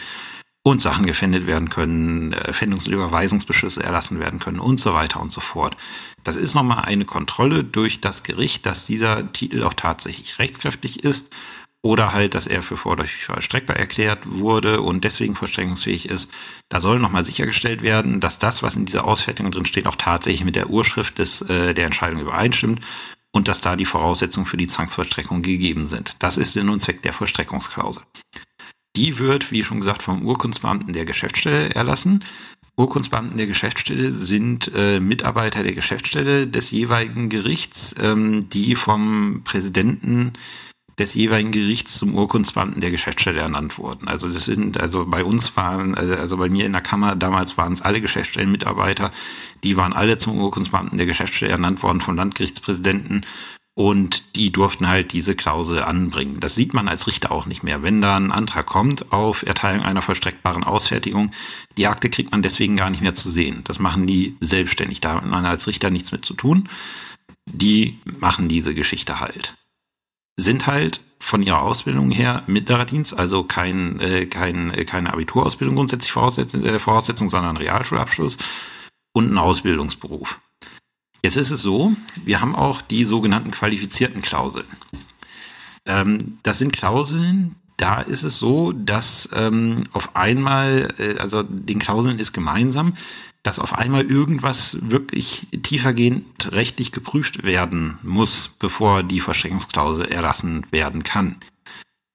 und 0.67 0.83
Sachen 0.83 1.07
gefändet 1.07 1.47
werden 1.47 1.71
können, 1.71 2.33
äh, 2.33 2.53
Fändungs- 2.53 2.89
und 2.89 2.93
Überweisungsbeschlüsse 2.93 3.85
erlassen 3.85 4.19
werden 4.19 4.41
können 4.41 4.59
und 4.59 4.81
so 4.81 4.95
weiter 4.95 5.21
und 5.21 5.31
so 5.31 5.41
fort. 5.41 5.77
Das 6.25 6.35
ist 6.35 6.55
nochmal 6.55 6.85
eine 6.85 7.05
Kontrolle 7.05 7.63
durch 7.63 8.01
das 8.01 8.25
Gericht, 8.25 8.67
dass 8.67 8.85
dieser 8.85 9.33
Titel 9.33 9.63
auch 9.63 9.75
tatsächlich 9.75 10.41
rechtskräftig 10.41 11.05
ist 11.05 11.33
oder 11.83 12.13
halt, 12.13 12.35
dass 12.35 12.49
er 12.49 12.65
für 12.65 12.77
vorläufig 12.77 13.27
vollstreckbar 13.27 13.77
erklärt 13.77 14.23
wurde 14.25 14.81
und 14.81 15.05
deswegen 15.05 15.37
vollstreckungsfähig 15.37 16.09
ist. 16.09 16.33
Da 16.69 16.81
soll 16.81 16.99
nochmal 16.99 17.25
sichergestellt 17.25 17.83
werden, 17.83 18.19
dass 18.19 18.41
das, 18.41 18.65
was 18.65 18.75
in 18.75 18.87
dieser 18.87 19.05
Ausfertigung 19.05 19.53
drin 19.53 19.67
steht, 19.67 19.87
auch 19.87 19.95
tatsächlich 19.95 20.45
mit 20.45 20.57
der 20.57 20.69
Urschrift 20.69 21.19
des, 21.19 21.43
äh, 21.43 21.75
der 21.75 21.87
Entscheidung 21.87 22.21
übereinstimmt 22.23 22.81
und 23.31 23.47
dass 23.47 23.61
da 23.61 23.77
die 23.77 23.85
Voraussetzungen 23.85 24.47
für 24.47 24.57
die 24.57 24.67
Zwangsvollstreckung 24.67 25.43
gegeben 25.43 25.87
sind. 25.87 26.17
Das 26.19 26.37
ist 26.37 26.55
Sinn 26.55 26.71
und 26.71 26.81
Zweck 26.81 27.03
der 27.03 27.13
Vollstreckungsklausel. 27.13 28.03
Die 28.97 29.19
wird, 29.19 29.53
wie 29.53 29.63
schon 29.63 29.81
gesagt, 29.81 30.03
vom 30.03 30.25
Urkundsbeamten 30.25 30.93
der 30.93 31.05
Geschäftsstelle 31.05 31.75
erlassen. 31.75 32.25
Urkundsbeamten 32.77 33.37
der 33.37 33.47
Geschäftsstelle 33.47 34.13
sind 34.13 34.71
äh, 34.75 35.01
Mitarbeiter 35.01 35.63
der 35.63 35.73
Geschäftsstelle 35.73 36.47
des 36.47 36.71
jeweiligen 36.71 37.29
Gerichts, 37.29 37.95
ähm, 38.01 38.49
die 38.49 38.75
vom 38.75 39.43
Präsidenten 39.45 40.33
des 40.99 41.15
jeweiligen 41.15 41.53
Gerichts 41.53 41.99
zum 41.99 42.15
Urkundsbeamten 42.15 42.81
der 42.81 42.91
Geschäftsstelle 42.91 43.41
ernannt 43.41 43.79
wurden. 43.79 44.09
Also 44.09 44.29
das 44.29 44.47
sind, 44.47 44.81
also 44.81 45.05
bei 45.07 45.25
uns 45.25 45.57
waren, 45.57 45.95
also, 45.95 46.15
also 46.15 46.37
bei 46.39 46.49
mir 46.49 46.65
in 46.65 46.73
der 46.73 46.81
Kammer 46.81 47.17
damals 47.17 47.59
waren 47.59 47.75
es 47.75 47.83
alle 47.83 48.01
Geschäftsstellenmitarbeiter, 48.01 49.11
die 49.63 49.77
waren 49.77 49.93
alle 49.93 50.17
zum 50.17 50.39
Urkundsbeamten 50.39 50.97
der 50.97 51.07
Geschäftsstelle 51.07 51.53
ernannt 51.53 51.83
worden 51.83 52.01
vom 52.01 52.17
Landgerichtspräsidenten 52.17 53.27
und 53.79 54.37
die 54.37 54.51
durften 54.51 54.89
halt 54.89 55.13
diese 55.13 55.37
Klausel 55.37 55.83
anbringen. 55.83 56.41
Das 56.41 56.55
sieht 56.55 56.73
man 56.73 56.89
als 56.89 57.07
Richter 57.07 57.31
auch 57.31 57.45
nicht 57.45 57.63
mehr. 57.63 57.83
Wenn 57.83 58.01
da 58.01 58.17
ein 58.17 58.33
Antrag 58.33 58.65
kommt 58.65 59.13
auf 59.13 59.43
Erteilung 59.43 59.85
einer 59.85 60.01
vollstreckbaren 60.01 60.65
Ausfertigung, 60.65 61.31
die 61.77 61.87
Akte 61.87 62.09
kriegt 62.09 62.31
man 62.31 62.41
deswegen 62.41 62.77
gar 62.77 62.89
nicht 62.89 63.03
mehr 63.03 63.15
zu 63.15 63.29
sehen. 63.29 63.61
Das 63.65 63.79
machen 63.79 64.07
die 64.07 64.35
selbstständig. 64.41 65.03
Da 65.03 65.17
hat 65.17 65.27
man 65.27 65.45
als 65.45 65.67
Richter 65.67 65.91
nichts 65.91 66.11
mit 66.11 66.25
zu 66.25 66.33
tun. 66.33 66.71
Die 67.45 67.99
machen 68.19 68.49
diese 68.49 68.75
Geschichte 68.75 69.21
halt. 69.21 69.57
Sind 70.39 70.67
halt 70.67 71.03
von 71.19 71.43
ihrer 71.43 71.61
Ausbildung 71.61 72.11
her 72.11 72.45
Mittlerdienst, 72.47 73.13
also 73.13 73.45
kein, 73.45 74.01
äh, 74.01 74.25
kein, 74.25 74.73
äh, 74.73 74.87
keine 74.87 75.13
Abiturausbildung 75.13 75.77
grundsätzlich 75.77 76.13
Voraussetzung, 76.13 76.65
äh, 76.65 76.79
Voraussetzung, 76.79 77.29
sondern 77.29 77.59
Realschulabschluss 77.59 78.39
und 79.13 79.31
ein 79.31 79.39
Ausbildungsberuf. 79.39 80.41
Jetzt 81.23 81.37
ist 81.37 81.51
es 81.51 81.63
so, 81.63 81.93
wir 82.25 82.41
haben 82.41 82.55
auch 82.55 82.81
die 82.81 83.05
sogenannten 83.05 83.51
qualifizierten 83.51 84.23
Klauseln. 84.23 84.67
Ähm, 85.87 86.39
das 86.43 86.59
sind 86.59 86.73
Klauseln, 86.73 87.57
da 87.77 88.01
ist 88.01 88.23
es 88.23 88.37
so, 88.37 88.73
dass 88.73 89.29
ähm, 89.33 89.85
auf 89.93 90.17
einmal, 90.17 90.89
äh, 90.99 91.19
also 91.19 91.43
den 91.43 91.79
Klauseln 91.79 92.19
ist 92.19 92.33
gemeinsam, 92.33 92.95
dass 93.43 93.59
auf 93.59 93.75
einmal 93.75 94.05
irgendwas 94.05 94.79
wirklich 94.81 95.47
tiefergehend 95.63 96.53
rechtlich 96.53 96.91
geprüft 96.91 97.45
werden 97.45 97.99
muss, 98.03 98.51
bevor 98.59 99.03
die 99.03 99.21
Verstreckungsklausel 99.21 100.07
erlassen 100.07 100.67
werden 100.71 101.05
kann. 101.05 101.37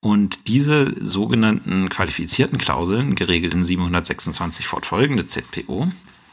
Und 0.03 0.47
diese 0.47 0.95
sogenannten 0.99 1.89
qualifizierten 1.89 2.57
Klauseln, 2.57 3.15
geregelt 3.15 3.53
in 3.53 3.63
726 3.63 4.65
fortfolgende 4.65 5.27
ZPO, 5.27 5.91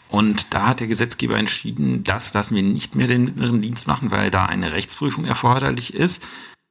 und 0.09 0.55
da 0.55 0.69
hat 0.69 0.81
der 0.81 0.87
Gesetzgeber 0.87 1.37
entschieden, 1.37 2.03
das 2.05 2.33
lassen 2.33 2.57
wir 2.57 2.63
nicht 2.63 2.95
mehr 2.95 3.07
den 3.07 3.25
mittleren 3.25 3.61
Dienst 3.61 3.87
machen, 3.87 4.11
weil 4.11 4.31
da 4.31 4.47
eine 4.47 4.73
Rechtsprüfung 4.73 5.25
erforderlich 5.25 5.95
ist. 5.95 6.23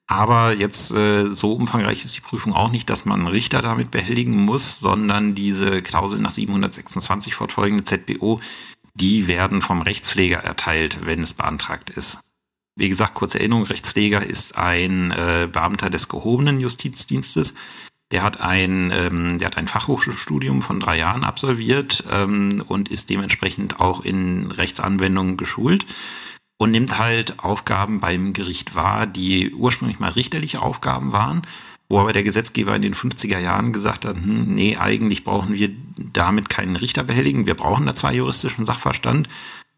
Aber 0.08 0.54
jetzt 0.54 0.92
äh, 0.94 1.36
so 1.36 1.54
umfangreich 1.54 2.06
ist 2.06 2.16
die 2.16 2.22
Prüfung 2.22 2.54
auch 2.54 2.72
nicht, 2.72 2.90
dass 2.90 3.04
man 3.04 3.20
einen 3.20 3.28
Richter 3.28 3.62
damit 3.62 3.92
behelligen 3.92 4.46
muss, 4.46 4.80
sondern 4.80 5.36
diese 5.36 5.82
Klausel 5.82 6.20
nach 6.20 6.32
726 6.32 7.36
fortfolgende 7.36 7.84
ZBO, 7.84 8.40
die 8.94 9.28
werden 9.28 9.62
vom 9.62 9.82
Rechtspfleger 9.82 10.38
erteilt, 10.38 11.06
wenn 11.06 11.20
es 11.20 11.34
beantragt 11.34 11.90
ist. 11.90 12.20
Wie 12.76 12.90
gesagt, 12.90 13.16
kurze 13.16 13.40
Erinnerung, 13.40 13.66
Rechtspfleger 13.66 14.24
ist 14.24 14.58
ein 14.58 15.12
äh, 15.12 15.50
Beamter 15.52 15.90
des 15.90 16.08
gehobenen 16.08 16.60
Justizdienstes, 16.60 17.54
der 18.12 18.24
hat 18.24 18.40
ein, 18.40 18.92
ähm, 18.92 19.40
der 19.40 19.48
hat 19.48 19.58
ein 19.58 19.68
Fachhochschulstudium 19.68 20.62
von 20.62 20.80
drei 20.80 20.98
Jahren 20.98 21.24
absolviert 21.24 22.04
ähm, 22.12 22.64
und 22.68 22.90
ist 22.90 23.10
dementsprechend 23.10 23.82
auch 23.82 24.04
in 24.04 24.52
Rechtsanwendungen 24.52 25.36
geschult 25.36 25.86
und 26.58 26.72
nimmt 26.72 26.98
halt 26.98 27.40
Aufgaben 27.40 28.00
beim 28.00 28.34
Gericht 28.34 28.76
wahr, 28.76 29.08
die 29.08 29.54
ursprünglich 29.54 30.00
mal 30.00 30.12
richterliche 30.12 30.62
Aufgaben 30.62 31.12
waren, 31.12 31.42
wo 31.90 32.00
aber 32.00 32.14
der 32.14 32.24
Gesetzgeber 32.24 32.76
in 32.76 32.82
den 32.82 32.96
50er 32.96 33.40
Jahren 33.40 33.74
gesagt 33.74 34.06
hat, 34.06 34.16
hm, 34.16 34.56
nee, 34.56 34.78
eigentlich 34.78 35.24
brauchen 35.24 35.54
wir 35.54 35.70
damit 35.98 36.50
keinen 36.50 36.76
Richter 36.76 37.04
behelligen, 37.04 37.46
wir 37.46 37.56
brauchen 37.56 37.86
da 37.86 37.94
zwar 37.94 38.14
juristischen 38.14 38.66
Sachverstand, 38.66 39.30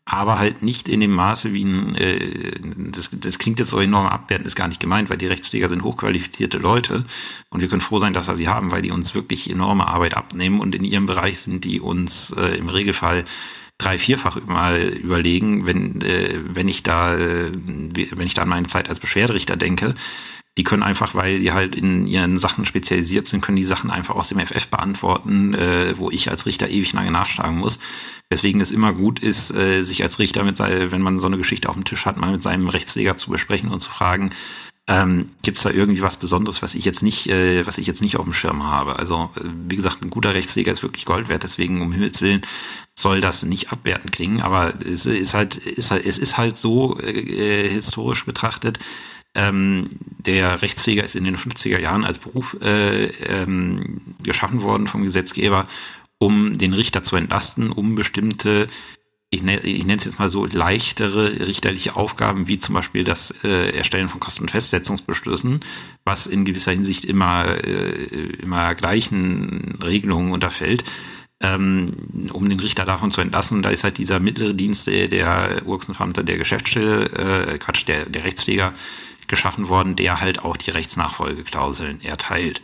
aber 0.10 0.40
halt 0.40 0.64
nicht 0.64 0.90
in 0.90 1.00
dem 1.00 1.12
Maße 1.12 1.54
wie 1.54 1.64
ein, 1.64 1.96
äh, 1.96 2.60
das, 2.92 3.12
das 3.14 3.38
klingt 3.38 3.60
jetzt 3.60 3.70
so 3.70 3.80
enorm 3.80 4.08
abwertend, 4.08 4.48
ist 4.48 4.56
gar 4.56 4.68
nicht 4.68 4.80
gemeint, 4.80 5.10
weil 5.10 5.18
die 5.18 5.28
Rechtspfleger 5.28 5.70
sind 5.70 5.84
hochqualifizierte 5.84 6.58
Leute 6.58 7.06
und 7.50 7.62
wir 7.62 7.68
können 7.68 7.82
froh 7.82 8.00
sein, 8.00 8.14
dass 8.14 8.28
wir 8.28 8.36
sie 8.36 8.48
haben, 8.48 8.72
weil 8.72 8.82
die 8.82 8.92
uns 8.92 9.14
wirklich 9.14 9.50
enorme 9.50 9.88
Arbeit 9.88 10.18
abnehmen 10.18 10.62
und 10.62 10.74
in 10.74 10.84
ihrem 10.84 11.06
Bereich 11.06 11.40
sind 11.40 11.64
die 11.64 11.80
uns 11.80 12.32
äh, 12.32 12.58
im 12.58 12.70
Regelfall 12.70 13.24
drei, 13.78 14.00
vierfach 14.00 14.44
mal 14.48 14.80
überlegen, 14.80 15.68
wenn, 15.68 16.02
äh, 16.02 16.40
wenn 16.44 16.68
ich 16.68 16.82
da, 16.82 17.16
äh, 17.16 17.52
wenn 17.54 18.26
ich 18.26 18.34
da 18.34 18.42
an 18.42 18.50
meine 18.50 18.68
Zeit 18.68 18.90
als 18.90 19.00
Beschwerderichter 19.00 19.58
denke, 19.58 19.94
die 20.58 20.64
können 20.64 20.84
einfach, 20.84 21.16
weil 21.16 21.40
die 21.40 21.52
halt 21.52 21.76
in 21.76 22.06
ihren 22.08 22.38
Sachen 22.40 22.66
spezialisiert 22.66 23.28
sind, 23.28 23.42
können 23.42 23.56
die 23.56 23.64
Sachen 23.64 23.92
einfach 23.92 24.16
aus 24.16 24.30
dem 24.30 24.40
FF 24.40 24.68
beantworten, 24.68 25.54
äh, 25.54 25.98
wo 25.98 26.12
ich 26.12 26.30
als 26.30 26.46
Richter 26.46 26.70
ewig 26.70 26.92
lange 26.94 27.12
nachschlagen 27.12 27.58
muss. 27.58 27.80
Weswegen 28.30 28.60
es 28.60 28.72
immer 28.72 28.94
gut 28.94 29.20
ist, 29.20 29.52
äh, 29.52 29.84
sich 29.84 30.04
als 30.04 30.20
Richter 30.20 30.44
mit, 30.44 30.60
wenn 30.60 31.02
man 31.02 31.20
so 31.20 31.28
eine 31.28 31.38
Geschichte 31.38 31.70
auf 31.70 31.76
dem 31.76 31.86
Tisch 31.86 32.06
hat, 32.06 32.18
mal 32.18 32.32
mit 32.32 32.44
seinem 32.44 32.68
Rechtspfleger 32.68 33.16
zu 33.16 33.32
besprechen 33.32 33.72
und 33.72 33.80
zu 33.80 33.90
fragen, 33.90 34.32
ähm, 34.90 35.28
Gibt 35.44 35.58
es 35.58 35.64
da 35.64 35.70
irgendwie 35.70 36.02
was 36.02 36.18
Besonderes, 36.18 36.64
was 36.64 36.74
ich 36.74 36.84
jetzt 36.84 37.04
nicht, 37.04 37.30
äh, 37.30 37.66
was 37.68 37.78
ich 37.78 37.86
jetzt 37.86 38.02
nicht 38.02 38.18
auf 38.18 38.24
dem 38.24 38.34
Schirm 38.34 38.64
habe? 38.64 38.98
Also 38.98 39.30
äh, 39.36 39.42
wie 39.70 39.76
gesagt, 39.76 40.02
ein 40.02 40.10
guter 40.10 40.34
Rechtspfleger 40.34 40.72
ist 40.72 40.82
wirklich 40.82 41.06
Gold 41.06 41.30
wert. 41.30 41.44
Deswegen 41.44 41.84
um 41.84 41.92
Himmels 41.92 42.24
willen 42.24 42.42
soll 42.98 43.22
das 43.22 43.44
nicht 43.44 43.72
abwertend 43.72 44.12
klingen, 44.12 44.42
aber 44.42 44.74
es 44.84 45.06
ist 45.06 45.36
halt, 45.36 45.58
ist 45.58 45.92
halt, 45.92 46.06
es 46.06 46.18
ist 46.18 46.38
halt 46.38 46.58
so 46.58 47.00
äh, 47.00 47.70
historisch 47.70 48.26
betrachtet, 48.26 48.80
Ähm, 49.36 49.90
der 50.18 50.62
Rechtspfleger 50.62 51.04
ist 51.04 51.16
in 51.16 51.24
den 51.24 51.38
50er 51.38 51.80
Jahren 51.80 52.04
als 52.04 52.20
Beruf 52.20 52.58
äh, 52.62 53.06
ähm, 53.06 54.02
geschaffen 54.24 54.64
worden 54.64 54.88
vom 54.88 55.04
Gesetzgeber, 55.04 55.68
um 56.18 56.58
den 56.58 56.74
Richter 56.74 57.04
zu 57.04 57.16
entlasten, 57.16 57.72
um 57.72 57.96
bestimmte 57.96 58.68
ich, 59.32 59.44
nenne, 59.44 59.62
ich 59.62 59.86
nenne 59.86 60.00
es 60.00 60.06
jetzt 60.06 60.20
mal 60.20 60.30
so 60.30 60.46
leichtere 60.46 61.48
richterliche 61.48 61.96
Aufgaben, 61.96 62.48
wie 62.48 62.58
zum 62.58 62.74
Beispiel 62.74 63.04
das 63.04 63.34
äh, 63.44 63.76
Erstellen 63.78 64.10
von 64.10 64.20
Kosten- 64.20 64.44
und 64.44 64.52
Festsetzungsbeschlüssen, 64.52 65.60
was 66.04 66.26
in 66.26 66.46
gewisser 66.46 66.72
Hinsicht 66.72 67.06
immer, 67.06 67.46
äh, 67.64 68.34
immer 68.42 68.74
gleichen 68.74 69.78
Regelungen 69.84 70.32
unterfällt, 70.32 70.84
ähm, 71.42 71.86
um 72.34 72.50
den 72.50 72.60
Richter 72.60 72.86
davon 72.86 73.12
zu 73.12 73.22
entlassen. 73.22 73.62
Da 73.62 73.70
ist 73.70 73.84
halt 73.84 74.00
dieser 74.00 74.20
mittlere 74.20 74.56
Dienst 74.56 74.88
der 74.88 75.62
Urkundenbeamte 75.66 76.24
der 76.24 76.38
Geschäftsstelle, 76.38 77.52
äh, 77.54 77.58
Quatsch, 77.60 77.88
der, 77.88 78.06
der 78.06 78.24
Rechtspfleger 78.24 78.74
geschaffen 79.30 79.70
worden, 79.70 79.96
der 79.96 80.20
halt 80.20 80.40
auch 80.40 80.58
die 80.58 80.72
Rechtsnachfolgeklauseln 80.72 82.02
erteilt. 82.02 82.62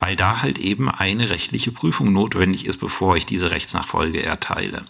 Weil 0.00 0.16
da 0.16 0.42
halt 0.42 0.58
eben 0.58 0.90
eine 0.90 1.30
rechtliche 1.30 1.70
Prüfung 1.70 2.12
notwendig 2.12 2.66
ist, 2.66 2.78
bevor 2.78 3.16
ich 3.16 3.24
diese 3.24 3.50
Rechtsnachfolge 3.50 4.22
erteile. 4.22 4.84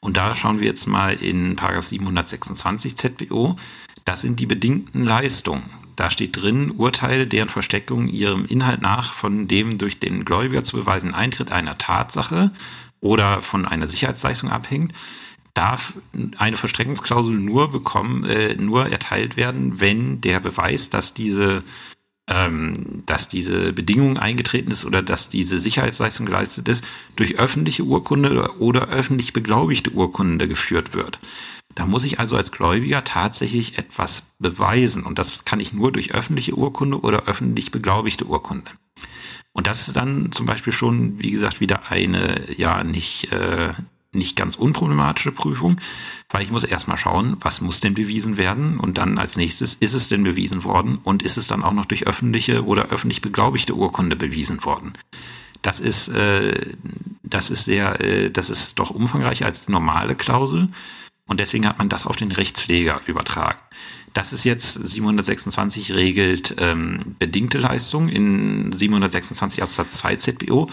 Und 0.00 0.16
da 0.16 0.34
schauen 0.34 0.60
wir 0.60 0.66
jetzt 0.66 0.86
mal 0.86 1.14
in 1.14 1.56
Paragraph 1.56 1.84
726 1.84 2.96
ZBO. 2.96 3.56
Das 4.04 4.22
sind 4.22 4.40
die 4.40 4.46
bedingten 4.46 5.04
Leistungen. 5.04 5.62
Da 5.94 6.08
steht 6.08 6.40
drin, 6.40 6.70
Urteile, 6.70 7.26
deren 7.26 7.50
Versteckung 7.50 8.08
ihrem 8.08 8.46
Inhalt 8.46 8.80
nach 8.80 9.12
von 9.12 9.46
dem 9.46 9.76
durch 9.76 10.00
den 10.00 10.24
Gläubiger 10.24 10.64
zu 10.64 10.78
beweisenden 10.78 11.14
Eintritt 11.14 11.52
einer 11.52 11.76
Tatsache 11.76 12.50
oder 13.00 13.42
von 13.42 13.66
einer 13.66 13.86
Sicherheitsleistung 13.86 14.50
abhängt, 14.50 14.94
darf 15.54 15.94
eine 16.36 16.56
Verstreckungsklausel 16.56 17.34
nur 17.34 17.70
bekommen, 17.70 18.24
äh, 18.24 18.54
nur 18.56 18.88
erteilt 18.88 19.36
werden, 19.36 19.80
wenn 19.80 20.20
der 20.20 20.40
Beweis, 20.40 20.90
dass 20.90 21.14
diese 21.14 21.62
ähm, 22.30 23.02
dass 23.06 23.28
diese 23.28 23.72
Bedingung 23.72 24.16
eingetreten 24.16 24.70
ist 24.70 24.84
oder 24.84 25.02
dass 25.02 25.28
diese 25.28 25.58
Sicherheitsleistung 25.58 26.26
geleistet 26.26 26.68
ist, 26.68 26.84
durch 27.16 27.38
öffentliche 27.38 27.82
Urkunde 27.82 28.54
oder 28.58 28.88
öffentlich 28.88 29.32
beglaubigte 29.32 29.90
Urkunde 29.90 30.46
geführt 30.46 30.94
wird. 30.94 31.18
Da 31.74 31.86
muss 31.86 32.04
ich 32.04 32.20
also 32.20 32.36
als 32.36 32.52
Gläubiger 32.52 33.04
tatsächlich 33.04 33.78
etwas 33.78 34.24
beweisen 34.38 35.02
und 35.04 35.18
das 35.18 35.44
kann 35.44 35.60
ich 35.60 35.72
nur 35.72 35.92
durch 35.92 36.14
öffentliche 36.14 36.54
Urkunde 36.54 37.00
oder 37.00 37.24
öffentlich 37.24 37.72
beglaubigte 37.72 38.26
Urkunde. 38.26 38.70
Und 39.52 39.66
das 39.66 39.88
ist 39.88 39.96
dann 39.96 40.30
zum 40.30 40.46
Beispiel 40.46 40.72
schon, 40.72 41.18
wie 41.20 41.32
gesagt, 41.32 41.60
wieder 41.60 41.90
eine 41.90 42.52
ja 42.56 42.84
nicht 42.84 43.32
äh, 43.32 43.72
nicht 44.12 44.36
ganz 44.36 44.56
unproblematische 44.56 45.32
Prüfung, 45.32 45.76
weil 46.28 46.42
ich 46.42 46.50
muss 46.50 46.64
erstmal 46.64 46.96
schauen, 46.96 47.36
was 47.40 47.60
muss 47.60 47.80
denn 47.80 47.94
bewiesen 47.94 48.36
werden 48.36 48.78
und 48.78 48.98
dann 48.98 49.18
als 49.18 49.36
nächstes, 49.36 49.74
ist 49.74 49.94
es 49.94 50.08
denn 50.08 50.24
bewiesen 50.24 50.64
worden 50.64 50.98
und 51.04 51.22
ist 51.22 51.36
es 51.36 51.46
dann 51.46 51.62
auch 51.62 51.72
noch 51.72 51.86
durch 51.86 52.06
öffentliche 52.06 52.64
oder 52.64 52.88
öffentlich 52.88 53.20
beglaubigte 53.20 53.74
Urkunde 53.74 54.16
bewiesen 54.16 54.64
worden. 54.64 54.94
Das 55.62 55.78
ist, 55.78 56.08
äh, 56.08 56.74
das 57.22 57.50
ist 57.50 57.64
sehr, 57.64 58.00
äh, 58.00 58.30
das 58.30 58.50
ist 58.50 58.78
doch 58.78 58.90
umfangreicher 58.90 59.46
als 59.46 59.68
normale 59.68 60.16
Klausel 60.16 60.68
und 61.26 61.38
deswegen 61.38 61.66
hat 61.68 61.78
man 61.78 61.88
das 61.88 62.06
auf 62.06 62.16
den 62.16 62.32
Rechtspfleger 62.32 63.02
übertragen. 63.06 63.60
Das 64.12 64.32
ist 64.32 64.42
jetzt 64.42 64.72
726 64.72 65.92
regelt 65.92 66.56
ähm, 66.58 67.14
bedingte 67.20 67.58
Leistung 67.58 68.08
in 68.08 68.72
726 68.72 69.62
Absatz 69.62 69.98
2 69.98 70.16
ZBO 70.16 70.68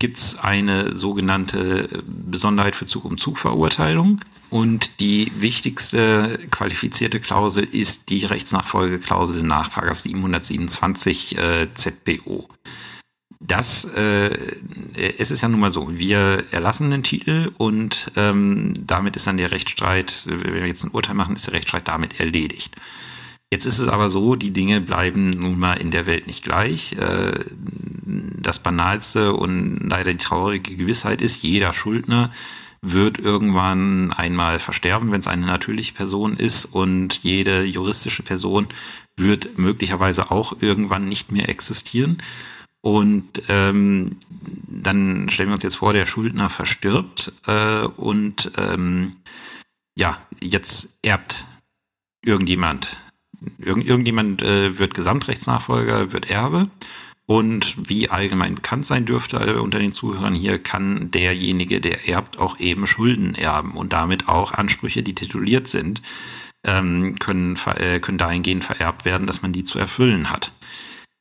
gibt 0.00 0.16
es 0.16 0.38
eine 0.38 0.96
sogenannte 0.96 2.04
Besonderheit 2.06 2.76
für 2.76 2.86
Zug-um-Zug-Verurteilung. 2.86 4.20
Und 4.50 5.00
die 5.00 5.30
wichtigste 5.36 6.38
qualifizierte 6.50 7.20
Klausel 7.20 7.64
ist 7.64 8.08
die 8.08 8.24
Rechtsnachfolgeklausel 8.24 9.42
nach 9.42 9.70
727 9.94 11.36
äh, 11.36 11.68
ZBO. 11.74 12.48
Das, 13.40 13.84
äh, 13.84 14.30
es 15.18 15.30
ist 15.30 15.42
ja 15.42 15.48
nun 15.48 15.60
mal 15.60 15.72
so, 15.72 15.98
wir 15.98 16.44
erlassen 16.50 16.90
den 16.90 17.04
Titel 17.04 17.52
und 17.58 18.10
ähm, 18.16 18.74
damit 18.80 19.16
ist 19.16 19.26
dann 19.26 19.36
der 19.36 19.52
Rechtsstreit, 19.52 20.24
wenn 20.26 20.54
wir 20.54 20.66
jetzt 20.66 20.82
ein 20.82 20.90
Urteil 20.90 21.14
machen, 21.14 21.36
ist 21.36 21.46
der 21.46 21.54
Rechtsstreit 21.54 21.86
damit 21.86 22.18
erledigt. 22.18 22.74
Jetzt 23.50 23.64
ist 23.64 23.78
es 23.78 23.88
aber 23.88 24.10
so, 24.10 24.34
die 24.34 24.52
Dinge 24.52 24.80
bleiben 24.80 25.30
nun 25.30 25.58
mal 25.58 25.74
in 25.74 25.90
der 25.90 26.06
Welt 26.06 26.26
nicht 26.26 26.44
gleich. 26.44 26.92
Äh, 26.92 27.32
das 28.04 28.58
banalste 28.58 29.34
und 29.34 29.88
leider 29.88 30.12
die 30.12 30.18
traurige 30.18 30.76
Gewissheit 30.76 31.22
ist, 31.22 31.42
jeder 31.42 31.72
Schuldner 31.72 32.30
wird 32.80 33.18
irgendwann 33.18 34.12
einmal 34.12 34.58
versterben, 34.58 35.10
wenn 35.10 35.20
es 35.20 35.28
eine 35.28 35.46
natürliche 35.46 35.94
Person 35.94 36.36
ist 36.36 36.66
und 36.66 37.22
jede 37.22 37.64
juristische 37.64 38.22
Person 38.22 38.68
wird 39.16 39.58
möglicherweise 39.58 40.30
auch 40.30 40.56
irgendwann 40.60 41.08
nicht 41.08 41.32
mehr 41.32 41.48
existieren. 41.48 42.22
Und 42.80 43.42
ähm, 43.48 44.16
dann 44.68 45.28
stellen 45.30 45.48
wir 45.48 45.54
uns 45.54 45.64
jetzt 45.64 45.76
vor, 45.76 45.92
der 45.92 46.06
Schuldner 46.06 46.48
verstirbt 46.48 47.32
äh, 47.46 47.84
und 47.84 48.52
ähm, 48.56 49.16
ja, 49.96 50.18
jetzt 50.40 50.90
erbt 51.02 51.44
irgendjemand 52.22 52.98
Irgend, 53.58 53.86
irgendjemand 53.86 54.42
äh, 54.42 54.78
wird 54.78 54.94
Gesamtrechtsnachfolger, 54.94 56.12
wird 56.12 56.30
Erbe. 56.30 56.68
Und 57.26 57.76
wie 57.90 58.08
allgemein 58.08 58.54
bekannt 58.54 58.86
sein 58.86 59.04
dürfte 59.04 59.36
äh, 59.36 59.52
unter 59.58 59.78
den 59.78 59.92
Zuhörern 59.92 60.34
hier, 60.34 60.58
kann 60.58 61.10
derjenige, 61.10 61.80
der 61.80 62.08
erbt, 62.08 62.38
auch 62.38 62.58
eben 62.58 62.86
Schulden 62.86 63.34
erben 63.34 63.72
und 63.72 63.92
damit 63.92 64.28
auch 64.28 64.54
Ansprüche, 64.54 65.02
die 65.02 65.14
tituliert 65.14 65.68
sind, 65.68 66.00
ähm, 66.64 67.18
können, 67.18 67.58
äh, 67.76 68.00
können 68.00 68.16
dahingehend 68.16 68.64
vererbt 68.64 69.04
werden, 69.04 69.26
dass 69.26 69.42
man 69.42 69.52
die 69.52 69.62
zu 69.62 69.78
erfüllen 69.78 70.30
hat. 70.30 70.52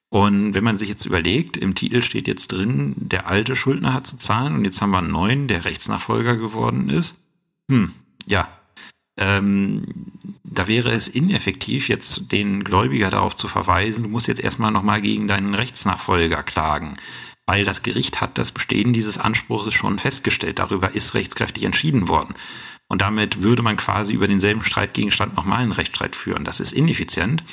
Und 0.09 0.53
wenn 0.53 0.63
man 0.63 0.77
sich 0.77 0.87
jetzt 0.87 1.05
überlegt, 1.05 1.57
im 1.57 1.75
Titel 1.75 2.01
steht 2.01 2.27
jetzt 2.27 2.53
drin, 2.53 2.95
der 2.95 3.27
alte 3.27 3.55
Schuldner 3.57 3.93
hat 3.93 4.07
zu 4.07 4.15
zahlen 4.15 4.55
und 4.55 4.63
jetzt 4.63 4.81
haben 4.81 4.91
wir 4.91 4.99
einen 4.99 5.11
neuen, 5.11 5.47
der 5.47 5.65
Rechtsnachfolger 5.65 6.37
geworden 6.37 6.89
ist. 6.89 7.17
Hm, 7.69 7.91
ja, 8.25 8.47
ähm, 9.17 9.83
da 10.43 10.67
wäre 10.67 10.91
es 10.91 11.07
ineffektiv, 11.07 11.89
jetzt 11.89 12.31
den 12.31 12.63
Gläubiger 12.63 13.09
darauf 13.09 13.35
zu 13.35 13.47
verweisen, 13.47 14.03
du 14.03 14.09
musst 14.09 14.27
jetzt 14.27 14.41
erstmal 14.41 14.71
nochmal 14.71 15.01
gegen 15.01 15.27
deinen 15.27 15.53
Rechtsnachfolger 15.53 16.43
klagen. 16.43 16.95
Weil 17.45 17.63
das 17.63 17.81
Gericht 17.81 18.19
hat 18.21 18.37
das 18.37 18.51
Bestehen 18.51 18.93
dieses 18.93 19.17
Anspruchs 19.17 19.73
schon 19.73 19.99
festgestellt. 19.99 20.59
Darüber 20.59 20.93
ist 20.93 21.13
rechtskräftig 21.13 21.63
entschieden 21.63 22.09
worden. 22.09 22.35
Und 22.89 23.01
damit 23.01 23.41
würde 23.41 23.61
man 23.61 23.77
quasi 23.77 24.13
über 24.13 24.27
denselben 24.27 24.63
Streitgegenstand 24.63 25.35
nochmal 25.35 25.59
einen 25.59 25.71
Rechtsstreit 25.71 26.15
führen. 26.15 26.43
Das 26.43 26.59
ist 26.59 26.73
ineffizient. 26.73 27.43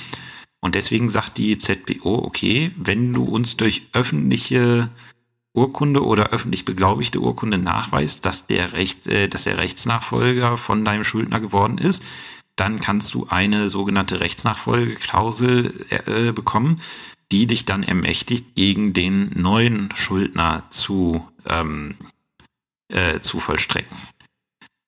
Und 0.60 0.74
deswegen 0.74 1.10
sagt 1.10 1.38
die 1.38 1.58
ZBO, 1.58 2.24
okay, 2.24 2.72
wenn 2.76 3.12
du 3.12 3.24
uns 3.24 3.56
durch 3.56 3.82
öffentliche 3.92 4.88
Urkunde 5.54 6.04
oder 6.04 6.30
öffentlich 6.30 6.64
beglaubigte 6.64 7.20
Urkunde 7.20 7.58
nachweist, 7.58 8.26
dass 8.26 8.46
der 8.46 8.72
Recht, 8.72 9.06
äh, 9.06 9.28
dass 9.28 9.44
der 9.44 9.58
Rechtsnachfolger 9.58 10.56
von 10.58 10.84
deinem 10.84 11.04
Schuldner 11.04 11.40
geworden 11.40 11.78
ist, 11.78 12.02
dann 12.56 12.80
kannst 12.80 13.14
du 13.14 13.26
eine 13.30 13.68
sogenannte 13.68 14.20
Rechtsnachfolgeklausel 14.20 15.86
äh, 15.90 16.32
bekommen, 16.32 16.80
die 17.32 17.46
dich 17.46 17.64
dann 17.64 17.82
ermächtigt, 17.82 18.54
gegen 18.54 18.92
den 18.92 19.30
neuen 19.34 19.90
Schuldner 19.94 20.64
zu, 20.70 21.26
ähm, 21.46 21.96
äh, 22.88 23.20
zu 23.20 23.40
vollstrecken. 23.40 23.96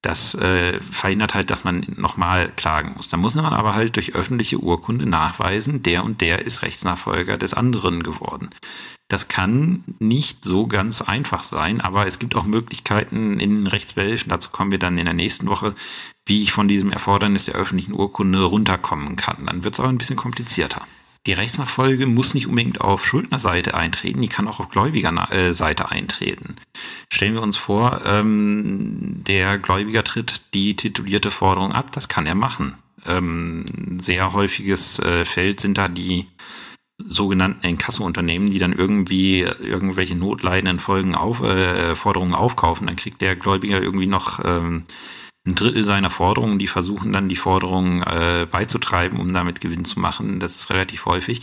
Das 0.07 0.37
äh, 0.37 0.79
verhindert 0.81 1.35
halt, 1.35 1.51
dass 1.51 1.65
man 1.65 1.85
nochmal 1.97 2.53
klagen 2.55 2.93
muss. 2.97 3.09
Da 3.09 3.17
muss 3.17 3.35
man 3.35 3.47
aber 3.47 3.75
halt 3.75 3.97
durch 3.97 4.15
öffentliche 4.15 4.59
Urkunde 4.59 5.05
nachweisen, 5.05 5.83
der 5.83 6.05
und 6.05 6.21
der 6.21 6.47
ist 6.47 6.63
Rechtsnachfolger 6.63 7.37
des 7.37 7.55
anderen 7.55 8.05
geworden. 8.05 8.51
Das 9.09 9.27
kann 9.27 9.83
nicht 9.99 10.45
so 10.45 10.69
ganz 10.69 11.03
einfach 11.03 11.43
sein, 11.43 11.81
aber 11.81 12.07
es 12.07 12.21
gibt 12.21 12.37
auch 12.37 12.45
Möglichkeiten 12.45 13.41
in 13.41 13.67
Rechtsbehelfen, 13.67 14.29
dazu 14.29 14.51
kommen 14.51 14.71
wir 14.71 14.79
dann 14.79 14.97
in 14.97 15.07
der 15.07 15.15
nächsten 15.15 15.49
Woche, 15.49 15.75
wie 16.25 16.45
ich 16.45 16.53
von 16.53 16.69
diesem 16.69 16.93
Erfordernis 16.93 17.47
der 17.47 17.57
öffentlichen 17.57 17.93
Urkunde 17.93 18.45
runterkommen 18.45 19.17
kann. 19.17 19.47
Dann 19.47 19.65
wird 19.65 19.75
es 19.75 19.81
aber 19.81 19.89
ein 19.89 19.99
bisschen 19.99 20.15
komplizierter. 20.15 20.87
Die 21.27 21.33
Rechtsnachfolge 21.33 22.07
muss 22.07 22.35
nicht 22.35 22.47
unbedingt 22.47 22.81
auf 22.81 23.05
Schuldnerseite 23.05 23.75
eintreten, 23.75 24.21
die 24.21 24.29
kann 24.29 24.47
auch 24.47 24.61
auf 24.61 24.69
Gläubigerseite 24.69 25.91
eintreten. 25.91 26.55
Stellen 27.13 27.35
wir 27.35 27.43
uns 27.43 27.57
vor, 27.57 28.03
ähm, 28.07 29.23
der 29.27 29.59
Gläubiger 29.59 30.05
tritt 30.05 30.55
die 30.55 30.77
titulierte 30.77 31.33
Forderung 31.33 31.73
ab, 31.73 31.91
das 31.91 32.09
kann 32.09 32.27
er 32.27 32.37
machen. 32.37 32.77
Ähm, 33.07 33.65
sehr 33.99 34.33
häufiges 34.33 35.01
äh, 35.01 35.25
Feld 35.25 35.61
sind 35.61 35.79
da 35.79 35.89
die 35.89 36.27
sogenannten 37.05 37.67
Inkasso-Unternehmen, 37.67 38.49
die 38.49 38.59
dann 38.59 38.73
irgendwie 38.73 39.41
irgendwelche 39.41 40.17
notleidenden 40.17 40.79
Folgen 40.79 41.15
auf, 41.15 41.43
äh, 41.43 41.95
Forderungen 41.95 42.35
aufkaufen, 42.35 42.87
dann 42.87 42.97
kriegt 42.97 43.21
der 43.21 43.37
Gläubiger 43.37 43.83
irgendwie 43.83 44.07
noch 44.07 44.41
ähm, 44.45 44.85
ein 45.47 45.55
Drittel 45.55 45.85
seiner 45.85 46.11
Forderungen, 46.11 46.59
die 46.59 46.67
versuchen 46.67 47.13
dann 47.13 47.29
die 47.29 47.37
Forderungen 47.37 48.03
äh, 48.03 48.47
beizutreiben, 48.51 49.21
um 49.21 49.33
damit 49.33 49.61
Gewinn 49.61 49.85
zu 49.85 50.01
machen. 50.01 50.41
Das 50.41 50.57
ist 50.57 50.71
relativ 50.71 51.07
häufig. 51.07 51.41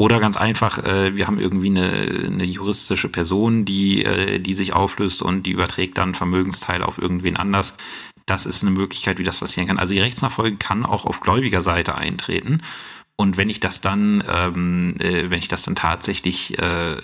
Oder 0.00 0.18
ganz 0.18 0.38
einfach, 0.38 0.78
äh, 0.78 1.14
wir 1.16 1.26
haben 1.26 1.38
irgendwie 1.38 1.68
eine, 1.68 1.90
eine 2.26 2.44
juristische 2.44 3.10
Person, 3.10 3.66
die, 3.66 4.04
äh, 4.04 4.38
die 4.38 4.54
sich 4.54 4.72
auflöst 4.72 5.20
und 5.20 5.42
die 5.42 5.50
überträgt 5.50 5.98
dann 5.98 6.14
Vermögensteile 6.14 6.88
auf 6.88 6.96
irgendwen 6.96 7.36
anders. 7.36 7.76
Das 8.24 8.46
ist 8.46 8.62
eine 8.62 8.70
Möglichkeit, 8.70 9.18
wie 9.18 9.24
das 9.24 9.38
passieren 9.38 9.66
kann. 9.68 9.78
Also 9.78 9.92
die 9.92 10.00
Rechtsnachfolge 10.00 10.56
kann 10.56 10.86
auch 10.86 11.04
auf 11.04 11.20
Gläubigerseite 11.20 11.96
eintreten. 11.96 12.62
Und 13.16 13.36
wenn 13.36 13.50
ich 13.50 13.60
das 13.60 13.82
dann, 13.82 14.24
ähm, 14.26 14.94
äh, 15.00 15.28
wenn 15.28 15.40
ich 15.40 15.48
das 15.48 15.64
dann 15.64 15.74
tatsächlich 15.74 16.58
äh, 16.58 16.96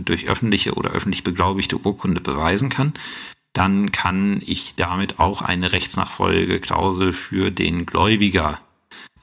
durch 0.00 0.26
öffentliche 0.26 0.74
oder 0.74 0.90
öffentlich 0.90 1.22
beglaubigte 1.22 1.76
Urkunde 1.76 2.20
beweisen 2.20 2.70
kann, 2.70 2.92
dann 3.52 3.92
kann 3.92 4.40
ich 4.44 4.74
damit 4.76 5.18
auch 5.18 5.42
eine 5.42 5.72
Rechtsnachfolgeklausel 5.72 7.12
für 7.12 7.50
den 7.50 7.86
Gläubiger 7.86 8.60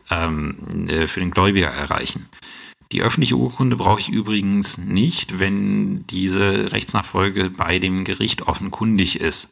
ähm, 0.10 0.88
äh, 0.88 1.08
für 1.08 1.20
den 1.20 1.32
Gläubiger 1.32 1.68
erreichen. 1.68 2.28
Die 2.92 3.04
öffentliche 3.04 3.36
Urkunde 3.36 3.76
brauche 3.76 4.00
ich 4.00 4.10
übrigens 4.10 4.80
nicht, 4.80 5.40
wenn 5.40 6.08
diese 6.08 6.72
Rechtsnachfolge 6.72 7.52
bei 7.52 7.78
dem 7.78 8.04
Gericht 8.04 8.48
offenkundig 8.48 9.20
ist. 9.20 9.50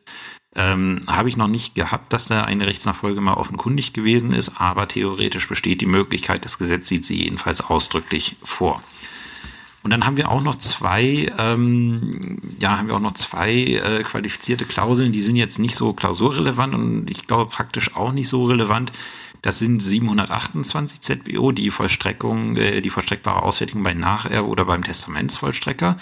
Ähm, 0.55 1.01
Habe 1.05 1.29
ich 1.29 1.37
noch 1.37 1.47
nicht 1.47 1.75
gehabt, 1.75 2.13
dass 2.13 2.25
da 2.25 2.43
eine 2.43 2.65
Rechtsnachfolge 2.65 3.21
mal 3.21 3.35
offenkundig 3.35 3.93
gewesen 3.93 4.33
ist, 4.33 4.59
aber 4.59 4.87
theoretisch 4.87 5.47
besteht 5.47 5.81
die 5.81 5.85
Möglichkeit, 5.85 6.45
das 6.45 6.57
Gesetz 6.57 6.87
sieht 6.87 7.05
sie 7.05 7.23
jedenfalls 7.23 7.61
ausdrücklich 7.61 8.37
vor. 8.41 8.81
Und 9.87 9.91
dann 9.91 10.05
haben 10.05 10.17
wir 10.17 10.29
auch 10.29 10.43
noch 10.43 10.55
zwei, 10.55 11.31
ähm, 11.37 12.39
ja, 12.59 12.77
haben 12.77 12.89
wir 12.89 12.95
auch 12.97 12.99
noch 12.99 13.13
zwei 13.13 13.53
äh, 13.53 14.03
qualifizierte 14.03 14.65
Klauseln, 14.65 15.13
die 15.13 15.21
sind 15.21 15.37
jetzt 15.37 15.59
nicht 15.59 15.75
so 15.75 15.93
klausurrelevant 15.93 16.75
und 16.75 17.09
ich 17.09 17.25
glaube 17.25 17.49
praktisch 17.49 17.95
auch 17.95 18.11
nicht 18.11 18.27
so 18.27 18.47
relevant. 18.47 18.91
Das 19.41 19.59
sind 19.59 19.81
728 19.81 20.99
ZBO, 20.99 21.53
die 21.53 21.71
Vollstreckung, 21.71 22.57
äh, 22.57 22.81
die 22.81 22.89
vollstreckbare 22.89 23.43
Auswertung 23.43 23.81
bei 23.81 23.93
Nacherbe 23.93 24.45
oder 24.45 24.65
beim 24.65 24.83
Testamentsvollstrecker 24.83 25.95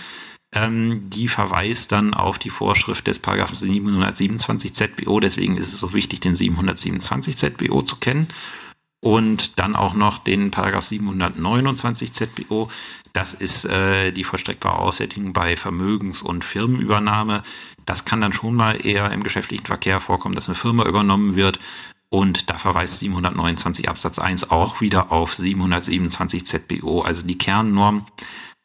ähm, 0.52 1.08
die 1.12 1.28
verweist 1.28 1.92
dann 1.92 2.16
auf 2.16 2.40
die 2.40 2.50
Vorschrift 2.50 3.06
des 3.06 3.20
Paragraphen 3.20 3.56
727 3.56 4.74
ZBO. 4.74 5.20
Deswegen 5.20 5.58
ist 5.58 5.74
es 5.74 5.80
so 5.80 5.94
wichtig, 5.94 6.22
den 6.22 6.34
727 6.34 7.38
ZBO 7.38 7.84
zu 7.84 7.98
kennen. 7.98 8.30
Und 9.06 9.60
dann 9.60 9.76
auch 9.76 9.94
noch 9.94 10.18
den 10.18 10.50
Paragraph 10.50 10.86
729 10.86 12.12
ZBO. 12.12 12.72
Das 13.14 13.36
ist 13.36 13.66
äh, 13.66 14.12
die 14.12 14.24
vollstreckbare 14.24 14.80
Auswertung 14.80 15.32
bei 15.32 15.56
Vermögens- 15.58 16.24
und 16.24 16.44
Firmenübernahme. 16.44 17.44
Das 17.86 18.06
kann 18.06 18.20
dann 18.20 18.34
schon 18.34 18.56
mal 18.56 18.84
eher 18.84 19.12
im 19.12 19.22
geschäftlichen 19.22 19.68
Verkehr 19.68 20.00
vorkommen, 20.00 20.34
dass 20.34 20.48
eine 20.48 20.56
Firma 20.56 20.86
übernommen 20.86 21.36
wird. 21.36 21.60
Und 22.10 22.50
da 22.50 22.58
verweist 22.58 22.98
729 22.98 23.90
Absatz 23.90 24.18
1 24.18 24.50
auch 24.50 24.82
wieder 24.82 25.12
auf 25.12 25.36
727 25.36 26.44
ZBO. 26.44 27.04
Also 27.04 27.28
die 27.28 27.38
Kernnorm 27.38 28.08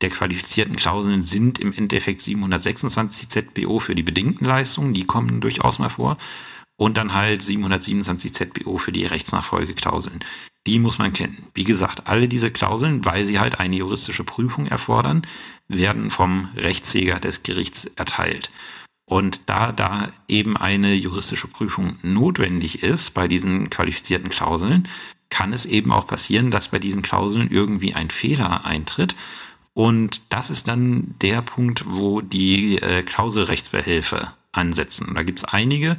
der 0.01 0.09
qualifizierten 0.09 0.77
Klauseln 0.77 1.21
sind 1.21 1.59
im 1.59 1.75
Endeffekt 1.75 2.23
726 2.23 3.29
ZBO 3.29 3.79
für 3.79 3.95
die 3.95 4.03
bedingten 4.03 4.47
Leistungen, 4.47 4.95
die 4.95 5.05
kommen 5.05 5.43
durchaus 5.43 5.79
mal 5.79 5.91
vor. 5.91 6.17
Und 6.81 6.97
dann 6.97 7.13
halt 7.13 7.43
727 7.43 8.33
ZBO 8.33 8.79
für 8.79 8.91
die 8.91 9.05
Rechtsnachfolgeklauseln. 9.05 10.21
Die 10.67 10.79
muss 10.79 10.97
man 10.97 11.13
kennen. 11.13 11.45
Wie 11.53 11.65
gesagt, 11.65 12.07
alle 12.07 12.27
diese 12.27 12.51
Klauseln, 12.51 13.05
weil 13.05 13.27
sie 13.27 13.39
halt 13.39 13.61
eine 13.61 13.77
juristische 13.77 14.25
Prüfung 14.25 14.67
erfordern, 14.67 15.27
werden 15.69 16.11
vom 16.11 16.49
Rechtsjäger 16.57 17.21
des 17.21 17.43
Gerichts 17.43 17.85
erteilt. 17.97 18.51
Und 19.05 19.51
da 19.51 19.73
da 19.73 20.11
eben 20.27 20.57
eine 20.57 20.95
juristische 20.95 21.49
Prüfung 21.49 21.99
notwendig 22.01 22.83
ist 22.83 23.13
bei 23.13 23.29
diesen 23.29 23.69
qualifizierten 23.69 24.31
Klauseln, 24.31 24.89
kann 25.29 25.53
es 25.53 25.67
eben 25.67 25.93
auch 25.93 26.07
passieren, 26.07 26.51
dass 26.51 26.69
bei 26.69 26.79
diesen 26.79 27.03
Klauseln 27.03 27.51
irgendwie 27.51 27.93
ein 27.93 28.09
Fehler 28.09 28.65
eintritt 28.65 29.15
und 29.75 30.23
das 30.31 30.51
ist 30.51 30.69
dann 30.69 31.15
der 31.23 31.43
Punkt, 31.43 31.85
wo 31.87 32.21
die 32.21 32.77
äh, 32.79 33.03
Klauselrechtsbehelfe 33.03 34.33
ansetzen. 34.53 35.09
Und 35.09 35.15
da 35.15 35.23
gibt 35.23 35.39
es 35.39 35.45
einige. 35.45 35.97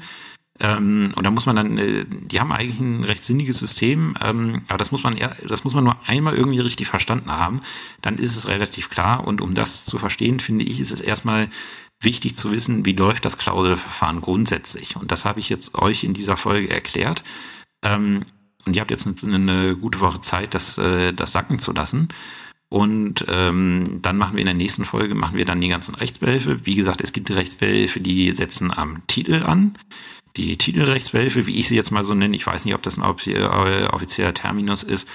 Ähm, 0.62 1.12
und 1.16 1.24
da 1.26 1.32
muss 1.32 1.47
man 1.47 1.55
dann, 1.55 1.78
äh, 1.80 2.05
die 2.07 2.39
haben 2.39 2.51
eigentlich 2.51 2.80
ein 2.80 3.03
recht 3.03 3.24
sinniges 3.24 3.57
System, 3.57 4.16
ähm, 4.22 4.62
aber 4.68 4.78
das 4.78 4.91
muss 4.91 5.03
man 5.03 5.18
eher, 5.18 5.36
das 5.47 5.64
muss 5.64 5.74
man 5.74 5.84
nur 5.84 5.97
einmal 6.05 6.36
irgendwie 6.36 6.59
richtig 6.59 6.88
verstanden 6.88 7.32
haben. 7.32 7.62
Dann 8.01 8.18
ist 8.18 8.36
es 8.36 8.47
relativ 8.47 8.89
klar. 8.89 9.26
Und 9.26 9.41
um 9.41 9.55
das 9.55 9.86
zu 9.86 9.97
verstehen, 9.97 10.39
finde 10.39 10.64
ich, 10.64 10.80
ist 10.80 10.91
es 10.91 11.01
erstmal 11.01 11.49
wichtig 11.99 12.36
zu 12.36 12.51
wissen, 12.51 12.86
wie 12.86 12.93
läuft 12.93 13.26
das 13.26 13.39
Klauselverfahren 13.39 14.22
grundsätzlich. 14.22 14.95
Und 14.95 15.12
das 15.12 15.26
habe 15.26 15.39
ich 15.39 15.49
jetzt 15.49 15.74
euch 15.76 16.03
in 16.03 16.14
dieser 16.14 16.38
Folge 16.38 16.70
erklärt. 16.70 17.24
Ähm, 17.84 18.26
und 18.66 18.76
ihr 18.76 18.82
habt 18.82 18.91
jetzt 18.91 19.07
eine, 19.07 19.36
eine 19.36 19.76
gute 19.76 19.99
Woche 19.99 20.22
Zeit, 20.22 20.53
das, 20.53 20.78
äh, 20.78 21.12
das 21.12 21.32
sacken 21.32 21.57
zu 21.57 21.74
lassen. 21.74 22.09
Und 22.72 23.26
ähm, 23.28 23.99
dann 24.01 24.17
machen 24.17 24.36
wir 24.36 24.39
in 24.39 24.45
der 24.45 24.53
nächsten 24.53 24.86
Folge, 24.86 25.13
machen 25.13 25.36
wir 25.36 25.43
dann 25.43 25.59
die 25.59 25.67
ganzen 25.67 25.93
Rechtsbehelfe. 25.93 26.65
Wie 26.65 26.76
gesagt, 26.76 27.01
es 27.01 27.11
gibt 27.11 27.30
Rechtsbehelfe, 27.30 27.99
die 27.99 28.32
setzen 28.32 28.72
am 28.72 29.05
Titel 29.07 29.43
an. 29.43 29.74
Die 30.38 30.55
Titelrechtsbehelfe, 30.55 31.47
wie 31.47 31.59
ich 31.59 31.67
sie 31.67 31.76
jetzt 31.76 31.91
mal 31.91 32.05
so 32.05 32.13
nenne, 32.13 32.34
ich 32.34 32.47
weiß 32.47 32.63
nicht, 32.63 32.74
ob 32.74 32.82
das 32.82 32.97
ein 32.97 33.03
offizieller 33.03 34.34
Terminus 34.34 34.84
ist. 34.84 35.05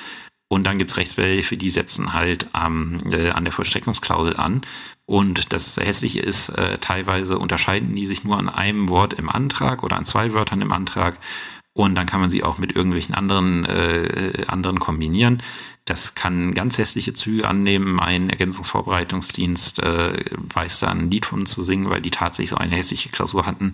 Und 0.49 0.65
dann 0.65 0.77
gibt's 0.77 0.99
Rechtsbehelfe, 0.99 1.57
die 1.57 1.71
setzen 1.71 2.13
halt 2.13 2.51
am, 2.53 2.99
äh, 3.11 3.31
an 3.31 3.45
der 3.45 3.55
Vollstreckungsklausel 3.55 4.37
an. 4.37 4.61
Und 5.07 5.55
das 5.55 5.79
Hässliche 5.79 6.21
ist, 6.21 6.51
äh, 6.51 6.77
teilweise 6.77 7.39
unterscheiden 7.39 7.97
die 7.97 8.05
sich 8.05 8.23
nur 8.23 8.37
an 8.37 8.51
einem 8.51 8.91
Wort 8.91 9.15
im 9.15 9.31
Antrag 9.31 9.83
oder 9.83 9.97
an 9.97 10.05
zwei 10.05 10.35
Wörtern 10.35 10.61
im 10.61 10.73
Antrag. 10.73 11.19
Und 11.77 11.95
dann 11.95 12.07
kann 12.07 12.21
man 12.21 12.31
sie 12.31 12.43
auch 12.43 12.57
mit 12.57 12.75
irgendwelchen 12.75 13.15
anderen, 13.15 13.67
äh, 13.67 14.45
anderen 14.47 14.81
kombinieren. 14.81 15.43
Das 15.85 16.15
kann 16.15 16.55
ganz 16.55 16.79
hässliche 16.79 17.13
Züge 17.13 17.47
annehmen. 17.47 18.01
Ein 18.01 18.31
Ergänzungsvorbereitungsdienst 18.31 19.81
äh, 19.81 20.25
weiß 20.55 20.81
da 20.81 20.89
ein 20.89 21.11
Lied 21.11 21.27
von 21.27 21.45
zu 21.45 21.63
singen, 21.63 21.91
weil 21.91 22.01
die 22.01 22.11
tatsächlich 22.11 22.51
so 22.51 22.57
eine 22.57 22.75
hässliche 22.75 23.11
Klausur 23.11 23.45
hatten, 23.45 23.73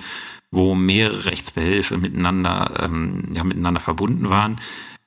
wo 0.51 0.75
mehrere 0.75 1.27
Rechtsbehelfe 1.27 1.97
miteinander, 1.97 2.81
ähm, 2.83 3.29
ja, 3.35 3.45
miteinander 3.45 3.81
verbunden 3.81 4.29
waren, 4.31 4.57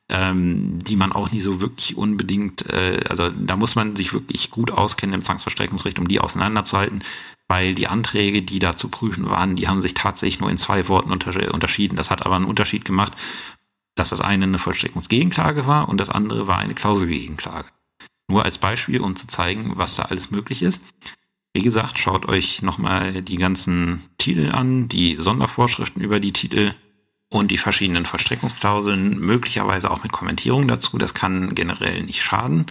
ähm, 0.07 0.79
die 0.79 0.95
man 0.95 1.11
auch 1.11 1.31
nie 1.31 1.41
so 1.41 1.59
wirklich 1.59 1.97
unbedingt, 1.97 2.69
äh, 2.69 3.01
also 3.09 3.29
da 3.29 3.57
muss 3.57 3.75
man 3.75 3.97
sich 3.97 4.13
wirklich 4.13 4.51
gut 4.51 4.71
auskennen 4.71 5.15
im 5.15 5.21
Zwangsverstreckungsrecht, 5.21 5.99
um 5.99 6.07
die 6.07 6.21
auseinanderzuhalten, 6.21 7.03
weil 7.47 7.75
die 7.75 7.87
Anträge, 7.87 8.41
die 8.41 8.59
da 8.59 8.75
zu 8.75 8.89
prüfen 8.89 9.29
waren, 9.29 9.55
die 9.55 9.67
haben 9.67 9.81
sich 9.81 9.93
tatsächlich 9.93 10.39
nur 10.39 10.49
in 10.49 10.57
zwei 10.57 10.87
Worten 10.87 11.11
unterschieden. 11.11 11.95
Das 11.95 12.11
hat 12.11 12.25
aber 12.25 12.35
einen 12.35 12.45
Unterschied 12.45 12.85
gemacht, 12.85 13.13
dass 13.95 14.09
das 14.09 14.21
eine 14.21 14.45
eine 14.45 14.59
Vollstreckungsgegenklage 14.59 15.67
war 15.67 15.87
und 15.87 15.99
das 15.99 16.09
andere 16.09 16.47
war 16.47 16.57
eine 16.57 16.73
Klauselgegenklage. 16.73 17.69
Nur 18.27 18.43
als 18.43 18.57
Beispiel, 18.57 18.99
um 18.99 19.15
zu 19.15 19.27
zeigen, 19.27 19.73
was 19.75 19.95
da 19.95 20.03
alles 20.03 20.31
möglich 20.31 20.63
ist. 20.63 20.81
Wie 21.53 21.61
gesagt, 21.61 21.99
schaut 21.99 22.27
euch 22.27 22.63
nochmal 22.63 23.21
die 23.21 23.37
ganzen 23.37 24.03
Titel 24.17 24.51
an, 24.51 24.89
die 24.89 25.15
Sondervorschriften 25.15 26.01
über 26.01 26.19
die 26.19 26.33
Titel 26.33 26.73
und 27.29 27.51
die 27.51 27.57
verschiedenen 27.57 28.05
Vollstreckungsklauseln, 28.05 29.19
möglicherweise 29.19 29.91
auch 29.91 30.03
mit 30.03 30.11
Kommentierung 30.11 30.67
dazu. 30.67 30.97
Das 30.97 31.13
kann 31.13 31.55
generell 31.55 32.03
nicht 32.03 32.23
schaden. 32.23 32.65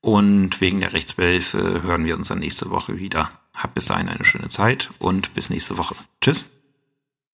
Und 0.00 0.60
wegen 0.60 0.80
der 0.80 0.92
Rechtsbehelfe 0.92 1.82
hören 1.82 2.04
wir 2.04 2.16
uns 2.16 2.28
dann 2.28 2.38
nächste 2.38 2.70
Woche 2.70 2.98
wieder. 2.98 3.30
Habt 3.54 3.74
bis 3.74 3.86
dahin 3.86 4.08
eine 4.08 4.24
schöne 4.24 4.48
Zeit 4.48 4.90
und 4.98 5.34
bis 5.34 5.50
nächste 5.50 5.78
Woche. 5.78 5.94
Tschüss. 6.20 6.44